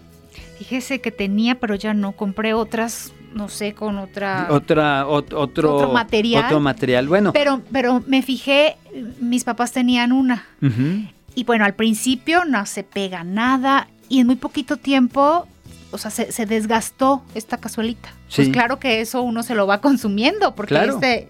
Fíjese 0.57 0.99
que 0.99 1.11
tenía, 1.11 1.55
pero 1.55 1.75
ya 1.75 1.93
no. 1.93 2.13
Compré 2.13 2.53
otras, 2.53 3.11
no 3.33 3.49
sé, 3.49 3.73
con 3.73 3.97
otra... 3.97 4.47
Otra, 4.49 5.07
otro, 5.07 5.91
material. 5.91 6.45
Otro 6.45 6.59
material, 6.59 7.07
bueno. 7.07 7.33
Pero, 7.33 7.61
pero 7.71 8.03
me 8.07 8.21
fijé, 8.21 8.77
mis 9.19 9.43
papás 9.43 9.71
tenían 9.71 10.11
una. 10.11 10.45
Y 11.35 11.43
bueno, 11.43 11.65
al 11.65 11.75
principio 11.75 12.45
no 12.45 12.65
se 12.65 12.83
pega 12.83 13.23
nada 13.23 13.87
y 14.09 14.19
en 14.19 14.27
muy 14.27 14.35
poquito 14.35 14.77
tiempo, 14.77 15.47
o 15.91 15.97
sea, 15.97 16.11
se, 16.11 16.45
desgastó 16.45 17.23
esta 17.35 17.57
cazuelita. 17.57 18.09
Pues 18.09 18.23
sí. 18.27 18.41
Pues 18.43 18.49
claro 18.49 18.79
que 18.79 19.01
eso 19.01 19.21
uno 19.21 19.43
se 19.43 19.55
lo 19.55 19.65
va 19.67 19.79
consumiendo 19.79 20.53
porque 20.53 20.75
este 20.75 21.29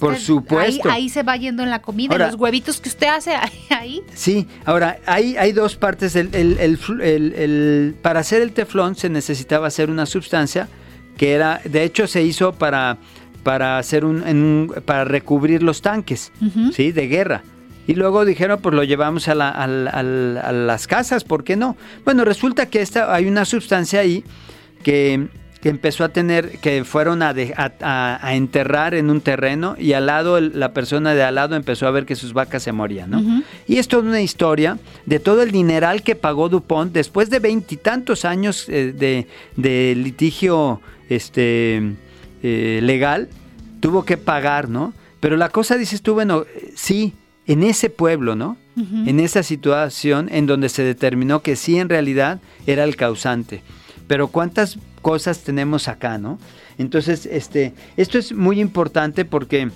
por 0.00 0.14
este, 0.14 0.24
supuesto. 0.24 0.90
Ahí, 0.90 1.08
se 1.08 1.22
va 1.22 1.36
yendo 1.36 1.62
en 1.62 1.70
la 1.70 1.80
comida, 1.80 2.18
los 2.18 2.34
huevitos 2.34 2.80
que 2.80 2.88
usted 2.88 3.06
hace 3.06 3.32
ahí. 3.70 4.02
Sí, 4.14 4.46
ahora 4.64 4.98
hay, 5.06 5.36
hay 5.36 5.52
dos 5.52 5.76
partes. 5.76 6.16
El, 6.16 7.96
para 8.02 8.20
hacer 8.20 8.42
el 8.42 8.52
teflón 8.52 8.96
se 8.96 9.08
necesitaba 9.08 9.68
hacer 9.68 9.90
una 9.90 10.06
sustancia 10.06 10.68
que 11.16 11.32
era, 11.32 11.60
de 11.64 11.84
hecho 11.84 12.06
se 12.06 12.22
hizo 12.22 12.52
para, 12.52 12.98
para, 13.42 13.78
hacer 13.78 14.04
un, 14.04 14.72
para 14.84 15.04
recubrir 15.04 15.62
los 15.62 15.82
tanques 15.82 16.32
¿sí? 16.72 16.92
de 16.92 17.08
guerra. 17.08 17.42
Y 17.86 17.94
luego 17.94 18.24
dijeron, 18.24 18.58
pues 18.60 18.74
lo 18.74 18.82
llevamos 18.82 19.28
a, 19.28 19.32
a, 19.32 19.66
las 20.52 20.86
casas, 20.86 21.22
¿por 21.22 21.44
qué 21.44 21.56
no? 21.56 21.76
Bueno, 22.04 22.24
resulta 22.24 22.66
que 22.66 22.82
esta, 22.82 23.14
hay 23.14 23.26
una 23.26 23.44
sustancia 23.44 24.00
ahí 24.00 24.24
que 24.82 25.28
que 25.66 25.70
empezó 25.70 26.04
a 26.04 26.10
tener, 26.10 26.58
que 26.58 26.84
fueron 26.84 27.22
a, 27.22 27.34
a, 27.80 28.34
enterrar 28.34 28.94
en 28.94 29.10
un 29.10 29.20
terreno 29.20 29.74
y 29.76 29.94
al 29.94 30.06
lado, 30.06 30.40
la 30.40 30.72
persona 30.72 31.12
de 31.12 31.24
al 31.24 31.34
lado 31.34 31.56
empezó 31.56 31.88
a 31.88 31.90
ver 31.90 32.06
que 32.06 32.14
sus 32.14 32.32
vacas 32.32 32.62
se 32.62 32.70
morían, 32.70 33.10
¿no? 33.10 33.42
Y 33.68 33.78
es 33.78 33.88
toda 33.88 34.02
una 34.04 34.20
historia 34.20 34.78
de 35.06 35.18
todo 35.18 35.42
el 35.42 35.50
dineral 35.50 36.02
que 36.02 36.14
pagó 36.14 36.48
Dupont 36.48 36.92
después 36.92 37.30
de 37.30 37.40
veintitantos 37.40 38.24
años 38.24 38.66
eh, 38.68 38.92
de, 39.56 39.94
litigio 39.96 40.80
este, 41.08 41.94
eh, 42.42 42.80
legal, 42.82 43.28
tuvo 43.80 44.04
que 44.04 44.16
pagar, 44.16 44.68
¿no? 44.68 44.94
Pero 45.20 45.36
la 45.36 45.48
cosa, 45.48 45.76
dices 45.76 46.02
tú, 46.02 46.14
bueno, 46.14 46.44
sí, 46.74 47.14
en 47.46 47.62
ese 47.62 47.90
pueblo, 47.90 48.36
¿no? 48.36 48.56
En 49.06 49.20
esa 49.20 49.42
situación 49.42 50.28
en 50.30 50.44
donde 50.44 50.68
se 50.68 50.82
determinó 50.82 51.40
que 51.40 51.56
sí 51.56 51.78
en 51.78 51.88
realidad 51.88 52.40
era 52.66 52.84
el 52.84 52.94
causante. 52.94 53.62
Pero 54.06 54.28
¿cuántas 54.28 54.78
cosas 55.00 55.44
tenemos 55.44 55.88
acá, 55.88 56.18
¿no? 56.18 56.38
Entonces, 56.76 57.24
este, 57.24 57.72
esto 57.96 58.18
es 58.18 58.32
muy 58.32 58.60
importante 58.60 59.24
porque... 59.24 59.70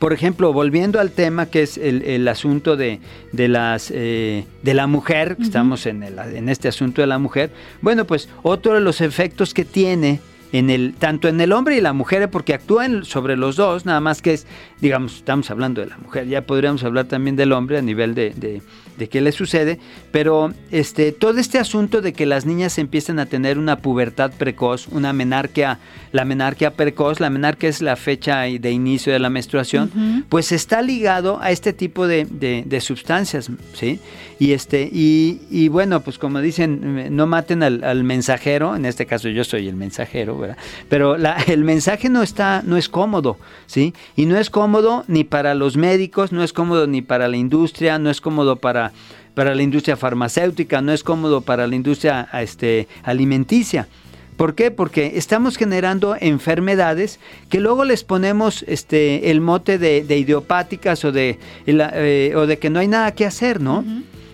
Por 0.00 0.14
ejemplo, 0.14 0.54
volviendo 0.54 0.98
al 0.98 1.10
tema 1.10 1.44
que 1.44 1.60
es 1.60 1.76
el, 1.76 2.26
asunto 2.26 2.78
de, 2.78 3.00
las, 3.34 3.92
eh, 3.94 4.46
de 4.62 4.72
la 4.72 4.86
mujer, 4.86 5.36
estamos 5.38 5.84
en, 5.84 6.02
en 6.02 6.48
este 6.48 6.68
asunto 6.68 7.02
de 7.02 7.06
la 7.06 7.18
mujer, 7.18 7.50
bueno, 7.82 8.06
pues 8.06 8.30
otro 8.42 8.72
de 8.72 8.80
los 8.80 9.02
efectos 9.02 9.52
que 9.52 9.66
tiene 9.66 10.20
en 10.52 10.70
el, 10.70 10.94
tanto 10.94 11.28
en 11.28 11.38
el 11.40 11.52
hombre 11.52 11.76
y 11.76 11.82
la 11.82 11.92
mujer, 11.92 12.30
porque 12.30 12.54
actúan 12.54 13.04
sobre 13.04 13.36
los 13.36 13.56
dos, 13.56 13.84
nada 13.84 14.00
más 14.00 14.22
que 14.22 14.32
es, 14.32 14.46
digamos, 14.80 15.16
estamos 15.16 15.50
hablando 15.50 15.82
de 15.82 15.88
la 15.88 15.98
mujer, 15.98 16.26
ya 16.26 16.46
podríamos 16.46 16.82
hablar 16.82 17.04
también 17.04 17.36
del 17.36 17.52
hombre 17.52 17.76
a 17.76 17.82
nivel 17.82 18.14
de, 18.14 18.30
de 18.30 18.62
qué 19.08 19.20
le 19.20 19.32
sucede, 19.32 19.78
pero 20.10 20.52
este, 20.70 21.12
todo 21.12 21.38
este 21.38 21.58
asunto 21.58 22.00
de 22.00 22.12
que 22.12 22.26
las 22.26 22.46
niñas 22.46 22.78
empiezan 22.78 23.18
a 23.18 23.26
tener 23.26 23.58
una 23.58 23.78
pubertad 23.78 24.32
precoz, 24.36 24.88
una 24.88 25.12
menarquia, 25.12 25.78
la 26.12 26.24
menarquia 26.24 26.72
precoz, 26.72 27.20
la 27.20 27.30
menarquia 27.30 27.68
es 27.68 27.82
la 27.82 27.96
fecha 27.96 28.40
de 28.40 28.70
inicio 28.70 29.12
de 29.12 29.18
la 29.18 29.30
menstruación, 29.30 30.24
pues 30.28 30.52
está 30.52 30.82
ligado 30.82 31.40
a 31.40 31.50
este 31.50 31.72
tipo 31.72 32.06
de, 32.06 32.26
de, 32.30 32.80
sustancias, 32.80 33.50
¿sí? 33.74 34.00
Y, 34.38 34.52
este, 34.52 34.88
y, 34.90 35.42
y, 35.50 35.68
bueno, 35.68 36.00
pues 36.00 36.18
como 36.18 36.40
dicen, 36.40 37.14
no 37.14 37.26
maten 37.26 37.62
al, 37.62 38.04
mensajero, 38.04 38.74
en 38.74 38.86
este 38.86 39.06
caso 39.06 39.28
yo 39.28 39.44
soy 39.44 39.68
el 39.68 39.76
mensajero, 39.76 40.38
¿verdad? 40.38 40.56
Pero 40.88 41.18
la, 41.18 41.36
el 41.46 41.62
mensaje 41.64 42.08
no 42.08 42.22
está, 42.22 42.62
no 42.64 42.76
es 42.76 42.88
cómodo, 42.88 43.36
¿sí? 43.66 43.94
Y 44.16 44.26
no 44.26 44.38
es 44.38 44.50
cómodo 44.50 45.04
ni 45.08 45.24
para 45.24 45.54
los 45.54 45.76
médicos, 45.76 46.32
no 46.32 46.42
es 46.42 46.52
cómodo 46.52 46.86
ni 46.86 47.02
para 47.02 47.28
la 47.28 47.36
industria, 47.36 47.98
no 47.98 48.10
es 48.10 48.20
cómodo 48.20 48.56
para 48.56 48.89
para, 49.34 49.54
la 49.54 49.62
industria 49.62 49.96
farmacéutica, 49.96 50.80
no 50.80 50.92
es 50.92 51.02
cómodo 51.02 51.40
para 51.40 51.66
la 51.66 51.74
industria 51.74 52.28
este, 52.32 52.88
alimenticia. 53.02 53.88
¿Por 54.36 54.54
qué? 54.54 54.70
Porque 54.70 55.12
estamos 55.16 55.56
generando 55.56 56.16
enfermedades 56.18 57.20
que 57.50 57.60
luego 57.60 57.84
les 57.84 58.04
ponemos 58.04 58.64
este, 58.66 59.30
el 59.30 59.42
mote 59.42 59.78
de, 59.78 60.16
idiopáticas 60.16 61.04
o 61.04 61.12
de, 61.12 61.38
eh, 61.66 62.32
o 62.34 62.46
de 62.46 62.58
que 62.58 62.70
no 62.70 62.80
hay 62.80 62.88
nada 62.88 63.12
que 63.12 63.26
hacer, 63.26 63.60
¿no? 63.60 63.84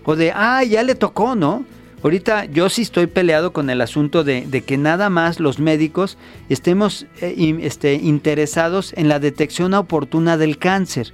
O 0.04 0.14
de, 0.14 0.30
ah, 0.32 0.62
ya 0.62 0.84
le 0.84 0.94
tocó, 0.94 1.34
¿no? 1.34 1.64
Ahorita 2.06 2.44
yo 2.44 2.68
sí 2.68 2.82
estoy 2.82 3.08
peleado 3.08 3.52
con 3.52 3.68
el 3.68 3.80
asunto 3.80 4.22
de, 4.22 4.62
que 4.64 4.76
nada 4.76 5.10
más 5.10 5.40
los 5.40 5.58
médicos 5.58 6.18
estemos 6.48 7.06
eh, 7.20 7.58
este, 7.62 7.94
interesados 7.94 8.92
en 8.96 9.08
la 9.08 9.18
detección 9.18 9.74
oportuna 9.74 10.36
del 10.36 10.58
cáncer. 10.58 11.12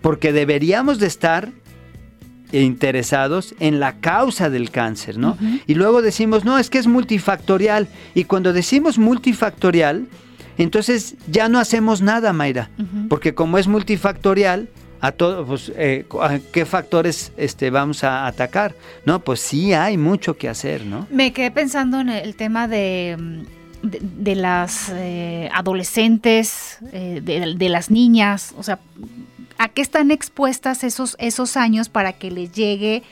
Porque 0.00 0.32
deberíamos 0.32 0.98
de 0.98 1.06
estar 1.06 1.52
interesados 2.52 3.54
en 3.60 3.80
la 3.80 3.94
causa 4.00 4.50
del 4.50 4.70
cáncer, 4.70 5.18
¿no? 5.18 5.38
Y 5.66 5.74
luego 5.74 6.02
decimos, 6.02 6.44
no, 6.44 6.58
es 6.58 6.70
que 6.70 6.78
es 6.78 6.86
multifactorial. 6.86 7.88
Y 8.14 8.24
cuando 8.24 8.52
decimos 8.52 8.98
multifactorial, 8.98 10.06
entonces 10.58 11.16
ya 11.28 11.48
no 11.48 11.58
hacemos 11.58 12.02
nada, 12.02 12.32
Mayra, 12.32 12.70
porque 13.08 13.34
como 13.34 13.58
es 13.58 13.68
multifactorial, 13.68 14.68
a 15.02 15.10
todos, 15.10 15.48
pues, 15.48 15.72
eh, 15.76 16.06
qué 16.52 16.64
factores 16.64 17.32
este, 17.36 17.70
vamos 17.70 18.04
a 18.04 18.24
atacar? 18.24 18.76
No, 19.04 19.18
pues 19.18 19.40
sí 19.40 19.72
hay 19.72 19.98
mucho 19.98 20.36
que 20.36 20.48
hacer, 20.48 20.86
¿no? 20.86 21.08
Me 21.10 21.32
quedé 21.32 21.50
pensando 21.50 22.00
en 22.00 22.08
el 22.08 22.36
tema 22.36 22.68
de, 22.68 23.42
de, 23.82 24.34
las 24.36 24.92
eh, 24.94 25.50
adolescentes, 25.52 26.78
eh, 26.92 27.20
de, 27.20 27.56
de, 27.56 27.68
las 27.68 27.90
niñas, 27.90 28.54
o 28.56 28.62
sea, 28.62 28.78
a 29.58 29.68
qué 29.68 29.82
están 29.82 30.10
expuestas 30.10 30.84
esos, 30.84 31.16
esos 31.18 31.56
años 31.56 31.88
para 31.88 32.12
que 32.12 32.30
les 32.30 32.52
llegue 32.52 33.02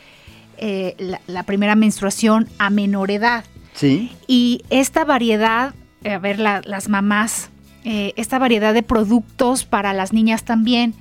eh, 0.58 1.18
la, 1.26 1.42
primera 1.44 1.74
menstruación 1.74 2.48
a 2.58 2.70
menor 2.70 3.10
edad. 3.10 3.44
Sí. 3.74 4.12
Y 4.26 4.62
esta 4.70 5.04
variedad, 5.04 5.74
a 6.04 6.18
ver, 6.18 6.38
las 6.38 6.88
mamás, 6.88 7.50
eh, 7.84 8.12
esta 8.16 8.38
variedad 8.38 8.74
de 8.74 8.82
productos 8.82 9.64
para 9.64 9.94
las 9.94 10.12
niñas 10.12 10.44
también, 10.44 10.94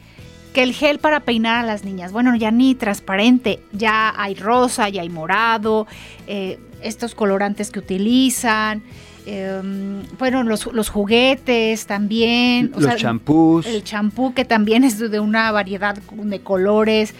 que 0.54 0.64
el 0.64 0.74
gel 0.74 1.00
para 1.00 1.20
peinar 1.22 1.64
a 1.64 1.64
las 1.64 1.84
niñas, 1.84 2.12
bueno, 2.12 2.36
ya 2.36 2.52
ni 2.52 2.74
transparente, 2.74 3.60
ya 3.72 4.14
hay 4.18 4.36
rosa, 4.36 4.90
ya 4.90 5.02
hay 5.02 5.10
morado, 5.10 5.88
eh, 6.28 6.60
estos 6.82 7.14
colorantes 7.14 7.70
que 7.70 7.80
utilizan, 7.80 8.82
Em, 9.32 10.02
bueno, 10.18 10.42
los, 10.44 10.66
los, 10.74 10.90
juguetes 10.90 11.86
también. 11.86 12.72
los 12.76 12.96
champús. 12.96 13.68
El 13.68 13.84
champú 13.84 14.34
que 14.34 14.44
también 14.44 14.84
es 14.90 14.98
de 14.98 15.20
una 15.20 15.52
variedad 15.52 15.96
de 15.96 16.40
colores. 16.40 17.14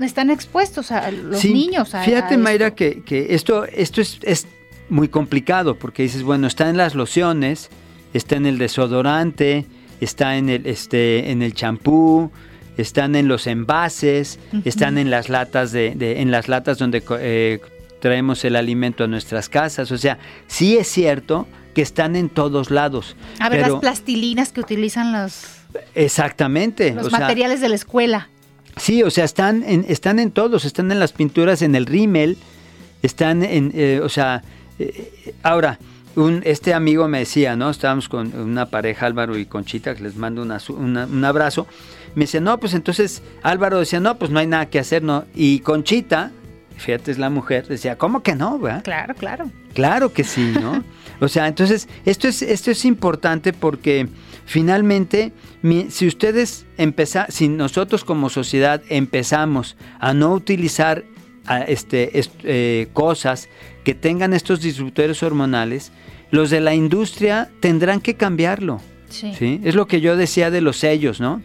están 0.00 0.30
expuestos 0.30 0.92
a 0.92 1.10
los 1.10 1.44
niños. 1.44 1.90
fíjate, 2.04 2.38
Mayra, 2.38 2.72
que, 2.72 3.02
esto, 3.30 3.64
esto 3.64 4.00
es, 4.00 4.20
es, 4.22 4.46
muy 4.90 5.08
complicado 5.08 5.74
porque 5.74 6.04
dices, 6.04 6.22
bueno, 6.22 6.46
está 6.46 6.70
en 6.70 6.76
las 6.76 6.94
lociones, 6.94 7.68
está 8.14 8.36
en 8.36 8.46
el 8.46 8.56
desodorante, 8.56 9.66
está 10.00 10.36
en 10.36 10.48
el, 10.48 10.66
este, 10.66 11.30
en 11.30 11.42
el 11.42 11.52
champú, 11.52 12.30
están 12.78 13.16
en 13.16 13.26
los 13.26 13.46
envases, 13.48 14.38
están 14.64 14.98
en 14.98 15.10
las 15.10 15.28
latas 15.28 15.72
de, 15.72 15.94
en 15.98 16.30
las 16.30 16.48
latas 16.48 16.78
donde 16.78 17.02
eh, 17.18 17.58
traemos 18.00 18.44
el 18.44 18.56
alimento 18.56 19.04
a 19.04 19.06
nuestras 19.06 19.48
casas. 19.48 19.90
O 19.90 19.98
sea, 19.98 20.18
sí 20.46 20.76
es 20.76 20.88
cierto 20.88 21.46
que 21.74 21.82
están 21.82 22.16
en 22.16 22.28
todos 22.28 22.70
lados. 22.70 23.16
A 23.38 23.48
ver, 23.48 23.60
las 23.60 23.80
plastilinas 23.80 24.52
que 24.52 24.60
utilizan 24.60 25.12
los... 25.12 25.44
Exactamente. 25.94 26.94
Los 26.94 27.12
materiales 27.12 27.60
de 27.60 27.68
la 27.68 27.74
escuela. 27.74 28.28
Sí, 28.76 29.02
o 29.02 29.10
sea, 29.10 29.24
están 29.24 29.62
en, 29.64 29.84
están 29.88 30.18
en 30.18 30.30
todos, 30.30 30.64
están 30.64 30.90
en 30.92 31.00
las 31.00 31.12
pinturas, 31.12 31.62
en 31.62 31.74
el 31.74 31.86
rímel, 31.86 32.38
están 33.02 33.42
en, 33.42 33.72
eh, 33.74 34.00
o 34.02 34.08
sea, 34.08 34.42
eh, 34.78 35.34
ahora, 35.42 35.78
un, 36.16 36.42
este 36.44 36.74
amigo 36.74 37.06
me 37.08 37.20
decía, 37.20 37.54
¿no? 37.56 37.70
Estábamos 37.70 38.08
con 38.08 38.34
una 38.34 38.66
pareja, 38.66 39.06
Álvaro 39.06 39.36
y 39.36 39.46
Conchita, 39.46 39.94
que 39.94 40.02
les 40.02 40.16
mando 40.16 40.42
un 40.42 41.24
abrazo. 41.24 41.66
Me 42.14 42.24
dice, 42.24 42.40
no, 42.40 42.58
pues 42.58 42.74
entonces 42.74 43.22
Álvaro 43.42 43.78
decía, 43.78 44.00
no, 44.00 44.18
pues 44.18 44.30
no 44.30 44.38
hay 44.38 44.46
nada 44.46 44.66
que 44.66 44.78
hacer, 44.78 45.02
¿no? 45.02 45.24
Y 45.34 45.60
Conchita, 45.60 46.32
fíjate, 46.78 47.10
es 47.10 47.18
la 47.18 47.30
mujer, 47.30 47.66
decía, 47.66 47.96
¿cómo 47.96 48.22
que 48.22 48.34
no? 48.34 48.60
Claro, 48.82 49.14
claro. 49.14 49.50
Claro 49.74 50.12
que 50.12 50.24
sí, 50.24 50.54
¿no? 50.60 50.82
o 51.20 51.28
sea, 51.28 51.46
entonces, 51.48 51.88
esto 52.04 52.28
es, 52.28 52.42
esto 52.42 52.70
es 52.70 52.84
importante 52.84 53.52
porque 53.52 54.08
finalmente, 54.46 55.32
si 55.90 56.06
ustedes 56.06 56.66
empezan, 56.76 57.26
si 57.28 57.48
nosotros 57.48 58.04
como 58.04 58.30
sociedad 58.30 58.82
empezamos 58.88 59.76
a 60.00 60.14
no 60.14 60.32
utilizar 60.32 61.04
este, 61.66 62.10
eh, 62.44 62.88
cosas 62.92 63.48
que 63.84 63.94
tengan 63.94 64.34
estos 64.34 64.60
disruptores 64.60 65.22
hormonales, 65.22 65.92
los 66.30 66.50
de 66.50 66.60
la 66.60 66.74
industria 66.74 67.50
tendrán 67.60 68.00
que 68.00 68.14
cambiarlo. 68.14 68.80
Sí. 69.08 69.60
Es 69.64 69.74
lo 69.74 69.86
que 69.86 70.00
yo 70.00 70.16
decía 70.16 70.50
de 70.50 70.60
los 70.60 70.76
sellos, 70.76 71.20
¿no? 71.20 71.40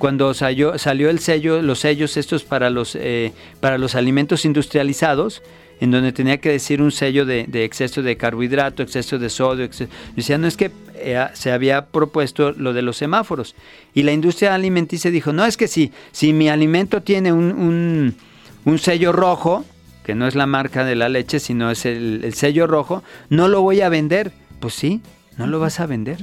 Cuando 0.00 0.34
salió, 0.34 0.76
salió 0.78 1.10
el 1.10 1.20
sello, 1.20 1.62
los 1.62 1.78
sellos 1.78 2.16
estos 2.16 2.42
para 2.42 2.70
los, 2.70 2.96
eh, 2.96 3.32
para 3.60 3.78
los 3.78 3.94
alimentos 3.94 4.44
industrializados, 4.44 5.42
en 5.80 5.92
donde 5.92 6.10
tenía 6.10 6.38
que 6.38 6.50
decir 6.50 6.82
un 6.82 6.90
sello 6.90 7.24
de, 7.24 7.46
exceso 7.64 8.02
de 8.02 8.16
carbohidrato, 8.16 8.82
exceso 8.82 9.20
de 9.20 9.30
sodio. 9.30 9.68
Decía, 10.16 10.38
no 10.38 10.48
es 10.48 10.56
que 10.56 10.72
eh, 10.96 11.24
se 11.34 11.52
había 11.52 11.86
propuesto 11.86 12.50
lo 12.50 12.72
de 12.72 12.82
los 12.82 12.96
semáforos. 12.96 13.54
Y 13.94 14.02
la 14.02 14.10
industria 14.10 14.56
alimenticia 14.56 15.12
dijo, 15.12 15.32
no, 15.32 15.46
es 15.46 15.56
que 15.56 15.68
si, 15.68 15.92
si 16.10 16.32
mi 16.32 16.48
alimento 16.48 17.00
tiene 17.00 17.32
un 17.32 18.16
un 18.64 18.78
sello 18.78 19.12
rojo, 19.12 19.64
que 20.04 20.14
no 20.14 20.26
es 20.26 20.34
la 20.34 20.46
marca 20.46 20.84
de 20.84 20.96
la 20.96 21.08
leche, 21.08 21.40
sino 21.40 21.70
es 21.70 21.86
el, 21.86 22.32
sello 22.34 22.66
rojo, 22.66 23.02
no 23.28 23.48
lo 23.48 23.62
voy 23.62 23.80
a 23.80 23.88
vender. 23.88 24.32
Pues 24.60 24.74
sí, 24.74 25.00
no 25.40 25.46
lo 25.46 25.58
vas 25.58 25.80
a 25.80 25.86
vender. 25.86 26.18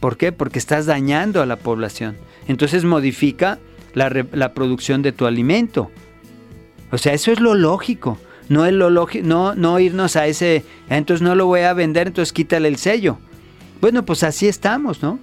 ¿Por 0.00 0.16
qué? 0.16 0.30
Porque 0.32 0.58
estás 0.58 0.86
dañando 0.86 1.42
a 1.42 1.46
la 1.46 1.56
población. 1.56 2.16
Entonces 2.46 2.84
modifica 2.84 3.58
la, 3.94 4.10
la 4.32 4.54
producción 4.54 5.02
de 5.02 5.12
tu 5.12 5.26
alimento. 5.26 5.90
O 6.90 6.98
sea, 6.98 7.12
eso 7.12 7.32
es 7.32 7.40
lo 7.40 7.54
lógico. 7.54 8.18
No 8.48 8.64
es 8.64 8.72
lo 8.72 8.88
lógico, 8.88 9.26
no, 9.26 9.54
no 9.54 9.78
irnos 9.78 10.16
a 10.16 10.26
ese, 10.26 10.64
entonces 10.88 11.20
no 11.22 11.34
lo 11.34 11.44
voy 11.44 11.60
a 11.60 11.74
vender, 11.74 12.06
entonces 12.06 12.32
quítale 12.32 12.68
el 12.68 12.76
sello. 12.76 13.18
Bueno, 13.82 14.06
pues 14.06 14.22
así 14.22 14.48
estamos, 14.48 15.02
¿no? 15.02 15.18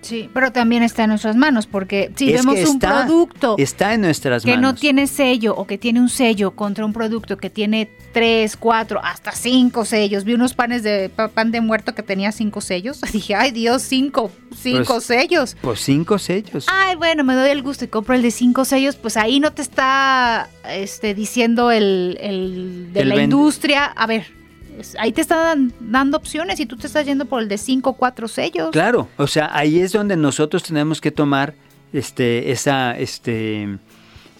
Sí, 0.00 0.30
pero 0.32 0.52
también 0.52 0.82
está 0.82 1.04
en 1.04 1.10
nuestras 1.10 1.36
manos, 1.36 1.66
porque 1.66 2.12
si 2.16 2.32
vemos 2.32 2.58
un 2.68 2.78
producto 2.78 3.56
está 3.58 3.94
en 3.94 4.02
nuestras 4.02 4.44
que 4.44 4.56
no 4.56 4.74
tiene 4.74 5.06
sello 5.06 5.54
o 5.56 5.66
que 5.66 5.78
tiene 5.78 6.00
un 6.00 6.08
sello 6.08 6.52
contra 6.52 6.84
un 6.84 6.92
producto 6.92 7.36
que 7.36 7.50
tiene 7.50 7.90
tres, 8.12 8.56
cuatro, 8.56 9.00
hasta 9.02 9.32
cinco 9.32 9.84
sellos. 9.84 10.24
Vi 10.24 10.34
unos 10.34 10.54
panes 10.54 10.82
de 10.82 11.10
pan 11.10 11.50
de 11.50 11.60
muerto 11.60 11.94
que 11.94 12.02
tenía 12.02 12.32
cinco 12.32 12.60
sellos. 12.60 13.00
Dije, 13.12 13.34
ay 13.34 13.50
Dios, 13.50 13.82
cinco, 13.82 14.30
cinco 14.56 14.94
pues, 14.94 15.04
sellos. 15.04 15.56
Pues 15.60 15.80
cinco 15.80 16.18
sellos. 16.18 16.66
Ay, 16.68 16.96
bueno, 16.96 17.24
me 17.24 17.34
doy 17.34 17.50
el 17.50 17.62
gusto 17.62 17.84
y 17.84 17.88
compro 17.88 18.14
el 18.14 18.22
de 18.22 18.30
cinco 18.30 18.64
sellos. 18.64 18.96
Pues 18.96 19.16
ahí 19.16 19.40
no 19.40 19.52
te 19.52 19.62
está 19.62 20.48
este, 20.68 21.14
diciendo 21.14 21.70
el, 21.70 22.18
el 22.20 22.92
de 22.92 23.04
la 23.04 23.22
industria. 23.22 23.84
A 23.84 24.06
ver, 24.06 24.37
ahí 24.98 25.12
te 25.12 25.20
están 25.20 25.72
dando 25.80 26.16
opciones 26.16 26.60
y 26.60 26.66
tú 26.66 26.76
te 26.76 26.86
estás 26.86 27.06
yendo 27.06 27.24
por 27.24 27.42
el 27.42 27.48
de 27.48 27.58
5 27.58 27.90
o 27.90 27.92
4 27.94 28.28
sellos. 28.28 28.70
Claro, 28.70 29.08
o 29.16 29.26
sea, 29.26 29.50
ahí 29.52 29.80
es 29.80 29.92
donde 29.92 30.16
nosotros 30.16 30.62
tenemos 30.62 31.00
que 31.00 31.10
tomar 31.10 31.54
este, 31.92 32.50
esa, 32.50 32.98
este, 32.98 33.78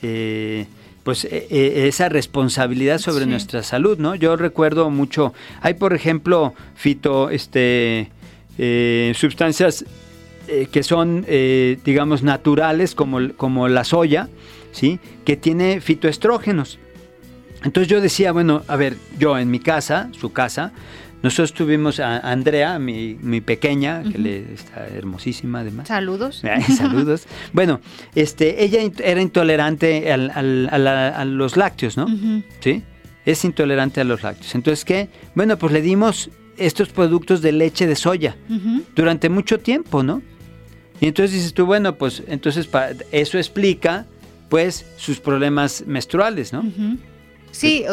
eh, 0.02 0.66
pues 1.02 1.24
e, 1.24 1.46
e, 1.50 1.88
esa 1.88 2.08
responsabilidad 2.08 2.98
sobre 2.98 3.26
nuestra 3.26 3.62
salud, 3.62 3.98
¿no? 3.98 4.14
Yo 4.14 4.36
recuerdo 4.36 4.90
mucho, 4.90 5.32
hay 5.60 5.74
por 5.74 5.94
ejemplo 5.94 6.54
fito, 6.74 7.30
este, 7.30 8.10
eh, 8.58 9.12
sustancias 9.16 9.84
eh, 10.48 10.68
que 10.70 10.82
son, 10.82 11.26
digamos, 11.84 12.22
naturales 12.22 12.94
como, 12.94 13.32
como 13.36 13.68
la 13.68 13.84
soya, 13.84 14.28
¿sí? 14.72 14.98
Que 15.24 15.36
tiene 15.36 15.80
fitoestrógenos. 15.80 16.78
Entonces 17.64 17.88
yo 17.88 18.00
decía, 18.00 18.32
bueno, 18.32 18.62
a 18.68 18.76
ver, 18.76 18.96
yo 19.18 19.38
en 19.38 19.50
mi 19.50 19.58
casa, 19.58 20.10
su 20.12 20.32
casa, 20.32 20.72
nosotros 21.22 21.52
tuvimos 21.52 21.98
a 21.98 22.18
Andrea, 22.18 22.78
mi, 22.78 23.40
pequeña, 23.40 24.02
que 24.04 24.18
le 24.18 24.52
está 24.52 24.86
hermosísima 24.86 25.60
además. 25.60 25.88
Saludos. 25.88 26.42
Saludos. 26.76 27.26
bueno, 27.52 27.80
este, 28.14 28.62
ella 28.62 28.80
era 29.02 29.20
intolerante 29.20 30.12
a 30.12 31.24
los 31.24 31.56
lácteos, 31.56 31.96
¿no? 31.96 32.06
Sí. 32.60 32.82
Es 33.26 33.44
intolerante 33.44 34.00
a 34.00 34.04
los 34.04 34.22
lácteos. 34.22 34.54
Entonces, 34.54 34.84
¿qué? 34.84 35.08
Bueno, 35.34 35.58
pues 35.58 35.72
le 35.72 35.82
dimos 35.82 36.30
estos 36.56 36.88
productos 36.90 37.42
de 37.42 37.52
leche 37.52 37.86
de 37.86 37.96
soya 37.96 38.36
durante 38.94 39.28
mucho 39.28 39.58
tiempo, 39.58 40.02
¿no? 40.02 40.22
Y 41.00 41.06
entonces 41.06 41.32
dices 41.32 41.54
tú, 41.54 41.66
bueno, 41.66 41.96
pues 41.96 42.22
entonces 42.28 42.68
eso 43.12 43.38
explica, 43.38 44.06
pues, 44.48 44.86
sus 44.96 45.20
problemas 45.20 45.84
menstruales, 45.86 46.52
¿no? 46.52 46.62
Sí, 47.50 47.84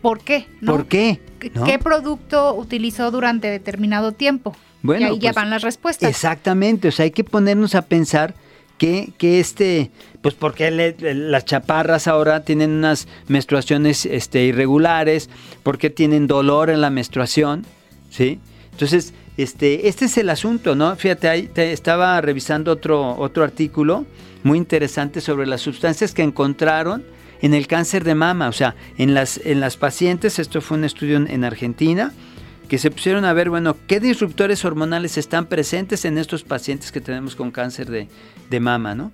¿por 0.00 0.20
qué? 0.20 0.46
¿Por 0.64 0.86
qué? 0.86 1.20
¿Qué 1.38 1.78
producto 1.78 2.54
utilizó 2.54 3.10
durante 3.10 3.48
determinado 3.48 4.12
tiempo? 4.12 4.54
Bueno, 4.82 5.06
y 5.06 5.10
ahí 5.10 5.18
ya 5.18 5.30
pues, 5.30 5.36
van 5.36 5.50
las 5.50 5.62
respuestas. 5.62 6.08
Exactamente, 6.08 6.88
o 6.88 6.92
sea, 6.92 7.04
hay 7.04 7.10
que 7.10 7.24
ponernos 7.24 7.74
a 7.74 7.82
pensar 7.82 8.34
que, 8.78 9.12
que 9.18 9.40
este, 9.40 9.90
pues 10.22 10.34
porque 10.34 10.70
las 10.70 11.44
chaparras 11.44 12.08
ahora 12.08 12.44
tienen 12.44 12.70
unas 12.70 13.08
menstruaciones 13.28 14.06
este, 14.06 14.44
irregulares, 14.44 15.28
porque 15.62 15.90
tienen 15.90 16.26
dolor 16.26 16.70
en 16.70 16.80
la 16.80 16.88
menstruación, 16.88 17.66
¿sí? 18.08 18.38
Entonces, 18.72 19.12
este, 19.36 19.88
este 19.88 20.06
es 20.06 20.16
el 20.16 20.30
asunto, 20.30 20.74
¿no? 20.74 20.96
Fíjate, 20.96 21.28
ahí 21.28 21.42
te 21.48 21.72
estaba 21.72 22.20
revisando 22.22 22.72
otro, 22.72 23.16
otro 23.18 23.44
artículo 23.44 24.06
muy 24.42 24.56
interesante 24.56 25.20
sobre 25.20 25.46
las 25.46 25.60
sustancias 25.60 26.14
que 26.14 26.22
encontraron 26.22 27.04
en 27.42 27.54
el 27.54 27.66
cáncer 27.66 28.04
de 28.04 28.14
mama, 28.14 28.48
o 28.48 28.52
sea, 28.52 28.74
en 28.98 29.14
las, 29.14 29.40
en 29.44 29.60
las 29.60 29.76
pacientes, 29.76 30.38
esto 30.38 30.60
fue 30.60 30.78
un 30.78 30.84
estudio 30.84 31.16
en, 31.16 31.44
Argentina, 31.44 32.12
que 32.68 32.78
se 32.78 32.90
pusieron 32.90 33.24
a 33.24 33.32
ver, 33.32 33.50
bueno, 33.50 33.76
qué 33.86 33.98
disruptores 33.98 34.64
hormonales 34.64 35.18
están 35.18 35.46
presentes 35.46 36.04
en 36.04 36.18
estos 36.18 36.44
pacientes 36.44 36.92
que 36.92 37.00
tenemos 37.00 37.34
con 37.34 37.50
cáncer 37.50 37.90
de, 37.90 38.60
mama, 38.60 38.94
¿no? 38.94 39.12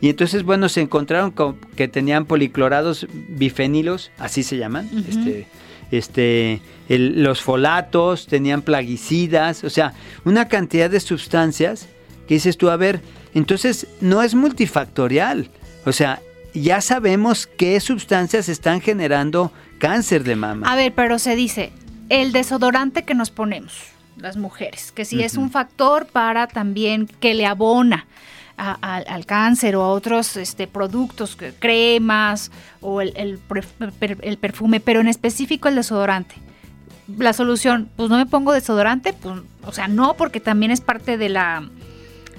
Y 0.00 0.08
entonces, 0.08 0.42
bueno, 0.42 0.68
se 0.68 0.80
encontraron 0.80 1.34
que 1.74 1.88
tenían 1.88 2.26
policlorados 2.26 3.06
bifenilos, 3.12 4.10
así 4.18 4.42
se 4.42 4.58
llaman, 4.58 4.88
este, 5.08 5.46
este, 5.90 6.60
los 6.88 7.40
folatos, 7.40 8.26
tenían 8.26 8.62
plaguicidas, 8.62 9.64
o 9.64 9.70
sea, 9.70 9.94
una 10.24 10.48
cantidad 10.48 10.90
de 10.90 11.00
sustancias 11.00 11.88
que 12.26 12.34
dices 12.34 12.56
tú, 12.56 12.70
a 12.70 12.76
ver, 12.76 13.00
entonces 13.34 13.86
no 14.00 14.22
es 14.22 14.34
multifactorial, 14.34 15.48
o 15.84 15.92
sea, 15.92 16.20
ya 16.62 16.80
sabemos 16.80 17.46
qué 17.46 17.78
sustancias 17.80 18.48
están 18.48 18.80
generando 18.80 19.52
cáncer 19.78 20.24
de 20.24 20.36
mama. 20.36 20.70
A 20.70 20.76
ver, 20.76 20.94
pero 20.94 21.18
se 21.18 21.36
dice, 21.36 21.72
el 22.08 22.32
desodorante 22.32 23.04
que 23.04 23.14
nos 23.14 23.30
ponemos, 23.30 23.74
las 24.16 24.36
mujeres, 24.36 24.92
que 24.92 25.04
si 25.04 25.22
es 25.22 25.36
un 25.36 25.50
factor 25.50 26.06
para 26.06 26.46
también 26.46 27.06
que 27.06 27.34
le 27.34 27.46
abona 27.46 28.06
al 28.56 29.26
cáncer 29.26 29.76
o 29.76 29.82
a 29.82 29.88
otros 29.88 30.36
este, 30.36 30.66
productos, 30.66 31.36
cremas 31.58 32.50
o 32.80 33.02
el, 33.02 33.12
el, 33.16 34.38
perfume, 34.38 34.80
pero 34.80 35.00
en 35.00 35.08
específico 35.08 35.68
el 35.68 35.74
desodorante. 35.74 36.36
La 37.18 37.32
solución, 37.34 37.88
pues 37.96 38.08
no 38.08 38.16
me 38.16 38.26
pongo 38.26 38.52
desodorante, 38.52 39.12
pues, 39.12 39.40
o 39.62 39.72
sea, 39.72 39.88
no, 39.88 40.14
porque 40.14 40.40
también 40.40 40.72
es 40.72 40.80
parte 40.80 41.18
de 41.18 41.28
la 41.28 41.68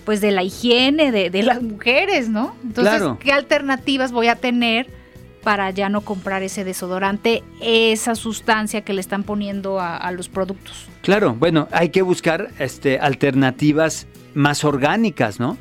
pues 0.08 0.22
de 0.22 0.32
la 0.32 0.42
higiene 0.42 1.12
de, 1.12 1.44
las 1.44 1.62
mujeres, 1.62 2.30
¿no? 2.30 2.56
Entonces, 2.64 3.04
¿qué 3.20 3.34
alternativas 3.34 4.14
voy 4.14 4.28
a 4.28 4.38
tener 4.38 4.88
para 5.44 5.70
ya 5.72 5.90
no 5.90 6.00
comprar 6.00 6.44
ese 6.44 6.64
desodorante, 6.64 7.44
esa 7.60 8.16
sustancia 8.16 8.86
que 8.86 8.94
le 8.94 9.02
están 9.02 9.24
poniendo 9.24 9.82
a, 9.82 10.10
los 10.14 10.30
productos? 10.30 10.88
Claro, 11.02 11.36
bueno, 11.38 11.68
hay 11.74 11.90
que 11.90 12.04
buscar 12.04 12.52
este, 12.58 13.00
alternativas 13.00 14.08
más 14.34 14.64
orgánicas, 14.64 15.42
¿no? 15.42 15.58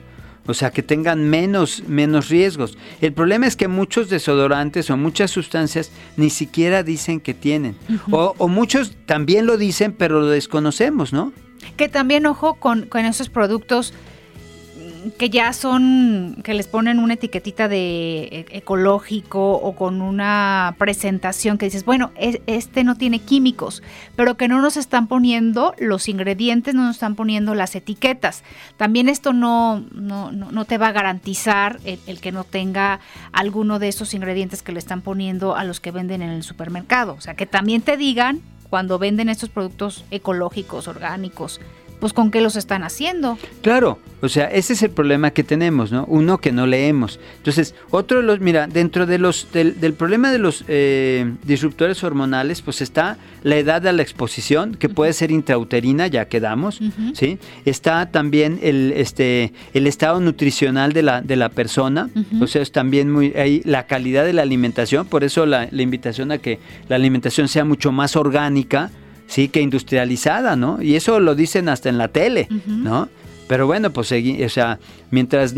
O 0.46 0.54
sea, 0.54 0.70
que 0.70 0.84
tengan 0.84 1.28
menos, 1.28 1.82
menos 1.88 2.28
riesgos. 2.28 2.78
El 3.00 3.14
problema 3.14 3.48
es 3.48 3.56
que 3.56 3.66
muchos 3.66 4.08
desodorantes 4.10 4.90
o 4.90 4.96
muchas 4.96 5.32
sustancias 5.32 5.90
ni 6.16 6.30
siquiera 6.30 6.84
dicen 6.84 7.18
que 7.18 7.34
tienen. 7.34 7.74
o, 8.12 8.32
o, 8.38 8.46
muchos 8.46 8.92
también 9.06 9.44
lo 9.44 9.56
dicen, 9.56 9.92
pero 9.92 10.20
lo 10.20 10.28
desconocemos, 10.28 11.12
¿no? 11.12 11.32
Que 11.76 11.88
también, 11.88 12.26
ojo, 12.26 12.54
con, 12.54 12.86
con 12.86 13.04
esos 13.04 13.28
productos 13.28 13.92
que 15.18 15.30
ya 15.30 15.52
son, 15.52 16.38
que 16.42 16.54
les 16.54 16.66
ponen 16.66 16.98
una 16.98 17.14
etiquetita 17.14 17.68
de 17.68 18.22
e, 18.24 18.46
ecológico 18.50 19.52
o 19.54 19.74
con 19.74 20.02
una 20.02 20.74
presentación 20.78 21.58
que 21.58 21.66
dices, 21.66 21.84
bueno, 21.84 22.12
este 22.16 22.84
no 22.84 22.96
tiene 22.96 23.18
químicos, 23.20 23.82
pero 24.16 24.36
que 24.36 24.48
no 24.48 24.60
nos 24.60 24.76
están 24.76 25.06
poniendo 25.06 25.74
los 25.78 26.08
ingredientes, 26.08 26.74
no 26.74 26.86
nos 26.86 26.96
están 26.96 27.14
poniendo 27.14 27.54
las 27.54 27.74
etiquetas. 27.74 28.42
También 28.76 29.08
esto 29.08 29.32
no, 29.32 29.84
no, 29.92 30.32
no, 30.32 30.64
te 30.64 30.78
va 30.78 30.88
a 30.88 30.92
garantizar 30.92 31.80
el, 31.84 32.20
que 32.20 32.32
no 32.32 32.44
tenga 32.44 33.00
alguno 33.32 33.78
de 33.78 33.88
esos 33.88 34.14
ingredientes 34.14 34.62
que 34.62 34.72
le 34.72 34.78
están 34.78 35.02
poniendo 35.02 35.56
a 35.56 35.64
los 35.64 35.80
que 35.80 35.90
venden 35.90 36.22
en 36.22 36.30
el 36.30 36.42
supermercado. 36.42 37.14
O 37.14 37.20
sea, 37.20 37.34
que 37.34 37.46
también 37.46 37.82
te 37.82 37.96
digan 37.96 38.40
cuando 38.68 38.98
venden 38.98 39.28
estos 39.28 39.48
productos 39.48 40.04
ecológicos, 40.10 40.88
orgánicos, 40.88 41.60
pues 42.00 42.12
con 42.12 42.30
qué 42.30 42.40
los 42.40 42.56
están 42.56 42.82
haciendo. 42.82 43.38
Claro, 43.62 43.98
o 44.20 44.28
sea, 44.28 44.46
ese 44.46 44.72
es 44.72 44.82
el 44.82 44.90
problema 44.90 45.30
que 45.30 45.44
tenemos, 45.44 45.92
¿no? 45.92 46.04
Uno 46.06 46.38
que 46.38 46.52
no 46.52 46.66
leemos. 46.66 47.20
Entonces, 47.38 47.74
otro 47.90 48.18
de 48.18 48.24
los, 48.24 48.40
mira, 48.40 48.66
dentro 48.66 49.06
de 49.06 49.18
los, 49.18 49.48
del, 49.52 49.74
problema 49.94 50.30
de 50.32 50.38
los 50.38 50.64
eh, 50.68 51.32
disruptores 51.44 52.02
hormonales, 52.02 52.62
pues 52.62 52.80
está 52.80 53.18
la 53.42 53.56
edad 53.56 53.82
de 53.82 53.92
la 53.92 54.02
exposición, 54.02 54.74
que 54.74 54.88
puede 54.88 55.12
ser 55.12 55.30
intrauterina, 55.30 56.06
ya 56.06 56.26
quedamos, 56.26 56.80
¿sí? 57.14 57.38
Está 57.64 58.10
también 58.10 58.58
el, 58.62 58.92
este, 58.96 59.52
el 59.74 59.86
estado 59.86 60.20
nutricional 60.20 60.92
de 60.92 61.02
la, 61.02 61.22
de 61.22 61.36
la 61.36 61.50
persona, 61.50 62.10
o 62.40 62.46
sea, 62.46 62.62
es 62.62 62.72
también 62.72 63.10
muy, 63.10 63.32
ahí 63.34 63.62
la 63.64 63.86
calidad 63.86 64.24
de 64.24 64.32
la 64.32 64.42
alimentación, 64.42 65.06
por 65.06 65.24
eso 65.24 65.46
la, 65.46 65.68
la 65.70 65.82
invitación 65.82 66.32
a 66.32 66.38
que 66.38 66.58
la 66.88 66.96
alimentación 66.96 67.48
sea 67.48 67.64
mucho 67.64 67.92
más 67.92 68.16
orgánica, 68.16 68.90
sí, 69.26 69.48
que 69.48 69.60
industrializada, 69.60 70.56
¿no? 70.56 70.82
Y 70.82 70.96
eso 70.96 71.20
lo 71.20 71.34
dicen 71.34 71.68
hasta 71.68 71.88
en 71.88 71.98
la 71.98 72.08
tele, 72.08 72.48
¿no? 72.66 73.08
Pero 73.48 73.66
bueno, 73.66 73.90
pues 73.90 74.12
o 74.12 74.48
sea, 74.48 74.80
mientras 75.10 75.54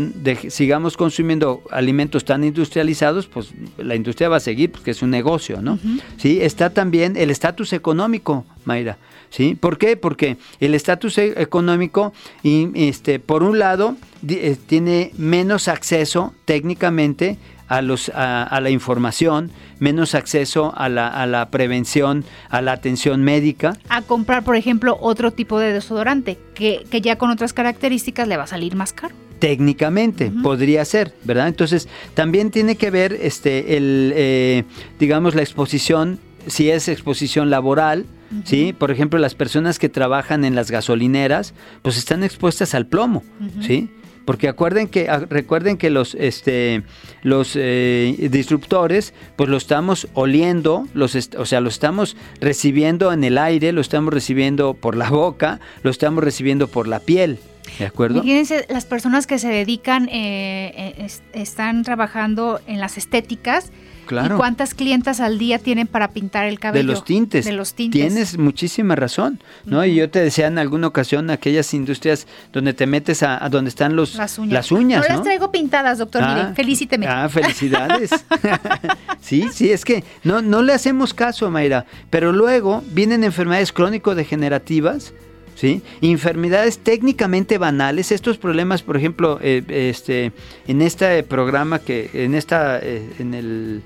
sigamos 0.49 0.95
consumiendo 0.95 1.63
alimentos 1.71 2.23
tan 2.23 2.43
industrializados, 2.43 3.25
pues 3.25 3.51
la 3.77 3.95
industria 3.95 4.29
va 4.29 4.37
a 4.37 4.41
seguir 4.41 4.71
porque 4.71 4.91
es 4.91 5.01
un 5.01 5.09
negocio, 5.09 5.61
¿no? 5.61 5.79
Sí, 6.17 6.39
está 6.41 6.69
también 6.69 7.17
el 7.17 7.31
estatus 7.31 7.73
económico, 7.73 8.45
Mayra. 8.65 8.97
¿Sí? 9.31 9.55
¿Por 9.59 9.77
qué? 9.77 9.95
Porque 9.95 10.37
el 10.59 10.73
estatus 10.73 11.19
e-, 11.19 11.39
económico, 11.39 12.13
y, 12.41 12.69
este, 12.73 13.19
por 13.19 13.43
un 13.43 13.59
lado, 13.59 13.95
eh, 14.27 14.57
tiene 14.65 15.11
menos 15.17 15.67
acceso 15.67 16.33
técnicamente 16.45 17.37
a, 17.69 17.81
los, 17.81 18.11
a, 18.13 18.59
la 18.61 18.69
información, 18.71 19.51
menos 19.79 20.15
acceso 20.15 20.73
a 20.75 20.89
la, 20.89 21.07
a 21.07 21.25
la, 21.27 21.49
prevención, 21.49 22.25
a 22.49 22.61
la 22.61 22.73
atención 22.73 23.23
médica. 23.23 23.77
A 23.87 24.01
comprar, 24.01 24.43
por 24.43 24.55
ejemplo, 24.55 24.97
otro 24.99 25.31
tipo 25.31 25.59
de 25.59 25.71
desodorante, 25.71 26.37
que, 26.55 26.85
que 26.89 26.99
ya 26.99 27.17
con 27.17 27.29
otras 27.29 27.53
características 27.53 28.27
le 28.27 28.37
va 28.37 28.43
a 28.43 28.47
salir 28.47 28.75
más 28.75 28.91
caro. 28.91 29.15
Técnicamente, 29.37 30.33
podría 30.43 30.83
ser, 30.83 31.13
¿verdad? 31.23 31.47
Entonces, 31.47 31.87
también 32.13 32.51
tiene 32.51 32.75
que 32.75 32.91
ver, 32.91 33.17
este, 33.21 33.77
el, 33.77 34.11
eh, 34.13 34.63
digamos, 34.99 35.33
la 35.33 35.41
exposición, 35.41 36.19
si 36.47 36.69
es 36.69 36.89
exposición 36.89 37.49
laboral, 37.49 38.05
¿sí? 38.43 38.73
Por 38.77 38.91
ejemplo, 38.91 39.17
las 39.17 39.35
personas 39.35 39.79
que 39.79 39.87
trabajan 39.87 40.43
en 40.43 40.55
las 40.55 40.71
gasolineras, 40.71 41.53
pues 41.83 41.97
están 41.97 42.23
expuestas 42.23 42.75
al 42.75 42.87
plomo, 42.87 43.23
¿sí? 43.61 43.89
Porque 44.29 44.47
acuerden 44.47 44.87
que, 44.87 45.09
ah, 45.09 45.25
recuerden 45.27 45.75
que 45.75 45.89
los, 45.89 46.13
este, 46.13 46.83
los 47.23 47.53
eh, 47.55 48.29
disruptores, 48.29 49.15
pues 49.35 49.49
lo 49.49 49.57
estamos 49.57 50.07
oliendo, 50.13 50.85
los 50.93 51.15
o 51.35 51.45
sea, 51.47 51.61
lo 51.61 51.69
estamos 51.69 52.15
recibiendo 52.39 53.11
en 53.11 53.23
el 53.23 53.39
aire, 53.39 53.71
lo 53.71 53.81
estamos 53.81 54.13
recibiendo 54.13 54.75
por 54.75 54.95
la 54.95 55.09
boca, 55.09 55.59
lo 55.81 55.89
estamos 55.89 56.23
recibiendo 56.23 56.67
por 56.67 56.87
la 56.87 56.99
piel. 56.99 57.39
¿De 57.79 57.87
acuerdo? 57.87 58.21
Fíjense, 58.21 58.67
las 58.69 58.85
personas 58.85 59.25
que 59.25 59.39
se 59.39 59.47
dedican, 59.47 60.07
eh, 60.09 60.93
eh, 60.99 61.07
están 61.33 61.81
trabajando 61.81 62.61
en 62.67 62.79
las 62.79 62.99
estéticas, 62.99 63.71
¿Y 64.11 64.29
cuántas 64.29 64.73
clientas 64.73 65.19
al 65.19 65.37
día 65.37 65.59
tienen 65.59 65.87
para 65.87 66.09
pintar 66.09 66.45
el 66.45 66.59
cabello? 66.59 66.87
De 66.87 66.93
los 66.93 67.05
tintes. 67.05 67.45
De 67.45 67.53
los 67.53 67.73
tintes. 67.73 68.01
Tienes 68.01 68.37
muchísima 68.37 68.95
razón, 68.95 69.39
¿no? 69.65 69.85
Y 69.85 69.95
yo 69.95 70.09
te 70.09 70.19
decía 70.19 70.47
en 70.47 70.57
alguna 70.57 70.87
ocasión 70.87 71.29
aquellas 71.29 71.73
industrias 71.73 72.27
donde 72.51 72.73
te 72.73 72.87
metes 72.87 73.23
a, 73.23 73.47
donde 73.49 73.69
están 73.69 73.95
los 73.95 74.15
las 74.15 74.37
uñas. 74.39 74.53
Las 74.53 74.71
uñas 74.71 75.05
no, 75.07 75.15
las 75.15 75.23
traigo 75.23 75.51
pintadas, 75.51 75.97
doctor. 75.97 76.21
Mire, 76.21 76.41
ah, 76.41 76.53
felicíteme. 76.55 77.07
Ah, 77.07 77.29
felicidades. 77.29 78.09
sí, 79.21 79.47
sí, 79.51 79.71
es 79.71 79.85
que 79.85 80.03
no, 80.23 80.41
no 80.41 80.61
le 80.61 80.73
hacemos 80.73 81.13
caso, 81.13 81.49
Mayra. 81.49 81.85
Pero 82.09 82.31
luego 82.31 82.83
vienen 82.91 83.23
enfermedades 83.23 83.71
crónico-degenerativas. 83.73 85.13
¿Sí? 85.59 85.81
Enfermedades 85.99 86.79
técnicamente 86.79 87.57
banales, 87.57 88.13
estos 88.13 88.37
problemas, 88.37 88.81
por 88.81 88.95
ejemplo, 88.95 89.39
eh, 89.41 89.61
este, 89.67 90.31
en 90.67 90.81
este 90.81 91.21
programa 91.23 91.79
que, 91.79 92.09
en 92.13 92.33
esta, 92.33 92.79
eh, 92.79 93.09
en 93.19 93.33
el 93.33 93.81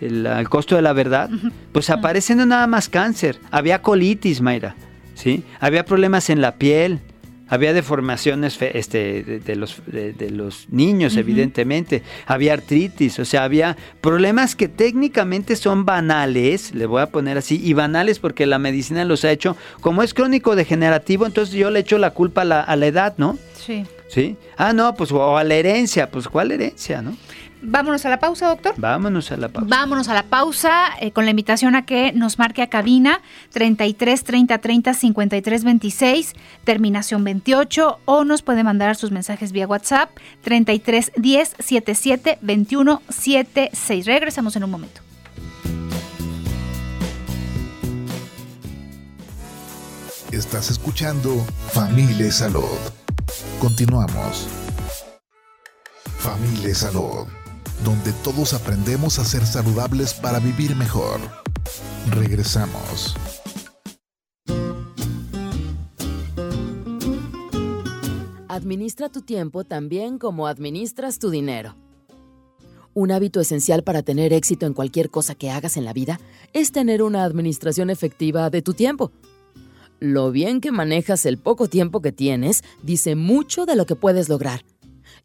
el, 0.00 0.48
costo 0.48 0.76
de 0.76 0.82
la 0.82 0.92
verdad, 0.92 1.30
pues 1.72 1.90
aparece 1.90 2.34
no 2.34 2.46
nada 2.46 2.66
más 2.66 2.88
cáncer, 2.88 3.38
había 3.50 3.82
colitis, 3.82 4.40
Mayra, 4.40 4.76
¿sí? 5.14 5.42
Había 5.60 5.84
problemas 5.84 6.30
en 6.30 6.40
la 6.40 6.56
piel, 6.56 7.00
había 7.48 7.72
deformaciones 7.72 8.58
este, 8.60 9.22
de, 9.22 9.56
los, 9.56 9.82
de, 9.86 10.30
los 10.30 10.68
niños, 10.70 11.16
evidentemente, 11.16 12.02
había 12.26 12.54
artritis, 12.54 13.18
o 13.18 13.24
sea, 13.24 13.44
había 13.44 13.76
problemas 14.00 14.56
que 14.56 14.68
técnicamente 14.68 15.56
son 15.56 15.84
banales, 15.84 16.74
le 16.74 16.86
voy 16.86 17.02
a 17.02 17.06
poner 17.06 17.38
así, 17.38 17.60
y 17.62 17.72
banales 17.72 18.18
porque 18.18 18.46
la 18.46 18.58
medicina 18.58 19.04
los 19.04 19.24
ha 19.24 19.30
hecho, 19.30 19.56
como 19.80 20.02
es 20.02 20.14
crónico 20.14 20.56
degenerativo, 20.56 21.26
entonces 21.26 21.54
yo 21.54 21.70
le 21.70 21.80
echo 21.80 21.98
la 21.98 22.10
culpa 22.10 22.42
a 22.42 22.44
la, 22.44 22.60
a 22.60 22.76
la 22.76 22.86
edad, 22.86 23.14
¿no? 23.16 23.38
Sí. 23.54 23.84
¿Sí? 24.08 24.36
Ah, 24.56 24.72
no, 24.72 24.94
pues 24.94 25.10
o 25.10 25.36
a 25.36 25.42
la 25.42 25.54
herencia, 25.54 26.10
pues 26.10 26.28
¿cuál 26.28 26.52
herencia, 26.52 27.02
no? 27.02 27.16
Vámonos 27.62 28.04
a 28.04 28.10
la 28.10 28.18
pausa, 28.18 28.48
doctor. 28.48 28.74
Vámonos 28.76 29.32
a 29.32 29.36
la 29.36 29.48
pausa. 29.48 29.68
Vámonos 29.68 30.08
a 30.08 30.14
la 30.14 30.22
pausa 30.24 30.88
eh, 31.00 31.10
con 31.12 31.24
la 31.24 31.30
invitación 31.30 31.74
a 31.74 31.86
que 31.86 32.12
nos 32.12 32.38
marque 32.38 32.62
a 32.62 32.68
cabina 32.68 33.22
33 33.52 34.24
30 34.24 34.58
30 34.58 34.94
53 34.94 35.64
26, 35.64 36.32
terminación 36.64 37.24
28, 37.24 38.00
o 38.04 38.24
nos 38.24 38.42
puede 38.42 38.62
mandar 38.62 38.94
sus 38.96 39.10
mensajes 39.10 39.52
vía 39.52 39.66
WhatsApp 39.66 40.10
33 40.42 41.12
10 41.16 41.56
77 41.58 42.38
21 42.42 43.02
76. 43.08 44.06
Regresamos 44.06 44.54
en 44.56 44.64
un 44.64 44.70
momento. 44.70 45.00
Estás 50.30 50.70
escuchando 50.70 51.34
Familia 51.72 52.30
Salud. 52.30 52.64
Continuamos. 53.58 54.46
Familia 56.18 56.74
Salud 56.74 57.26
donde 57.84 58.12
todos 58.24 58.54
aprendemos 58.54 59.18
a 59.18 59.24
ser 59.24 59.46
saludables 59.46 60.14
para 60.14 60.38
vivir 60.38 60.76
mejor. 60.76 61.20
Regresamos. 62.10 63.14
Administra 68.48 69.10
tu 69.10 69.20
tiempo 69.20 69.64
también 69.64 70.18
como 70.18 70.46
administras 70.46 71.18
tu 71.18 71.30
dinero. 71.30 71.76
Un 72.94 73.10
hábito 73.12 73.40
esencial 73.42 73.84
para 73.84 74.02
tener 74.02 74.32
éxito 74.32 74.64
en 74.64 74.72
cualquier 74.72 75.10
cosa 75.10 75.34
que 75.34 75.50
hagas 75.50 75.76
en 75.76 75.84
la 75.84 75.92
vida 75.92 76.18
es 76.54 76.72
tener 76.72 77.02
una 77.02 77.24
administración 77.24 77.90
efectiva 77.90 78.48
de 78.48 78.62
tu 78.62 78.72
tiempo. 78.72 79.12
Lo 80.00 80.30
bien 80.30 80.62
que 80.62 80.72
manejas 80.72 81.26
el 81.26 81.36
poco 81.36 81.68
tiempo 81.68 82.00
que 82.00 82.12
tienes 82.12 82.64
dice 82.82 83.14
mucho 83.14 83.66
de 83.66 83.76
lo 83.76 83.84
que 83.84 83.96
puedes 83.96 84.30
lograr. 84.30 84.64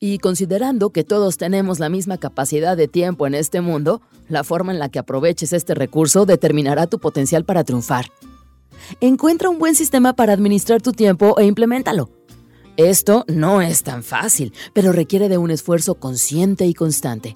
Y 0.03 0.17
considerando 0.17 0.89
que 0.89 1.03
todos 1.03 1.37
tenemos 1.37 1.77
la 1.79 1.87
misma 1.87 2.17
capacidad 2.17 2.75
de 2.75 2.87
tiempo 2.87 3.27
en 3.27 3.35
este 3.35 3.61
mundo, 3.61 4.01
la 4.29 4.43
forma 4.43 4.71
en 4.71 4.79
la 4.79 4.89
que 4.89 4.97
aproveches 4.97 5.53
este 5.53 5.75
recurso 5.75 6.25
determinará 6.25 6.87
tu 6.87 6.97
potencial 6.97 7.45
para 7.45 7.63
triunfar. 7.63 8.11
Encuentra 8.99 9.49
un 9.49 9.59
buen 9.59 9.75
sistema 9.75 10.13
para 10.13 10.33
administrar 10.33 10.81
tu 10.81 10.91
tiempo 10.91 11.37
e 11.37 11.45
implementalo. 11.45 12.09
Esto 12.77 13.25
no 13.27 13.61
es 13.61 13.83
tan 13.83 14.01
fácil, 14.01 14.53
pero 14.73 14.91
requiere 14.91 15.29
de 15.29 15.37
un 15.37 15.51
esfuerzo 15.51 15.93
consciente 15.93 16.65
y 16.65 16.73
constante. 16.73 17.35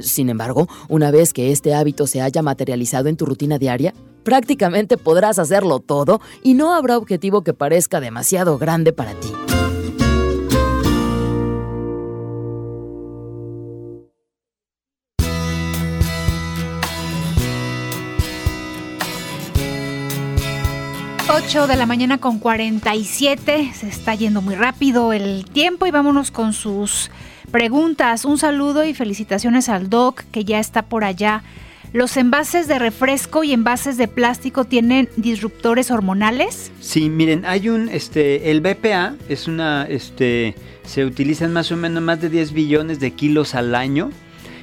Sin 0.00 0.28
embargo, 0.28 0.68
una 0.88 1.12
vez 1.12 1.32
que 1.32 1.52
este 1.52 1.72
hábito 1.72 2.08
se 2.08 2.20
haya 2.20 2.42
materializado 2.42 3.10
en 3.10 3.16
tu 3.16 3.26
rutina 3.26 3.60
diaria, 3.60 3.94
prácticamente 4.24 4.96
podrás 4.96 5.38
hacerlo 5.38 5.78
todo 5.78 6.20
y 6.42 6.54
no 6.54 6.74
habrá 6.74 6.98
objetivo 6.98 7.42
que 7.42 7.54
parezca 7.54 8.00
demasiado 8.00 8.58
grande 8.58 8.92
para 8.92 9.14
ti. 9.14 9.28
8 21.46 21.66
de 21.66 21.76
la 21.76 21.86
mañana 21.86 22.18
con 22.18 22.38
47. 22.38 23.72
Se 23.74 23.88
está 23.88 24.14
yendo 24.14 24.42
muy 24.42 24.54
rápido 24.54 25.12
el 25.12 25.44
tiempo 25.44 25.86
y 25.86 25.90
vámonos 25.90 26.30
con 26.30 26.52
sus 26.52 27.10
preguntas. 27.50 28.24
Un 28.24 28.38
saludo 28.38 28.84
y 28.84 28.94
felicitaciones 28.94 29.68
al 29.68 29.90
Doc 29.90 30.22
que 30.30 30.44
ya 30.44 30.58
está 30.58 30.82
por 30.82 31.04
allá 31.04 31.42
¿Los 31.92 32.16
envases 32.16 32.68
de 32.68 32.78
refresco 32.78 33.44
y 33.44 33.52
envases 33.52 33.98
de 33.98 34.08
plástico 34.08 34.64
tienen 34.64 35.10
disruptores 35.18 35.90
hormonales? 35.90 36.72
Sí, 36.80 37.10
miren, 37.10 37.44
hay 37.44 37.68
un, 37.68 37.90
este, 37.90 38.50
el 38.50 38.62
BPA 38.62 39.16
es 39.28 39.46
una, 39.46 39.84
este, 39.84 40.54
se 40.86 41.04
utilizan 41.04 41.52
más 41.52 41.70
o 41.70 41.76
menos 41.76 42.02
más 42.02 42.18
de 42.22 42.30
10 42.30 42.54
billones 42.54 42.98
de 42.98 43.10
kilos 43.10 43.54
al 43.54 43.74
año 43.74 44.10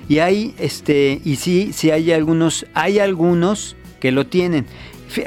y 0.08 0.20
hay, 0.20 0.56
este, 0.58 1.22
y 1.24 1.36
sí, 1.36 1.70
sí 1.72 1.92
hay 1.92 2.12
algunos, 2.12 2.66
hay 2.74 2.98
algunos 2.98 3.76
que 4.00 4.12
lo 4.12 4.26
tienen. 4.26 4.66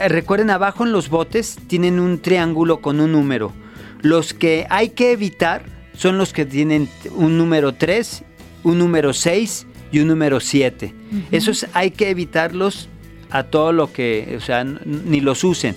Recuerden, 0.09 0.51
abajo 0.51 0.85
en 0.85 0.93
los 0.93 1.09
botes 1.09 1.59
tienen 1.67 1.99
un 1.99 2.21
triángulo 2.21 2.81
con 2.81 3.01
un 3.01 3.13
número. 3.13 3.53
Los 4.01 4.35
que 4.35 4.67
hay 4.71 4.91
que 4.91 5.13
evitar 5.13 5.65
son 5.97 6.19
los 6.19 6.33
que 6.33 6.45
tienen 6.47 6.89
un 7.15 7.37
número 7.39 7.75
3, 7.75 8.25
un 8.65 8.79
número 8.79 9.13
6 9.13 9.67
y 9.91 10.01
un 10.01 10.09
número 10.09 10.41
7. 10.41 10.95
Esos 11.31 11.67
hay 11.73 11.91
que 11.91 12.11
evitarlos 12.11 12.89
a 13.31 13.45
todo 13.45 13.73
lo 13.73 13.93
que, 13.93 14.35
o 14.37 14.41
sea, 14.41 14.65
ni 14.65 15.21
los 15.21 15.45
usen. 15.45 15.75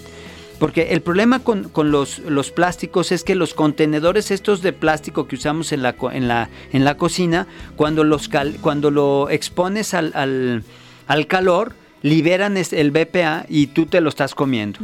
Porque 0.60 0.94
el 0.94 1.02
problema 1.02 1.40
con, 1.40 1.70
los, 1.92 2.20
los, 2.20 2.52
plásticos 2.52 3.12
es 3.12 3.24
que 3.24 3.36
los 3.36 3.54
contenedores 3.54 4.32
estos 4.32 4.62
de 4.62 4.72
plástico 4.72 5.28
que 5.28 5.36
usamos 5.36 5.74
en 5.74 5.82
la, 5.82 5.96
en 6.14 6.28
la, 6.30 6.50
en 6.72 6.86
la 6.86 6.96
cocina, 6.96 7.46
cuando, 7.76 8.06
los 8.06 8.30
cuando 8.62 8.90
lo 8.90 9.30
expones 9.30 9.94
al, 9.94 10.64
al, 11.08 11.28
calor, 11.28 11.74
liberan 12.06 12.56
el 12.56 12.92
BPA 12.92 13.48
y 13.50 13.66
tú 13.68 13.88
te 13.88 14.00
lo 14.00 14.10
estás 14.10 14.36
comiendo. 14.36 14.80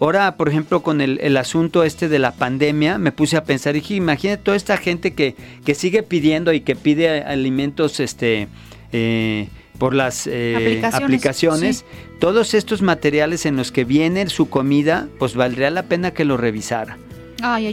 Ahora, 0.00 0.38
por 0.38 0.48
ejemplo, 0.48 0.82
con 0.82 1.02
el, 1.02 1.20
el, 1.20 1.36
asunto 1.36 1.84
este 1.84 2.08
de 2.08 2.18
la 2.18 2.32
pandemia, 2.32 2.96
me 2.96 3.12
puse 3.12 3.36
a 3.36 3.44
pensar, 3.44 3.74
dije, 3.74 3.94
imagínate 3.94 4.42
toda 4.42 4.56
esta 4.56 4.78
gente 4.78 5.12
que, 5.12 5.36
que 5.66 5.74
sigue 5.74 6.02
pidiendo 6.02 6.50
y 6.54 6.62
que 6.62 6.74
pide 6.74 7.24
alimentos 7.24 8.00
este, 8.00 8.48
eh, 8.90 9.48
por 9.76 9.94
las 9.94 10.26
eh, 10.26 10.80
aplicaciones, 10.90 11.84
todos 12.18 12.54
estos 12.54 12.80
materiales 12.80 13.44
en 13.44 13.56
los 13.56 13.70
que 13.70 13.84
viene 13.84 14.26
su 14.30 14.48
comida, 14.48 15.08
pues 15.18 15.34
valdría 15.34 15.68
la 15.70 15.82
pena 15.82 16.12
que 16.12 16.24
lo 16.24 16.38
revisara. 16.38 16.96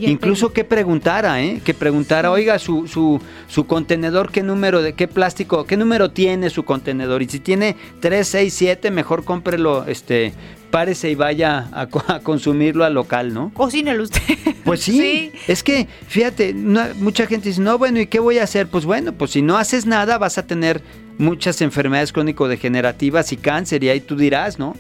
Incluso 0.01 0.51
que 0.51 0.63
preguntara, 0.63 1.41
¿eh? 1.41 1.61
Que 1.63 1.73
preguntara, 1.73 2.31
oiga, 2.31 2.59
su, 2.59 2.87
su, 2.87 3.21
su, 3.47 3.67
contenedor, 3.67 4.31
qué 4.31 4.43
número, 4.43 4.81
de 4.81 4.93
qué 4.93 5.07
plástico, 5.07 5.65
qué 5.65 5.77
número 5.77 6.11
tiene 6.11 6.49
su 6.49 6.63
contenedor. 6.63 7.21
Y 7.21 7.29
si 7.29 7.39
tiene 7.39 7.75
3, 7.99 8.27
6, 8.27 8.53
7, 8.53 8.91
mejor 8.91 9.23
cómprelo, 9.23 9.85
este, 9.85 10.33
párese 10.69 11.09
y 11.09 11.15
vaya 11.15 11.69
a, 11.71 11.87
consumirlo 12.23 12.85
al 12.85 12.93
local, 12.93 13.33
¿no? 13.33 13.51
Cocínelo 13.53 14.03
usted. 14.03 14.21
Pues 14.63 14.81
sí, 14.81 15.31
es 15.47 15.63
que, 15.63 15.87
fíjate, 16.07 16.53
mucha 16.53 17.25
gente 17.25 17.49
dice, 17.49 17.61
no, 17.61 17.77
bueno, 17.77 17.99
¿y 17.99 18.07
qué 18.07 18.19
voy 18.19 18.37
a 18.37 18.43
hacer? 18.43 18.67
Pues 18.67 18.85
bueno, 18.85 19.13
pues 19.13 19.31
si 19.31 19.41
no 19.41 19.57
haces 19.57 19.85
nada 19.85 20.17
vas 20.17 20.37
a 20.37 20.45
tener 20.45 20.83
muchas 21.17 21.61
enfermedades 21.61 22.13
crónico-degenerativas 22.13 23.31
y 23.31 23.37
cáncer, 23.37 23.83
y 23.83 23.89
ahí 23.89 23.99
tú 23.99 24.15
dirás, 24.15 24.59
¿no? 24.59 24.75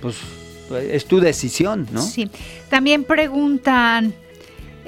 Pues, 0.00 0.16
pues 0.68 0.84
es 0.90 1.04
tu 1.04 1.20
decisión, 1.20 1.86
¿no? 1.92 2.00
Sí. 2.00 2.30
También 2.70 3.04
preguntan, 3.04 4.14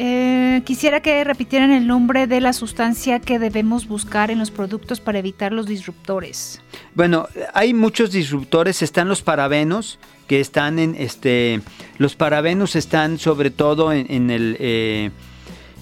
eh, 0.01 0.63
quisiera 0.65 1.01
que 1.01 1.25
repitieran 1.25 1.73
el 1.73 1.87
nombre 1.87 2.29
de 2.29 2.41
la 2.41 2.53
sustancia 2.53 3.19
que 3.19 3.39
debemos 3.39 3.89
buscar 3.89 4.31
en 4.31 4.39
los 4.39 4.53
productos 4.53 5.01
para 5.01 5.19
evitar 5.19 5.53
los 5.53 5.67
disruptores. 5.67 6.63
Bueno, 6.95 7.27
hay 7.53 7.75
muchos 7.75 8.13
disruptores, 8.13 8.81
están 8.83 9.09
los 9.09 9.23
parabenos, 9.23 9.99
que 10.29 10.39
están 10.39 10.79
en 10.79 10.95
este, 10.95 11.61
los 11.99 12.15
parabenos 12.15 12.77
están 12.77 13.19
sobre 13.19 13.51
todo 13.51 13.93
en, 13.93 14.31
el... 14.31 14.57
Eh, 14.61 15.11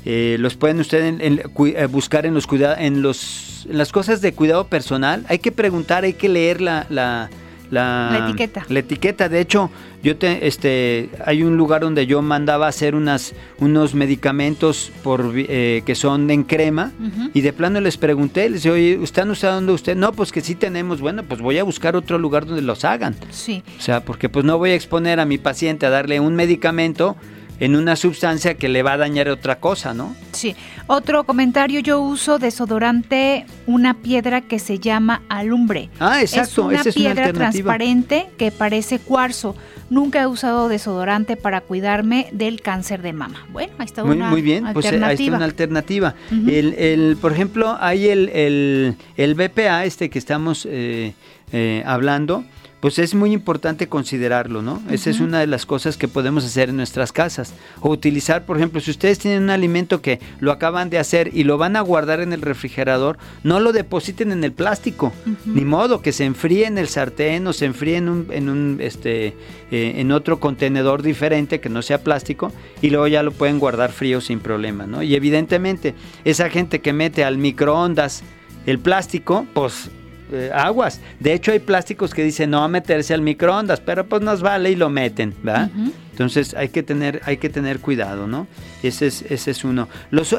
eh, 0.06 0.36
los 0.38 0.54
pueden 0.54 0.80
ustedes 0.80 1.42
buscar 1.90 2.26
en 2.26 2.34
los 2.34 2.46
en 2.78 3.02
los 3.02 3.66
en 3.68 3.78
las 3.78 3.92
cosas 3.92 4.20
de 4.20 4.32
cuidado 4.32 4.68
personal. 4.68 5.26
Hay 5.28 5.40
que 5.40 5.52
preguntar, 5.52 6.04
hay 6.04 6.14
que 6.14 6.28
leer 6.28 6.60
la, 6.60 7.28
la, 7.70 8.26
etiqueta. 8.28 8.64
La 8.68 8.78
etiqueta. 8.78 9.28
De 9.28 9.40
hecho, 9.40 9.70
yo 10.02 10.16
te, 10.16 10.46
este, 10.46 11.10
hay 11.24 11.42
un 11.42 11.56
lugar 11.56 11.82
donde 11.82 12.06
yo 12.06 12.22
mandaba 12.22 12.68
hacer 12.68 12.94
unas, 12.94 13.34
unos 13.58 13.94
medicamentos 13.94 14.92
por, 15.02 15.32
eh, 15.34 15.82
que 15.84 15.94
son 15.94 16.30
en 16.30 16.44
crema 16.44 16.92
y 17.34 17.40
de 17.40 17.52
plano 17.52 17.80
les 17.80 17.96
pregunté, 17.96 18.48
les 18.48 18.62
dije, 18.62 18.74
oye, 18.74 19.00
¿están 19.02 19.30
usando 19.30 19.74
usted? 19.74 19.96
No, 19.96 20.12
pues 20.12 20.32
que 20.32 20.40
sí 20.40 20.54
tenemos. 20.54 21.00
Bueno, 21.00 21.22
pues 21.22 21.40
voy 21.40 21.58
a 21.58 21.64
buscar 21.64 21.96
otro 21.96 22.18
lugar 22.18 22.46
donde 22.46 22.62
los 22.62 22.84
hagan. 22.84 23.16
Sí. 23.30 23.62
O 23.78 23.82
sea, 23.82 24.00
porque 24.04 24.28
pues 24.28 24.44
no 24.44 24.58
voy 24.58 24.70
a 24.70 24.74
exponer 24.74 25.20
a 25.20 25.24
mi 25.24 25.38
paciente 25.38 25.86
a 25.86 25.90
darle 25.90 26.20
un 26.20 26.34
medicamento 26.34 27.16
en 27.60 27.76
una 27.76 27.96
sustancia 27.96 28.54
que 28.54 28.68
le 28.68 28.82
va 28.82 28.92
a 28.92 28.96
dañar 28.96 29.28
otra 29.28 29.58
cosa, 29.60 29.94
¿no? 29.94 30.14
Sí. 30.32 30.54
Otro 30.86 31.24
comentario, 31.24 31.80
yo 31.80 32.00
uso 32.00 32.38
desodorante, 32.38 33.46
una 33.66 33.94
piedra 33.94 34.42
que 34.42 34.58
se 34.58 34.78
llama 34.78 35.22
alumbre. 35.28 35.90
Ah, 35.98 36.20
exacto. 36.20 36.70
Es 36.70 36.84
una 36.86 36.92
piedra 36.92 37.32
transparente 37.32 38.28
que 38.38 38.50
parece 38.50 38.98
cuarzo. 38.98 39.56
Nunca 39.88 40.22
he 40.22 40.26
usado 40.26 40.68
desodorante 40.68 41.36
para 41.36 41.60
cuidarme 41.60 42.28
del 42.32 42.60
cáncer 42.60 43.02
de 43.02 43.12
mama. 43.12 43.46
Bueno, 43.52 43.72
ahí 43.78 43.86
está 43.86 44.04
una 44.04 44.30
Muy 44.30 44.42
bien, 44.42 44.66
pues 44.72 44.86
eh, 44.86 45.00
ahí 45.02 45.14
está 45.14 45.36
una 45.36 45.44
alternativa. 45.44 46.14
el, 46.30 47.16
por 47.20 47.32
ejemplo, 47.32 47.76
hay 47.80 48.08
el, 48.08 48.96
el, 49.16 49.34
BPA, 49.34 49.84
este 49.84 50.10
que 50.10 50.18
estamos 50.18 50.66
eh, 50.70 51.14
eh, 51.52 51.82
hablando, 51.86 52.44
pues 52.86 53.00
es 53.00 53.16
muy 53.16 53.32
importante 53.32 53.88
considerarlo, 53.88 54.62
¿no? 54.62 54.80
Esa 54.88 55.10
es 55.10 55.18
una 55.18 55.40
de 55.40 55.48
las 55.48 55.66
cosas 55.66 55.96
que 55.96 56.06
podemos 56.06 56.44
hacer 56.44 56.68
en 56.68 56.76
nuestras 56.76 57.10
casas. 57.10 57.52
O 57.80 57.90
utilizar, 57.90 58.46
por 58.46 58.58
ejemplo, 58.58 58.80
si 58.80 58.92
ustedes 58.92 59.18
tienen 59.18 59.42
un 59.42 59.50
alimento 59.50 60.00
que 60.00 60.20
lo 60.38 60.52
acaban 60.52 60.88
de 60.88 61.00
hacer 61.00 61.32
y 61.34 61.42
lo 61.42 61.58
van 61.58 61.74
a 61.74 61.80
guardar 61.80 62.20
en 62.20 62.32
el 62.32 62.42
refrigerador, 62.42 63.18
no 63.42 63.58
lo 63.58 63.72
depositen 63.72 64.30
en 64.30 64.44
el 64.44 64.52
plástico. 64.52 65.12
Ni 65.46 65.64
modo, 65.64 66.00
que 66.00 66.12
se 66.12 66.26
enfríe 66.26 66.64
en 66.64 66.78
el 66.78 66.86
sartén 66.86 67.44
o 67.48 67.52
se 67.52 67.64
enfríe 67.64 67.96
en 67.96 68.08
un, 68.08 68.28
en 68.30 68.48
un 68.48 68.78
este, 68.80 69.34
eh, 69.72 69.94
en 69.96 70.12
otro 70.12 70.38
contenedor 70.38 71.02
diferente 71.02 71.58
que 71.58 71.68
no 71.68 71.82
sea 71.82 72.04
plástico 72.04 72.52
y 72.82 72.90
luego 72.90 73.08
ya 73.08 73.24
lo 73.24 73.32
pueden 73.32 73.58
guardar 73.58 73.90
frío 73.90 74.20
sin 74.20 74.38
problema, 74.38 74.86
¿no? 74.86 75.02
Y 75.02 75.16
evidentemente, 75.16 75.96
esa 76.24 76.50
gente 76.50 76.80
que 76.80 76.92
mete 76.92 77.24
al 77.24 77.36
microondas 77.36 78.22
el 78.64 78.78
plástico, 78.78 79.44
pues 79.54 79.90
eh, 80.32 80.50
aguas. 80.52 81.00
De 81.20 81.32
hecho, 81.32 81.52
hay 81.52 81.58
plásticos 81.58 82.12
que 82.14 82.24
dicen 82.24 82.50
no 82.50 82.62
a 82.62 82.68
meterse 82.68 83.14
al 83.14 83.22
microondas, 83.22 83.80
pero 83.80 84.06
pues 84.06 84.22
nos 84.22 84.42
vale 84.42 84.70
y 84.70 84.76
lo 84.76 84.90
meten, 84.90 85.34
¿verdad? 85.42 85.70
Entonces 86.16 86.54
hay 86.54 86.70
que 86.70 86.82
tener, 86.82 87.20
hay 87.26 87.36
que 87.36 87.50
tener 87.50 87.78
cuidado, 87.80 88.26
¿no? 88.26 88.46
Ese 88.82 89.06
es, 89.06 89.22
ese 89.28 89.50
es 89.50 89.64
uno. 89.64 89.86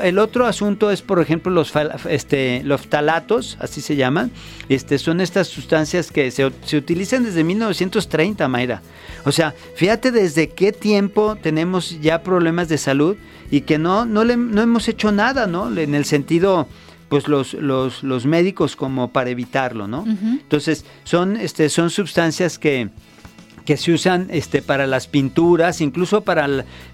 el 0.01 0.17
otro 0.17 0.47
asunto 0.47 0.89
es, 0.89 1.03
por 1.03 1.21
ejemplo, 1.21 1.51
los, 1.51 1.71
este, 2.09 2.63
los 2.63 2.81
ftalatos, 2.81 3.57
así 3.59 3.81
se 3.81 3.95
llaman. 3.95 4.31
Este, 4.69 4.97
son 4.97 5.21
estas 5.21 5.47
sustancias 5.47 6.11
que 6.11 6.31
se, 6.31 6.45
utilizan 6.45 7.23
desde 7.25 7.43
1930, 7.43 8.47
Mayra. 8.47 8.81
O 9.23 9.31
sea, 9.31 9.53
fíjate 9.75 10.11
desde 10.11 10.49
qué 10.49 10.71
tiempo 10.71 11.35
tenemos 11.35 12.01
ya 12.01 12.23
problemas 12.23 12.69
de 12.69 12.79
salud 12.79 13.15
y 13.51 13.61
que 13.61 13.77
no, 13.77 14.05
no, 14.05 14.23
le, 14.23 14.35
no 14.35 14.63
hemos 14.63 14.87
hecho 14.87 15.11
nada, 15.11 15.45
¿no? 15.45 15.77
En 15.77 15.93
el 15.93 16.05
sentido 16.05 16.67
pues 17.09 17.27
los, 17.27 17.53
los, 17.53 18.03
los 18.03 18.25
médicos 18.25 18.75
como 18.75 19.11
para 19.11 19.29
evitarlo, 19.29 19.87
¿no? 19.87 20.05
Entonces, 20.07 20.85
son, 21.03 21.37
este, 21.37 21.69
son 21.69 21.89
sustancias 21.89 22.59
que, 22.59 22.89
que 23.65 23.77
se 23.77 23.91
usan 23.91 24.27
este, 24.29 24.61
para 24.61 24.87
las 24.87 25.07
pinturas, 25.07 25.81
incluso 25.81 26.21
para 26.21 26.47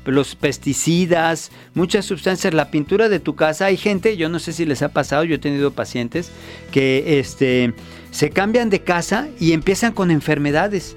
los 0.05 0.35
pesticidas, 0.35 1.51
muchas 1.73 2.05
sustancias. 2.05 2.53
La 2.53 2.71
pintura 2.71 3.09
de 3.09 3.19
tu 3.19 3.35
casa, 3.35 3.65
hay 3.65 3.77
gente, 3.77 4.17
yo 4.17 4.29
no 4.29 4.39
sé 4.39 4.53
si 4.53 4.65
les 4.65 4.81
ha 4.81 4.89
pasado, 4.89 5.23
yo 5.23 5.35
he 5.35 5.39
tenido 5.39 5.71
pacientes 5.71 6.31
que 6.71 7.19
este, 7.19 7.73
se 8.11 8.29
cambian 8.29 8.69
de 8.69 8.81
casa 8.81 9.29
y 9.39 9.53
empiezan 9.53 9.93
con 9.93 10.11
enfermedades, 10.11 10.95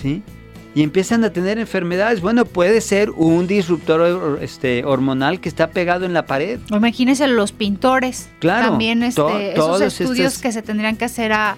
¿sí? 0.00 0.22
Y 0.74 0.82
empiezan 0.82 1.24
a 1.24 1.30
tener 1.30 1.58
enfermedades. 1.58 2.20
Bueno, 2.20 2.44
puede 2.44 2.80
ser 2.80 3.10
un 3.10 3.46
disruptor 3.46 4.38
este, 4.42 4.84
hormonal 4.84 5.40
que 5.40 5.48
está 5.48 5.70
pegado 5.70 6.04
en 6.04 6.12
la 6.12 6.26
pared. 6.26 6.58
Imagínense 6.70 7.26
los 7.28 7.52
pintores. 7.52 8.28
Claro. 8.40 8.70
También 8.70 9.02
este, 9.02 9.52
esos 9.52 9.80
estudios 9.80 10.38
que 10.38 10.52
se 10.52 10.62
tendrían 10.62 10.96
que 10.96 11.04
hacer 11.04 11.32
a 11.32 11.56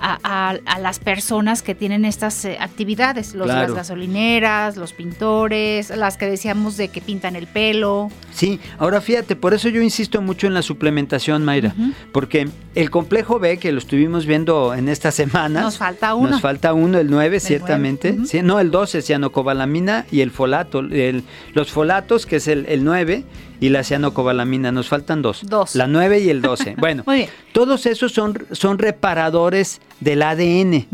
a, 0.00 0.78
las 0.80 0.98
personas 0.98 1.62
que 1.62 1.74
tienen 1.74 2.04
estas 2.04 2.44
eh, 2.44 2.58
actividades, 2.60 3.34
los, 3.34 3.46
las 3.46 3.72
gasolineras, 3.72 4.76
los 4.76 4.92
pintores, 4.92 5.90
las 5.90 6.16
que 6.16 6.26
decíamos 6.26 6.76
de 6.76 6.88
que 6.88 7.00
pintan 7.00 7.36
el 7.36 7.46
pelo. 7.46 8.10
Sí, 8.36 8.60
ahora 8.78 9.00
fíjate, 9.00 9.34
por 9.34 9.54
eso 9.54 9.70
yo 9.70 9.80
insisto 9.80 10.20
mucho 10.20 10.46
en 10.46 10.52
la 10.52 10.60
suplementación, 10.60 11.42
Mayra, 11.42 11.74
porque 12.12 12.46
el 12.74 12.90
complejo 12.90 13.38
B 13.38 13.56
que 13.56 13.72
lo 13.72 13.78
estuvimos 13.78 14.26
viendo 14.26 14.74
en 14.74 14.90
estas 14.90 15.14
semanas. 15.14 15.62
Nos 15.62 15.78
falta 15.78 16.14
uno. 16.14 16.28
Nos 16.32 16.42
falta 16.42 16.74
uno, 16.74 16.98
el 16.98 17.08
9, 17.08 17.40
ciertamente. 17.40 18.14
no, 18.42 18.60
el 18.60 18.70
12 18.70 18.98
es 18.98 19.06
cianocobalamina 19.06 20.04
y 20.12 20.20
el 20.20 20.30
folato. 20.30 20.82
los 20.82 21.72
folatos, 21.72 22.26
que 22.26 22.36
es 22.36 22.46
el, 22.46 22.66
el 22.66 22.84
9, 22.84 23.24
y 23.58 23.70
la 23.70 23.82
cianocobalamina. 23.82 24.70
Nos 24.70 24.88
faltan 24.88 25.22
dos. 25.22 25.40
Dos. 25.46 25.74
La 25.74 25.86
9 25.86 26.20
y 26.20 26.28
el 26.28 26.42
12. 26.42 26.76
Bueno, 26.86 27.04
todos 27.52 27.86
esos 27.86 28.12
son, 28.12 28.46
son 28.52 28.78
reparadores 28.78 29.80
del 30.00 30.22
ADN. 30.22 30.86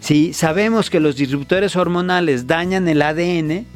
Si 0.00 0.32
sabemos 0.32 0.90
que 0.90 0.98
los 0.98 1.14
disruptores 1.14 1.76
hormonales 1.76 2.48
dañan 2.48 2.88
el 2.88 3.02
ADN, 3.02 3.66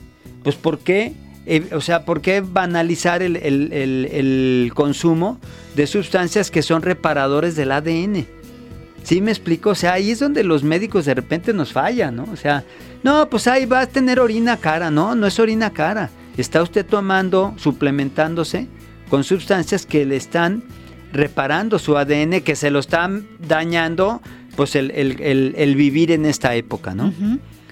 pues 0.43 0.57
¿por 0.57 0.81
qué? 0.81 1.15
Eh, 1.45 1.71
o 1.73 1.81
sea, 1.81 2.05
¿por 2.05 2.21
qué 2.21 2.41
banalizar 2.41 3.23
el, 3.23 3.37
el, 3.37 4.73
consumo 4.75 5.41
de 5.75 5.87
sustancias 5.87 6.51
que 6.51 6.63
son 6.63 6.83
reparadores 6.83 7.57
del 7.57 7.73
ADN? 7.73 8.27
¿Sí 9.03 9.21
me 9.21 9.33
explico? 9.33 9.71
O 9.71 9.75
sea, 9.75 9.95
ahí 9.95 10.13
es 10.13 10.21
donde 10.21 10.45
los 10.45 10.63
médicos 10.63 11.05
de 11.05 11.15
repente 11.15 11.53
nos 11.53 11.73
fallan, 11.73 12.15
¿no? 12.15 12.29
O 12.33 12.37
sea, 12.37 12.63
no, 13.03 13.29
pues 13.29 13.49
ahí 13.49 13.67
va 13.67 13.81
a 13.81 13.87
tener 13.87 14.21
orina 14.21 14.57
cara, 14.57 14.91
no, 14.93 15.17
no 15.17 15.27
es 15.27 15.41
orina 15.41 15.71
cara. 15.71 16.11
Está 16.37 16.63
usted 16.63 16.87
tomando, 16.87 17.55
suplementándose 17.57 18.69
con 19.11 19.25
sustancias 19.25 19.85
que 19.85 20.07
le 20.07 20.17
están 20.17 20.63
reparando 21.13 21.79
su 21.79 21.99
ADN, 21.99 22.41
que 22.41 22.57
se 22.57 22.71
lo 22.71 22.79
están 22.79 23.27
dañando, 23.47 24.23
pues 24.57 24.77
el, 24.77 25.75
vivir 25.77 26.13
en 26.13 26.25
esta 26.25 26.55
época, 26.55 26.95
¿no? 26.95 27.13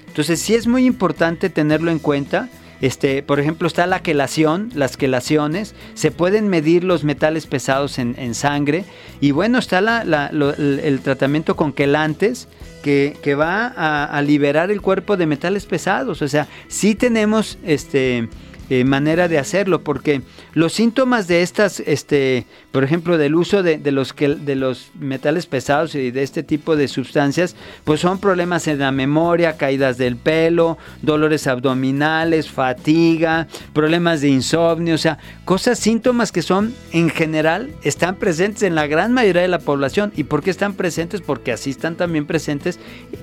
Entonces 0.08 0.40
sí 0.40 0.54
es 0.54 0.66
muy 0.66 0.84
importante 0.84 1.48
tenerlo 1.48 1.92
en 1.92 2.00
cuenta 2.00 2.50
este, 2.80 3.22
por 3.22 3.40
ejemplo, 3.40 3.66
está 3.66 3.86
la 3.86 4.02
quelación, 4.02 4.70
las 4.74 4.96
quelaciones, 4.96 5.74
se 5.94 6.10
pueden 6.10 6.48
medir 6.48 6.84
los 6.84 7.04
metales 7.04 7.46
pesados 7.46 7.98
en, 7.98 8.34
sangre 8.34 8.84
y 9.20 9.32
bueno, 9.32 9.58
está 9.58 9.78
el, 9.78 11.00
tratamiento 11.00 11.56
con 11.56 11.72
quelantes 11.72 12.48
que, 12.82 13.34
va 13.38 13.66
a, 13.66 14.04
a, 14.04 14.22
liberar 14.22 14.70
el 14.70 14.80
cuerpo 14.80 15.16
de 15.16 15.26
metales 15.26 15.66
pesados. 15.66 16.22
O 16.22 16.28
sea, 16.28 16.48
sí 16.68 16.94
tenemos 16.94 17.58
este, 17.64 18.28
eh, 18.70 18.84
manera 18.84 19.26
de 19.26 19.36
hacerlo, 19.36 19.82
porque 19.82 20.22
los 20.54 20.72
síntomas 20.72 21.26
de 21.26 21.42
estas, 21.42 21.80
este, 21.80 22.46
por 22.70 22.84
ejemplo, 22.84 23.18
del 23.18 23.34
uso 23.34 23.64
de, 23.64 23.78
los, 23.90 24.14
de 24.16 24.54
los 24.54 24.92
metales 24.98 25.46
pesados 25.46 25.96
y 25.96 26.12
de 26.12 26.22
este 26.22 26.44
tipo 26.44 26.76
de 26.76 26.86
sustancias, 26.86 27.56
pues 27.82 27.98
son 27.98 28.20
problemas 28.20 28.68
en 28.68 28.78
la 28.78 28.92
memoria, 28.92 29.56
caídas 29.56 29.98
del 29.98 30.14
pelo, 30.16 30.78
dolores 31.02 31.48
abdominales, 31.48 32.48
fatiga, 32.48 33.48
problemas 33.72 34.20
de 34.20 34.28
insomnio, 34.28 34.94
o 34.94 34.98
sea, 34.98 35.18
cosas, 35.44 35.78
síntomas 35.80 36.30
que 36.30 36.42
son 36.42 36.72
en 36.92 37.10
general, 37.10 37.72
están 37.82 38.14
presentes 38.14 38.62
en 38.62 38.76
la 38.76 38.86
gran 38.86 39.12
mayoría 39.12 39.42
de 39.42 39.48
la 39.48 39.58
población. 39.58 40.12
¿Y 40.16 40.22
por 40.22 40.44
qué 40.44 40.50
están 40.50 40.74
presentes? 40.74 41.22
Porque 41.22 41.50
así 41.50 41.70
están 41.70 41.96
también 41.96 42.24
presentes, 42.24 42.78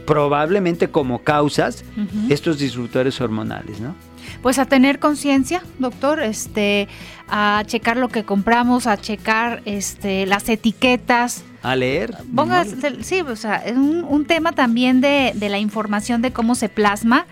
probablemente 0.05 0.89
como 0.89 1.23
causas, 1.23 1.85
estos 2.29 2.59
disruptores 2.59 3.21
hormonales, 3.21 3.79
¿no? 3.79 3.95
Pues 4.41 4.59
a 4.59 4.65
tener 4.65 4.99
conciencia, 4.99 5.61
doctor, 5.79 6.21
este, 6.21 6.88
a 7.27 7.63
checar 7.65 7.97
lo 7.97 8.09
que 8.09 8.23
compramos, 8.23 8.88
a 8.88 8.97
checar 8.97 9.61
este, 9.65 10.25
las 10.25 10.47
etiquetas. 10.49 11.43
A 11.63 11.75
leer. 11.75 12.15
Ponga, 12.33 12.65
sí, 13.01 13.21
o 13.21 13.35
sea, 13.35 13.57
es 13.57 13.75
un, 13.75 14.25
tema 14.25 14.53
también 14.53 15.01
de, 15.01 15.33
la 15.39 15.59
información 15.59 16.21
de 16.21 16.31
cómo 16.31 16.55
se 16.55 16.69
plasma, 16.69 17.25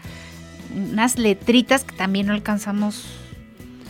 unas 0.76 1.18
letritas 1.18 1.84
que 1.84 1.96
también 1.96 2.28
no 2.28 2.34
alcanzamos 2.34 3.06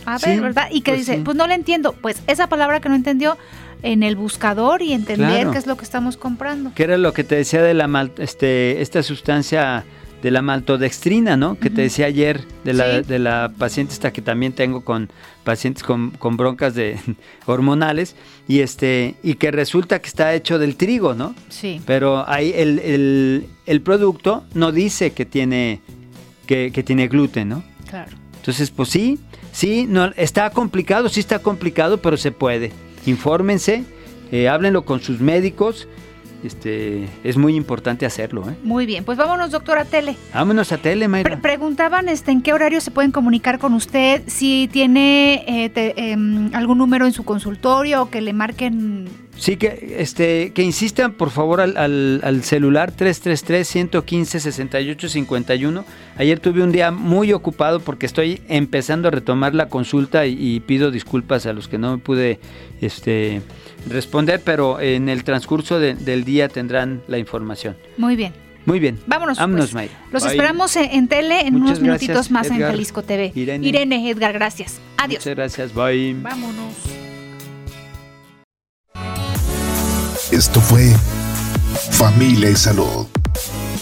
a 0.04 0.18
ver, 0.18 0.40
¿verdad? 0.40 0.68
Y 0.70 0.82
que 0.82 0.92
pues 0.92 1.06
dice, 1.06 1.20
pues 1.24 1.36
no 1.36 1.48
le 1.48 1.54
entiendo, 1.54 1.92
pues 1.92 2.22
esa 2.28 2.46
palabra 2.48 2.80
que 2.80 2.88
no 2.88 2.94
entendió 2.94 3.36
en 3.82 4.02
el 4.02 4.16
buscador 4.16 4.82
y 4.82 4.92
entender 4.92 5.48
qué 5.50 5.58
es 5.58 5.66
lo 5.66 5.76
que 5.76 5.84
estamos 5.84 6.16
comprando. 6.16 6.72
¿Qué 6.74 6.84
era 6.84 6.96
lo 6.96 7.12
que 7.12 7.24
te 7.24 7.34
decía 7.34 7.62
de 7.62 7.74
la 7.74 8.10
este, 8.18 8.80
esta 8.82 9.02
sustancia 9.02 9.84
de 10.22 10.30
la 10.30 10.42
maltodextrina, 10.42 11.36
¿no? 11.36 11.58
Que 11.58 11.70
te 11.70 11.82
decía 11.82 12.06
ayer 12.06 12.44
de 12.64 12.72
la, 12.72 13.02
de 13.02 13.18
la 13.18 13.52
paciente 13.56 13.92
esta 13.92 14.12
que 14.12 14.22
también 14.22 14.52
tengo 14.52 14.82
con 14.82 15.10
pacientes 15.44 15.82
con, 15.82 16.12
broncas 16.36 16.74
de 16.74 16.98
hormonales 17.46 18.16
y 18.48 18.60
este 18.60 19.14
y 19.22 19.34
que 19.34 19.50
resulta 19.50 20.00
que 20.00 20.08
está 20.08 20.34
hecho 20.34 20.58
del 20.58 20.76
trigo, 20.76 21.14
¿no? 21.14 21.34
Sí. 21.48 21.80
Pero 21.86 22.28
ahí 22.28 22.52
el, 22.54 23.46
el, 23.66 23.80
producto 23.82 24.44
no 24.54 24.72
dice 24.72 25.12
que 25.12 25.24
tiene 25.24 25.80
que, 26.46 26.70
tiene 26.70 27.08
gluten, 27.08 27.48
¿no? 27.48 27.64
Claro. 27.88 28.12
Entonces, 28.36 28.70
pues 28.70 28.88
sí, 28.88 29.18
sí, 29.52 29.86
no, 29.88 30.06
está 30.16 30.50
complicado, 30.50 31.08
sí 31.08 31.20
está 31.20 31.40
complicado, 31.40 31.98
pero 31.98 32.16
se 32.16 32.32
puede. 32.32 32.72
Infórmense, 33.06 33.84
eh, 34.32 34.48
háblenlo 34.48 34.84
con 34.84 35.00
sus 35.00 35.20
médicos 35.20 35.88
este, 36.46 37.08
es 37.24 37.36
muy 37.36 37.56
importante 37.56 38.06
hacerlo. 38.06 38.48
¿eh? 38.48 38.54
Muy 38.62 38.86
bien, 38.86 39.04
pues 39.04 39.18
vámonos, 39.18 39.50
doctor, 39.50 39.78
a 39.78 39.84
tele. 39.84 40.16
Vámonos 40.32 40.72
a 40.72 40.78
tele, 40.78 41.08
Mayra. 41.08 41.40
preguntaban 41.40 42.08
este, 42.08 42.30
en 42.30 42.42
qué 42.42 42.52
horario 42.52 42.80
se 42.80 42.90
pueden 42.90 43.12
comunicar 43.12 43.58
con 43.58 43.74
usted, 43.74 44.22
si 44.26 44.68
tiene 44.72 45.44
eh, 45.46 45.94
em, 45.96 46.54
algún 46.54 46.78
número 46.78 47.06
en 47.06 47.12
su 47.12 47.24
consultorio 47.24 48.02
o 48.02 48.10
que 48.10 48.20
le 48.20 48.32
marquen 48.32 49.08
Sí, 49.38 49.56
que, 49.56 49.96
este, 49.98 50.52
que 50.54 50.62
insistan 50.62 51.12
por 51.12 51.28
favor 51.30 51.60
al, 51.60 51.76
al, 51.76 52.42
celular 52.42 52.96
333-115-6851. 52.96 55.84
Ayer 56.16 56.40
tuve 56.40 56.62
un 56.62 56.72
día 56.72 56.90
muy 56.90 57.34
ocupado 57.34 57.80
porque 57.80 58.06
estoy 58.06 58.40
empezando 58.48 59.08
a 59.08 59.10
retomar 59.10 59.54
la 59.54 59.68
consulta 59.68 60.24
y, 60.26 60.58
pido 60.60 60.90
disculpas 60.90 61.44
a 61.44 61.52
los 61.52 61.68
que 61.68 61.76
no 61.76 61.90
me 61.92 61.98
pude 61.98 62.40
este, 62.80 63.42
responder, 63.88 64.40
pero 64.44 64.80
en 64.80 65.08
el 65.08 65.24
transcurso 65.24 65.78
del 65.78 66.24
día 66.24 66.48
tendrán 66.48 67.02
la 67.08 67.18
información. 67.18 67.76
Muy 67.96 68.16
bien. 68.16 68.32
Muy 68.66 68.80
bien. 68.80 68.98
Vámonos. 69.06 69.38
Vámonos, 69.38 69.70
pues. 69.70 69.90
Los 70.10 70.26
esperamos 70.26 70.74
en, 70.76 71.06
tele 71.06 71.46
en 71.46 71.54
unos 71.54 71.80
minutitos 71.80 72.30
más 72.32 72.50
en 72.50 72.58
Jalisco 72.58 73.02
TV. 73.02 73.32
Irene. 73.34 73.66
Irene, 73.66 74.10
Edgar, 74.10 74.32
gracias. 74.32 74.80
Adiós. 74.96 75.20
Muchas 75.20 75.36
gracias. 75.36 75.72
Bye. 75.72 76.14
Vámonos. 76.20 76.74
Esto 80.32 80.60
fue 80.60 80.92
Familia 81.92 82.50
y 82.50 82.56
Salud. 82.56 83.06